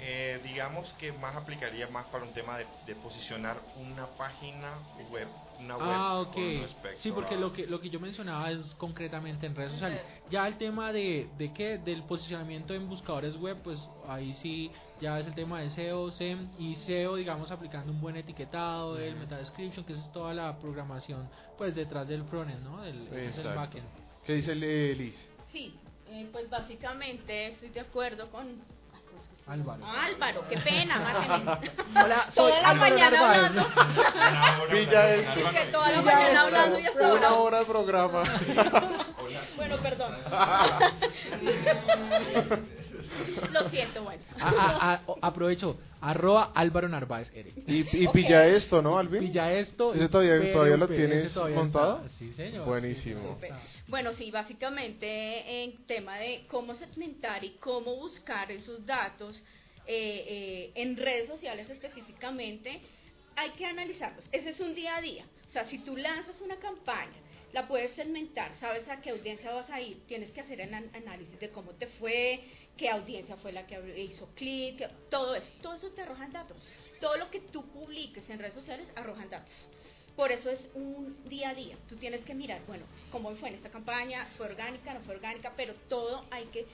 Eh, 0.00 0.40
digamos 0.44 0.92
que 0.94 1.12
más 1.12 1.34
aplicaría 1.34 1.88
más 1.88 2.06
para 2.06 2.24
un 2.24 2.32
tema 2.32 2.58
de, 2.58 2.66
de 2.86 2.94
posicionar 2.94 3.60
una 3.76 4.06
página 4.06 4.74
web 5.10 5.28
una 5.60 5.76
web 5.76 5.86
ah, 5.88 6.20
ok. 6.20 6.36
Sí, 6.96 7.10
porque 7.10 7.36
lo 7.36 7.52
que 7.52 7.66
lo 7.66 7.80
que 7.80 7.90
yo 7.90 7.98
mencionaba 7.98 8.50
es 8.50 8.74
concretamente 8.76 9.46
en 9.46 9.54
redes 9.54 9.72
sociales. 9.72 10.00
Ya 10.30 10.46
el 10.46 10.56
tema 10.56 10.92
de 10.92 11.28
de 11.36 11.52
qué 11.52 11.78
del 11.78 12.04
posicionamiento 12.04 12.74
en 12.74 12.88
buscadores 12.88 13.36
web, 13.36 13.58
pues 13.62 13.78
ahí 14.06 14.34
sí 14.34 14.70
ya 15.00 15.18
es 15.18 15.26
el 15.26 15.34
tema 15.34 15.60
de 15.60 15.70
SEO, 15.70 16.10
SEM 16.10 16.50
y 16.58 16.74
SEO, 16.76 17.16
digamos 17.16 17.50
aplicando 17.50 17.92
un 17.92 18.00
buen 18.00 18.16
etiquetado, 18.16 18.98
el 18.98 19.16
meta 19.16 19.38
description, 19.38 19.84
que 19.84 19.94
es 19.94 20.12
toda 20.12 20.34
la 20.34 20.58
programación 20.58 21.28
pues 21.56 21.74
detrás 21.74 22.06
del 22.06 22.24
frontend, 22.24 22.62
¿no? 22.62 22.82
Del, 22.82 23.08
backend. 23.54 23.86
¿Qué 24.24 24.34
dice 24.34 24.54
Liz? 24.54 25.16
Sí, 25.50 25.74
eh, 26.08 26.28
pues 26.32 26.48
básicamente 26.50 27.48
estoy 27.48 27.70
de 27.70 27.80
acuerdo 27.80 28.30
con 28.30 28.62
Álvaro. 29.48 29.82
Álvaro, 29.86 30.44
qué 30.50 30.58
pena, 30.58 30.98
máteme. 30.98 31.72
Hola, 32.04 32.26
soy 32.30 32.52
toda 32.52 32.62
la 32.62 32.74
mañana 32.74 33.30
hablando. 33.30 33.66
Villa 34.70 35.14
esto. 35.14 35.50
que 35.50 35.64
toda 35.72 35.90
la 35.90 36.02
mañana 36.02 36.40
hablando 36.42 36.78
y 36.78 36.86
hasta 36.86 37.12
Una 37.14 37.34
hora 37.34 37.58
de 37.60 37.64
programa. 37.64 38.24
bueno, 39.56 39.76
perdón. 39.78 40.16
Lo 43.52 43.68
siento, 43.70 44.04
bueno. 44.04 44.22
aprovecho, 45.20 45.78
arroba 46.00 46.52
Álvaro 46.54 46.88
Narváez, 46.88 47.30
Eric. 47.34 47.54
Y, 47.66 48.08
pilla 48.08 48.46
esto, 48.46 48.82
¿no, 48.82 48.98
Alvin? 48.98 49.20
Pilla 49.20 49.52
esto. 49.52 49.94
¿Ese 49.94 50.08
todavía, 50.08 50.52
todavía 50.52 50.76
lo 50.76 50.88
tienes 50.88 51.34
montado? 51.36 52.08
Sí, 52.18 52.32
señor. 52.34 52.66
Buenísimo. 52.66 53.38
Bueno, 53.86 54.12
sí, 54.12 54.30
básicamente 54.30 55.64
en 55.64 55.86
tema 55.86 56.18
de 56.18 56.46
cómo 56.48 56.74
segmentar 56.74 57.44
y 57.44 57.50
cómo 57.60 57.96
buscar 57.96 58.50
esos 58.52 58.84
datos 58.84 59.42
eh, 59.86 60.24
eh, 60.28 60.72
en 60.74 60.96
redes 60.96 61.28
sociales 61.28 61.70
específicamente, 61.70 62.80
hay 63.36 63.50
que 63.50 63.64
analizarlos. 63.64 64.28
Ese 64.32 64.50
es 64.50 64.60
un 64.60 64.74
día 64.74 64.96
a 64.96 65.00
día. 65.00 65.24
O 65.46 65.50
sea, 65.50 65.64
si 65.64 65.78
tú 65.78 65.96
lanzas 65.96 66.38
una 66.42 66.56
campaña 66.56 67.16
la 67.52 67.66
puedes 67.66 67.92
segmentar, 67.92 68.54
sabes 68.60 68.88
a 68.88 69.00
qué 69.00 69.10
audiencia 69.10 69.52
vas 69.52 69.70
a 69.70 69.80
ir, 69.80 70.06
tienes 70.06 70.30
que 70.32 70.40
hacer 70.40 70.60
un 70.66 70.74
análisis 70.74 71.38
de 71.40 71.50
cómo 71.50 71.72
te 71.72 71.86
fue, 71.86 72.40
qué 72.76 72.90
audiencia 72.90 73.36
fue 73.36 73.52
la 73.52 73.66
que 73.66 73.78
hizo 73.96 74.28
clic, 74.34 74.88
todo 75.10 75.34
eso, 75.34 75.50
todo 75.62 75.74
eso 75.74 75.90
te 75.90 76.02
arrojan 76.02 76.32
datos. 76.32 76.56
Todo 77.00 77.16
lo 77.16 77.30
que 77.30 77.40
tú 77.40 77.64
publiques 77.68 78.28
en 78.28 78.38
redes 78.38 78.54
sociales 78.54 78.88
arrojan 78.96 79.30
datos. 79.30 79.54
Por 80.16 80.32
eso 80.32 80.50
es 80.50 80.58
un 80.74 81.16
día 81.28 81.50
a 81.50 81.54
día. 81.54 81.76
Tú 81.88 81.94
tienes 81.96 82.24
que 82.24 82.34
mirar, 82.34 82.60
bueno, 82.66 82.84
cómo 83.12 83.34
fue 83.36 83.50
en 83.50 83.54
esta 83.54 83.70
campaña, 83.70 84.26
fue 84.36 84.46
orgánica, 84.46 84.92
no 84.92 85.00
fue 85.00 85.14
orgánica, 85.14 85.52
pero 85.56 85.74
todo 85.88 86.24
hay 86.30 86.46
que 86.46 86.66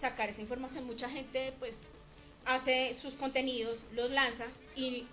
sacar 0.00 0.30
esa 0.30 0.40
información. 0.40 0.84
Mucha 0.84 1.08
gente 1.08 1.52
pues 1.60 1.74
hace 2.44 2.96
sus 3.00 3.14
contenidos, 3.14 3.78
los 3.92 4.10
lanza 4.10 4.46
y 4.74 5.06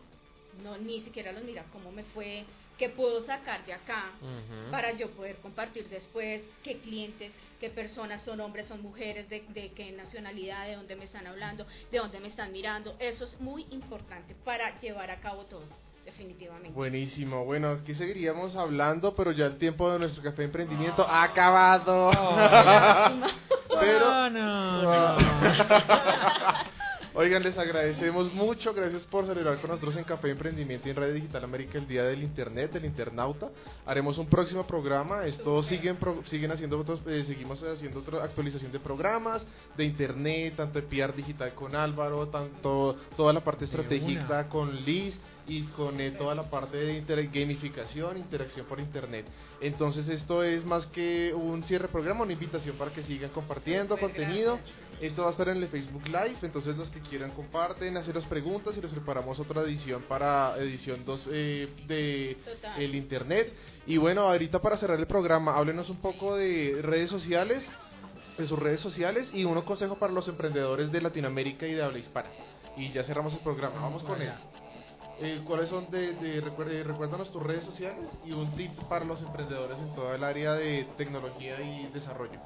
no 0.63 0.77
ni 0.79 1.01
siquiera 1.01 1.31
los 1.31 1.43
mira 1.43 1.63
cómo 1.71 1.91
me 1.91 2.03
fue, 2.05 2.43
qué 2.79 2.89
puedo 2.89 3.21
sacar 3.23 3.63
de 3.65 3.73
acá 3.73 4.05
para 4.71 4.93
yo 4.93 5.11
poder 5.11 5.35
compartir 5.37 5.87
después 5.89 6.41
qué 6.63 6.79
clientes, 6.79 7.31
qué 7.59 7.69
personas 7.69 8.23
son 8.23 8.39
hombres, 8.39 8.65
son 8.67 8.81
mujeres, 8.81 9.29
de, 9.29 9.43
de, 9.49 9.73
qué 9.73 9.91
nacionalidad, 9.91 10.65
de 10.65 10.77
dónde 10.77 10.95
me 10.95 11.05
están 11.05 11.27
hablando, 11.27 11.67
de 11.91 11.97
dónde 11.99 12.19
me 12.19 12.29
están 12.29 12.51
mirando. 12.51 12.95
Eso 12.99 13.25
es 13.25 13.39
muy 13.41 13.67
importante 13.69 14.33
para 14.45 14.79
llevar 14.79 15.11
a 15.11 15.19
cabo 15.19 15.45
todo. 15.45 15.65
Definitivamente. 16.05 16.71
Buenísimo. 16.71 17.45
Bueno, 17.45 17.69
aquí 17.69 17.93
seguiríamos 17.93 18.55
hablando, 18.55 19.13
pero 19.13 19.31
ya 19.31 19.45
el 19.45 19.57
tiempo 19.59 19.91
de 19.91 19.99
nuestro 19.99 20.23
café 20.23 20.37
de 20.37 20.45
emprendimiento 20.45 21.05
ha 21.07 21.21
acabado. 21.23 22.09
pero 23.79 24.29
no. 24.31 25.17
Oigan, 27.15 27.41
les 27.41 27.57
agradecemos 27.57 28.31
mucho, 28.35 28.71
gracias 28.71 29.01
por 29.05 29.25
celebrar 29.25 29.59
con 29.59 29.71
nosotros 29.71 29.97
en 29.97 30.03
Café 30.03 30.29
Emprendimiento 30.29 30.87
y 30.87 30.91
en 30.91 30.97
Radio 30.97 31.13
Digital 31.15 31.43
América 31.43 31.79
el 31.79 31.87
Día 31.87 32.03
del 32.03 32.21
Internet, 32.21 32.73
del 32.73 32.85
Internauta. 32.85 33.49
Haremos 33.87 34.19
un 34.19 34.27
próximo 34.27 34.65
programa, 34.67 35.25
esto 35.25 35.63
siguen 35.63 35.97
siguen 36.25 36.51
haciendo 36.51 36.79
otros, 36.79 37.01
eh, 37.07 37.23
seguimos 37.25 37.63
haciendo 37.63 38.01
otra 38.01 38.23
actualización 38.23 38.71
de 38.71 38.79
programas, 38.79 39.43
de 39.75 39.85
Internet, 39.85 40.53
tanto 40.57 40.79
de 40.79 40.85
PR 40.85 41.15
digital 41.15 41.51
con 41.55 41.75
Álvaro, 41.75 42.27
tanto 42.27 42.95
toda 43.17 43.33
la 43.33 43.41
parte 43.41 43.65
estratégica 43.65 44.47
con 44.47 44.75
Liz 44.85 45.19
y 45.49 45.63
con 45.75 45.99
eh, 45.99 46.11
toda 46.11 46.35
la 46.35 46.43
parte 46.43 46.77
de 46.77 47.29
gamificación, 47.33 48.17
interacción 48.17 48.67
por 48.67 48.79
internet. 48.79 49.25
Entonces 49.59 50.07
esto 50.07 50.43
es 50.43 50.63
más 50.63 50.85
que 50.85 51.33
un 51.33 51.63
cierre 51.63 51.87
de 51.87 51.91
programa, 51.91 52.23
una 52.23 52.33
invitación 52.33 52.77
para 52.77 52.91
que 52.91 53.01
sigan 53.01 53.31
compartiendo 53.31 53.97
contenido. 53.97 54.59
Esto 55.01 55.23
va 55.23 55.29
a 55.29 55.31
estar 55.31 55.49
en 55.49 55.57
el 55.57 55.67
Facebook 55.67 56.05
Live, 56.07 56.37
entonces 56.43 56.77
los 56.77 56.89
que 56.89 56.99
quieran 56.99 57.31
comparten, 57.31 57.97
hacer 57.97 58.15
las 58.15 58.25
preguntas 58.25 58.77
y 58.77 58.81
les 58.81 58.91
preparamos 58.91 59.39
otra 59.39 59.61
edición 59.63 60.03
para 60.03 60.55
edición 60.57 61.03
2 61.03 61.27
eh, 61.31 61.67
de 61.87 62.37
el 62.77 62.93
internet. 62.93 63.51
Y 63.87 63.97
bueno, 63.97 64.21
ahorita 64.21 64.61
para 64.61 64.77
cerrar 64.77 64.99
el 64.99 65.07
programa, 65.07 65.55
háblenos 65.55 65.89
un 65.89 65.97
poco 65.97 66.35
de 66.35 66.79
redes 66.83 67.09
sociales, 67.09 67.65
de 68.37 68.45
sus 68.45 68.59
redes 68.59 68.81
sociales 68.81 69.31
y 69.33 69.45
uno 69.45 69.65
consejo 69.65 69.97
para 69.97 70.13
los 70.13 70.27
emprendedores 70.27 70.91
de 70.91 71.01
Latinoamérica 71.01 71.65
y 71.65 71.73
de 71.73 71.81
habla 71.81 71.97
hispana. 71.97 72.29
Y 72.77 72.91
ya 72.91 73.03
cerramos 73.03 73.33
el 73.33 73.39
programa, 73.39 73.81
vamos 73.81 74.03
con 74.03 74.21
él. 74.21 74.31
Eh, 75.21 75.41
¿Cuáles 75.45 75.69
son 75.69 75.91
de, 75.91 76.13
de 76.13 76.39
recuérdanos 76.39 77.29
tus 77.29 77.43
redes 77.43 77.65
sociales 77.65 78.09
y 78.25 78.31
un 78.31 78.49
tip 78.55 78.71
para 78.87 79.03
los 79.03 79.21
emprendedores 79.21 79.77
en 79.77 79.93
toda 79.93 80.15
el 80.15 80.23
área 80.23 80.53
de 80.53 80.87
tecnología 80.97 81.59
y 81.59 81.87
desarrollo? 81.87 82.39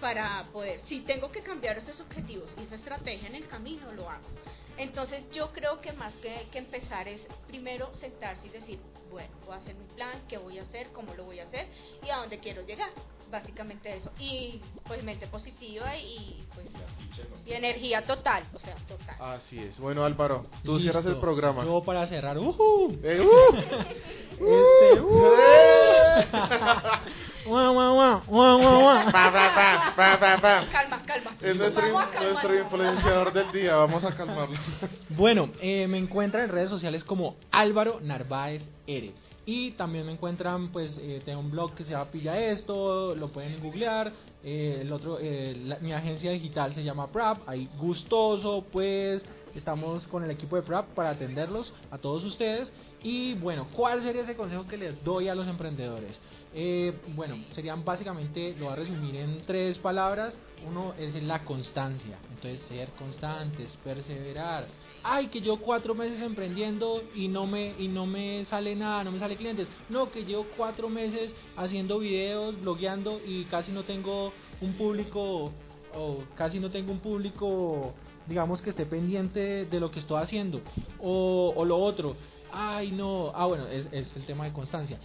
para 0.00 0.46
poder, 0.52 0.80
si 0.82 1.00
tengo 1.00 1.32
que 1.32 1.42
cambiar 1.42 1.78
esos 1.78 2.00
objetivos 2.00 2.48
y 2.56 2.62
esa 2.62 2.76
estrategia 2.76 3.28
en 3.28 3.34
el 3.34 3.48
camino, 3.48 3.90
lo 3.92 4.08
hago. 4.08 4.28
Entonces 4.76 5.24
yo 5.32 5.52
creo 5.52 5.80
que 5.80 5.92
más 5.92 6.14
que, 6.22 6.46
que 6.52 6.58
empezar 6.58 7.08
es 7.08 7.20
primero 7.48 7.92
sentarse 7.96 8.46
y 8.46 8.50
decir, 8.50 8.78
bueno, 9.10 9.34
voy 9.44 9.54
a 9.54 9.58
hacer 9.58 9.74
mi 9.74 9.86
plan, 9.96 10.22
qué 10.28 10.38
voy 10.38 10.60
a 10.60 10.62
hacer, 10.62 10.92
cómo 10.92 11.14
lo 11.14 11.24
voy 11.24 11.40
a 11.40 11.44
hacer 11.44 11.66
y 12.06 12.10
a 12.10 12.18
dónde 12.18 12.38
quiero 12.38 12.62
llegar 12.62 12.90
básicamente 13.30 13.96
eso. 13.96 14.10
Y 14.18 14.60
pues 14.86 15.02
mente 15.02 15.26
positiva 15.26 15.96
y 15.96 16.42
pues 16.54 16.66
y 17.46 17.52
energía 17.52 18.04
total, 18.04 18.44
o 18.52 18.58
sea, 18.58 18.74
total. 18.86 19.16
Así 19.20 19.58
es. 19.58 19.78
Bueno, 19.78 20.04
Álvaro, 20.04 20.46
tú 20.62 20.78
cierras 20.78 21.06
el 21.06 21.16
programa. 21.16 21.64
Yo 21.64 21.82
para 21.82 22.06
cerrar, 22.06 22.38
uh, 22.38 22.98
eh, 23.02 23.20
uh. 23.20 23.56
este, 24.32 25.00
uh. 25.00 25.32
calma, 30.70 31.02
calma. 31.06 31.36
Es 31.40 31.56
nuestro, 31.56 31.90
nuestro 31.90 32.58
influenciador 32.58 33.32
del 33.32 33.50
día, 33.52 33.76
vamos 33.76 34.04
a 34.04 34.14
calmarlo. 34.14 34.58
Bueno, 35.10 35.50
eh, 35.60 35.86
me 35.88 35.98
encuentran 35.98 36.44
en 36.44 36.50
redes 36.50 36.68
sociales 36.68 37.02
como 37.02 37.36
Álvaro 37.50 37.98
Narváez 38.00 38.68
R. 38.86 39.14
Y 39.50 39.70
también 39.70 40.04
me 40.04 40.12
encuentran, 40.12 40.70
pues, 40.72 40.98
eh, 41.00 41.22
tengo 41.24 41.40
un 41.40 41.50
blog 41.50 41.74
que 41.74 41.82
se 41.82 41.92
llama 41.92 42.10
Pilla 42.10 42.38
Esto, 42.38 43.14
lo 43.14 43.28
pueden 43.28 43.58
googlear. 43.62 44.12
Eh, 44.44 44.80
el 44.82 44.92
otro, 44.92 45.16
eh, 45.18 45.56
mi 45.80 45.90
agencia 45.90 46.30
digital 46.32 46.74
se 46.74 46.84
llama 46.84 47.06
Prap, 47.06 47.48
ahí 47.48 47.66
gustoso, 47.78 48.66
pues, 48.70 49.24
estamos 49.54 50.06
con 50.08 50.22
el 50.22 50.30
equipo 50.30 50.56
de 50.56 50.60
Prap 50.60 50.88
para 50.88 51.08
atenderlos 51.08 51.72
a 51.90 51.96
todos 51.96 52.24
ustedes. 52.24 52.70
Y 53.02 53.32
bueno, 53.36 53.68
¿cuál 53.72 54.02
sería 54.02 54.20
ese 54.20 54.36
consejo 54.36 54.68
que 54.68 54.76
les 54.76 55.02
doy 55.02 55.28
a 55.28 55.34
los 55.34 55.48
emprendedores? 55.48 56.20
Eh, 56.54 56.94
bueno, 57.14 57.36
serían 57.50 57.84
básicamente, 57.84 58.54
lo 58.58 58.66
voy 58.66 58.72
a 58.72 58.76
resumir 58.76 59.16
en 59.16 59.42
tres 59.46 59.78
palabras. 59.78 60.36
Uno 60.66 60.94
es 60.98 61.14
la 61.22 61.44
constancia, 61.44 62.18
entonces 62.30 62.60
ser 62.62 62.88
constantes, 62.90 63.70
perseverar. 63.84 64.66
Ay, 65.04 65.28
que 65.28 65.40
yo 65.40 65.58
cuatro 65.58 65.94
meses 65.94 66.20
emprendiendo 66.20 67.02
y 67.14 67.28
no 67.28 67.46
me 67.46 67.74
y 67.78 67.86
no 67.86 68.06
me 68.06 68.44
sale 68.46 68.74
nada, 68.74 69.04
no 69.04 69.12
me 69.12 69.20
sale 69.20 69.36
clientes. 69.36 69.68
No, 69.88 70.10
que 70.10 70.24
yo 70.24 70.46
cuatro 70.56 70.88
meses 70.88 71.34
haciendo 71.56 71.98
videos, 71.98 72.60
blogueando 72.60 73.20
y 73.24 73.44
casi 73.44 73.70
no 73.70 73.84
tengo 73.84 74.32
un 74.60 74.72
público 74.72 75.52
o 75.94 76.18
casi 76.34 76.58
no 76.58 76.70
tengo 76.70 76.92
un 76.92 77.00
público, 77.00 77.92
digamos 78.26 78.60
que 78.60 78.70
esté 78.70 78.84
pendiente 78.84 79.64
de 79.66 79.80
lo 79.80 79.90
que 79.90 80.00
estoy 80.00 80.20
haciendo. 80.20 80.60
O, 80.98 81.52
o 81.54 81.64
lo 81.64 81.78
otro, 81.78 82.16
ay 82.50 82.90
no, 82.90 83.30
ah 83.34 83.46
bueno, 83.46 83.66
es, 83.68 83.88
es 83.92 84.14
el 84.16 84.26
tema 84.26 84.44
de 84.44 84.52
constancia. 84.52 84.98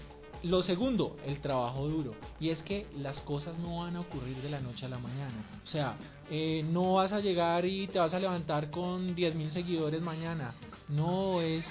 Lo 0.44 0.62
segundo, 0.62 1.16
el 1.26 1.40
trabajo 1.40 1.88
duro. 1.88 2.12
Y 2.40 2.50
es 2.50 2.62
que 2.64 2.86
las 2.98 3.18
cosas 3.22 3.58
no 3.60 3.80
van 3.80 3.96
a 3.96 4.02
ocurrir 4.02 4.36
de 4.42 4.50
la 4.50 4.60
noche 4.60 4.86
a 4.86 4.90
la 4.90 4.98
mañana. 4.98 5.46
O 5.64 5.68
sea, 5.68 5.96
eh, 6.30 6.64
no 6.70 6.96
vas 6.96 7.14
a 7.14 7.22
llegar 7.22 7.64
y 7.66 7.88
te 7.88 7.98
vas 7.98 8.14
a 8.14 8.20
levantar 8.20 8.70
con 8.70 9.16
10.000 9.16 9.52
seguidores 9.52 10.02
mañana. 10.02 10.54
No 10.90 11.42
es, 11.42 11.66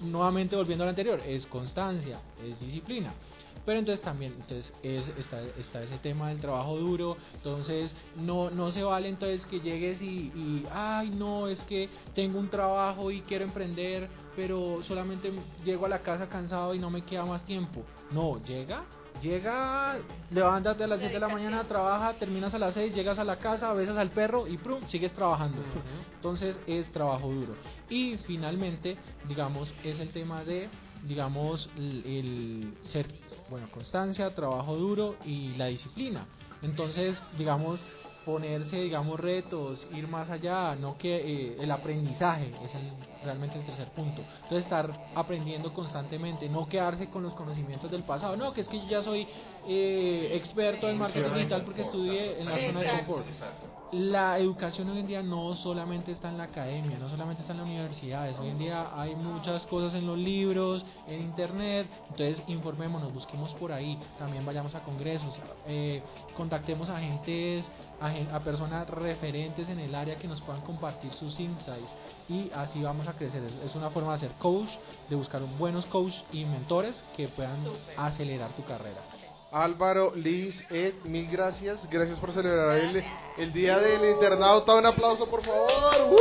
nuevamente 0.00 0.54
volviendo 0.54 0.84
a 0.84 0.86
lo 0.86 0.90
anterior, 0.90 1.20
es 1.26 1.46
constancia, 1.46 2.20
es 2.44 2.58
disciplina. 2.60 3.12
Pero 3.66 3.80
entonces 3.80 4.02
también 4.02 4.32
entonces 4.32 4.72
es, 4.82 5.08
está, 5.18 5.42
está 5.58 5.82
ese 5.82 5.98
tema 5.98 6.28
del 6.28 6.40
trabajo 6.40 6.78
duro. 6.78 7.16
Entonces 7.34 7.94
no, 8.16 8.48
no 8.50 8.72
se 8.72 8.82
vale 8.82 9.08
entonces 9.08 9.44
que 9.46 9.60
llegues 9.60 10.00
y, 10.00 10.32
y, 10.34 10.66
ay, 10.72 11.10
no, 11.10 11.48
es 11.48 11.62
que 11.64 11.88
tengo 12.14 12.38
un 12.38 12.48
trabajo 12.48 13.10
y 13.10 13.20
quiero 13.22 13.44
emprender, 13.44 14.08
pero 14.36 14.82
solamente 14.84 15.32
llego 15.64 15.86
a 15.86 15.88
la 15.88 15.98
casa 15.98 16.28
cansado 16.28 16.74
y 16.74 16.78
no 16.78 16.88
me 16.88 17.02
queda 17.02 17.24
más 17.24 17.44
tiempo. 17.44 17.82
No, 18.12 18.42
llega 18.44 18.84
Llega, 19.22 19.96
levántate 20.30 20.84
a 20.84 20.86
las 20.86 21.00
7 21.00 21.14
de 21.14 21.20
la 21.20 21.28
mañana, 21.28 21.64
trabaja, 21.64 22.12
terminas 22.14 22.52
a 22.54 22.58
las 22.58 22.74
6, 22.74 22.94
llegas 22.94 23.18
a 23.18 23.24
la 23.24 23.36
casa, 23.36 23.72
besas 23.72 23.96
al 23.96 24.10
perro 24.10 24.46
y 24.46 24.58
¡prum! 24.58 24.86
sigues 24.88 25.12
trabajando. 25.12 25.62
Entonces 26.16 26.60
es 26.66 26.90
trabajo 26.92 27.28
duro. 27.28 27.54
Y 27.88 28.18
finalmente, 28.26 28.96
digamos, 29.26 29.72
es 29.84 29.98
el 30.00 30.10
tema 30.10 30.44
de, 30.44 30.68
digamos, 31.04 31.68
el, 31.76 32.74
ser, 32.84 33.06
bueno, 33.50 33.68
constancia, 33.70 34.34
trabajo 34.34 34.76
duro 34.76 35.16
y 35.24 35.54
la 35.56 35.66
disciplina. 35.66 36.26
Entonces, 36.62 37.20
digamos, 37.36 37.80
ponerse, 38.24 38.80
digamos, 38.80 39.20
retos, 39.20 39.86
ir 39.94 40.08
más 40.08 40.28
allá, 40.30 40.74
no 40.74 40.98
que 40.98 41.16
eh, 41.16 41.56
el 41.60 41.70
aprendizaje 41.70 42.52
es 42.64 42.72
realmente 43.22 43.58
el 43.58 43.64
tercer 43.64 43.88
punto. 43.90 44.22
Entonces, 44.42 44.64
estar 44.64 44.90
aprendiendo 45.14 45.72
constantemente, 45.72 46.48
no 46.48 46.68
quedarse 46.68 47.08
con 47.08 47.22
los 47.22 47.34
conocimientos 47.34 47.88
del 47.88 48.02
pasado, 48.02 48.36
no, 48.36 48.52
que 48.52 48.62
es 48.62 48.68
que 48.68 48.78
yo 48.80 48.88
ya 48.88 49.02
soy 49.02 49.28
eh, 49.68 50.30
experto 50.32 50.88
en 50.88 50.98
marketing 50.98 51.34
digital 51.34 51.64
porque 51.64 51.82
estudié 51.82 52.40
en 52.40 52.46
la 52.46 52.58
zona 52.58 52.80
de 52.80 52.98
confort 52.98 53.26
la 53.92 54.38
educación 54.38 54.88
hoy 54.90 54.98
en 54.98 55.06
día 55.06 55.22
no 55.22 55.54
solamente 55.56 56.10
está 56.12 56.28
en 56.28 56.38
la 56.38 56.44
academia, 56.44 56.98
no 56.98 57.08
solamente 57.08 57.42
está 57.42 57.52
en 57.52 57.60
las 57.60 57.66
universidades, 57.66 58.36
hoy 58.38 58.48
en 58.48 58.58
día 58.58 58.90
hay 59.00 59.14
muchas 59.14 59.64
cosas 59.66 59.94
en 59.94 60.06
los 60.06 60.18
libros, 60.18 60.84
en 61.06 61.20
internet, 61.20 61.86
entonces 62.10 62.42
informémonos, 62.48 63.14
busquemos 63.14 63.54
por 63.54 63.72
ahí, 63.72 63.98
también 64.18 64.44
vayamos 64.44 64.74
a 64.74 64.82
congresos, 64.82 65.34
eh, 65.66 66.02
contactemos 66.36 66.88
a 66.88 66.96
agentes, 66.96 67.66
a, 68.00 68.40
personas 68.40 68.88
referentes 68.90 69.68
en 69.68 69.78
el 69.78 69.94
área 69.94 70.16
que 70.16 70.28
nos 70.28 70.40
puedan 70.42 70.62
compartir 70.62 71.12
sus 71.12 71.38
insights 71.40 71.94
y 72.28 72.50
así 72.54 72.82
vamos 72.82 73.06
a 73.08 73.12
crecer. 73.14 73.42
Es, 73.64 73.74
una 73.74 73.90
forma 73.90 74.12
de 74.12 74.18
ser 74.18 74.32
coach, 74.32 74.68
de 75.08 75.16
buscar 75.16 75.42
buenos 75.58 75.86
coach 75.86 76.14
y 76.32 76.44
mentores 76.44 76.96
que 77.16 77.28
puedan 77.28 77.58
acelerar 77.96 78.50
tu 78.50 78.64
carrera. 78.64 79.00
Álvaro, 79.62 80.12
Liz, 80.14 80.62
Ed, 80.70 80.94
mil 81.04 81.28
gracias. 81.30 81.88
Gracias 81.90 82.18
por 82.18 82.32
celebrar 82.32 82.76
el, 82.76 83.02
el 83.38 83.52
Día 83.52 83.78
del 83.78 84.10
Internauta. 84.10 84.74
Un 84.74 84.86
aplauso, 84.86 85.28
por 85.30 85.42
favor. 85.42 86.16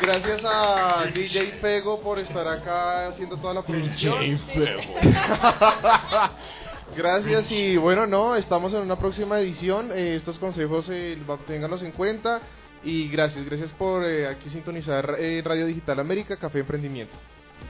Gracias 0.00 0.42
a 0.44 1.04
DJ 1.14 1.58
Pego 1.60 2.00
por 2.00 2.18
estar 2.18 2.48
acá 2.48 3.08
haciendo 3.08 3.36
toda 3.36 3.54
la 3.54 3.62
producción. 3.62 4.20
DJ 4.20 4.54
Pego. 4.54 4.80
gracias 6.96 7.52
y 7.52 7.76
bueno, 7.76 8.06
no, 8.06 8.34
estamos 8.34 8.74
en 8.74 8.80
una 8.80 8.96
próxima 8.96 9.38
edición. 9.38 9.92
Eh, 9.92 10.16
estos 10.16 10.38
consejos 10.38 10.88
eh, 10.90 11.18
ténganlos 11.46 11.82
en 11.82 11.92
cuenta. 11.92 12.40
Y 12.82 13.08
gracias, 13.08 13.44
gracias 13.44 13.70
por 13.72 14.04
eh, 14.04 14.26
aquí 14.26 14.48
sintonizar 14.48 15.16
eh, 15.18 15.42
Radio 15.44 15.66
Digital 15.66 16.00
América, 16.00 16.36
Café 16.36 16.60
Emprendimiento. 16.60 17.14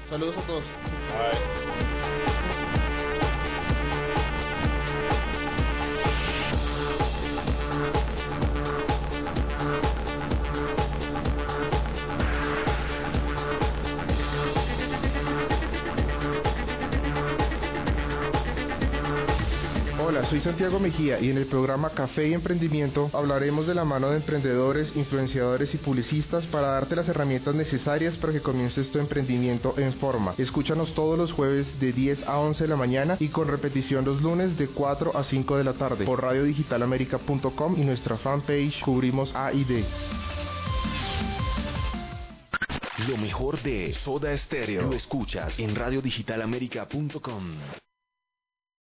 Saludos 0.08 0.36
a 0.38 0.42
todos. 0.46 0.64
Hola, 20.10 20.28
soy 20.28 20.40
Santiago 20.40 20.80
Mejía 20.80 21.20
y 21.20 21.30
en 21.30 21.38
el 21.38 21.46
programa 21.46 21.90
Café 21.90 22.26
y 22.26 22.34
Emprendimiento 22.34 23.10
hablaremos 23.12 23.68
de 23.68 23.76
la 23.76 23.84
mano 23.84 24.10
de 24.10 24.16
emprendedores, 24.16 24.90
influenciadores 24.96 25.72
y 25.72 25.76
publicistas 25.76 26.44
para 26.46 26.72
darte 26.72 26.96
las 26.96 27.08
herramientas 27.08 27.54
necesarias 27.54 28.16
para 28.16 28.32
que 28.32 28.42
comiences 28.42 28.90
tu 28.90 28.98
emprendimiento 28.98 29.72
en 29.78 29.92
forma. 29.92 30.34
Escúchanos 30.36 30.96
todos 30.96 31.16
los 31.16 31.30
jueves 31.30 31.78
de 31.78 31.92
10 31.92 32.26
a 32.26 32.40
11 32.40 32.64
de 32.64 32.68
la 32.68 32.74
mañana 32.74 33.18
y 33.20 33.28
con 33.28 33.46
repetición 33.46 34.04
los 34.04 34.20
lunes 34.20 34.58
de 34.58 34.66
4 34.66 35.16
a 35.16 35.22
5 35.22 35.56
de 35.56 35.62
la 35.62 35.74
tarde 35.74 36.04
por 36.04 36.20
radiodigitalamerica.com 36.20 37.78
y 37.78 37.84
nuestra 37.84 38.16
fanpage 38.16 38.80
Cubrimos 38.80 39.32
A 39.32 39.52
y 39.52 39.62
D. 39.62 39.84
Lo 43.06 43.16
mejor 43.16 43.62
de 43.62 43.92
Soda 43.92 44.36
Stereo 44.36 44.88
lo 44.88 44.96
escuchas 44.96 45.60
en 45.60 45.76
radiodigitalamerica.com. 45.76 47.44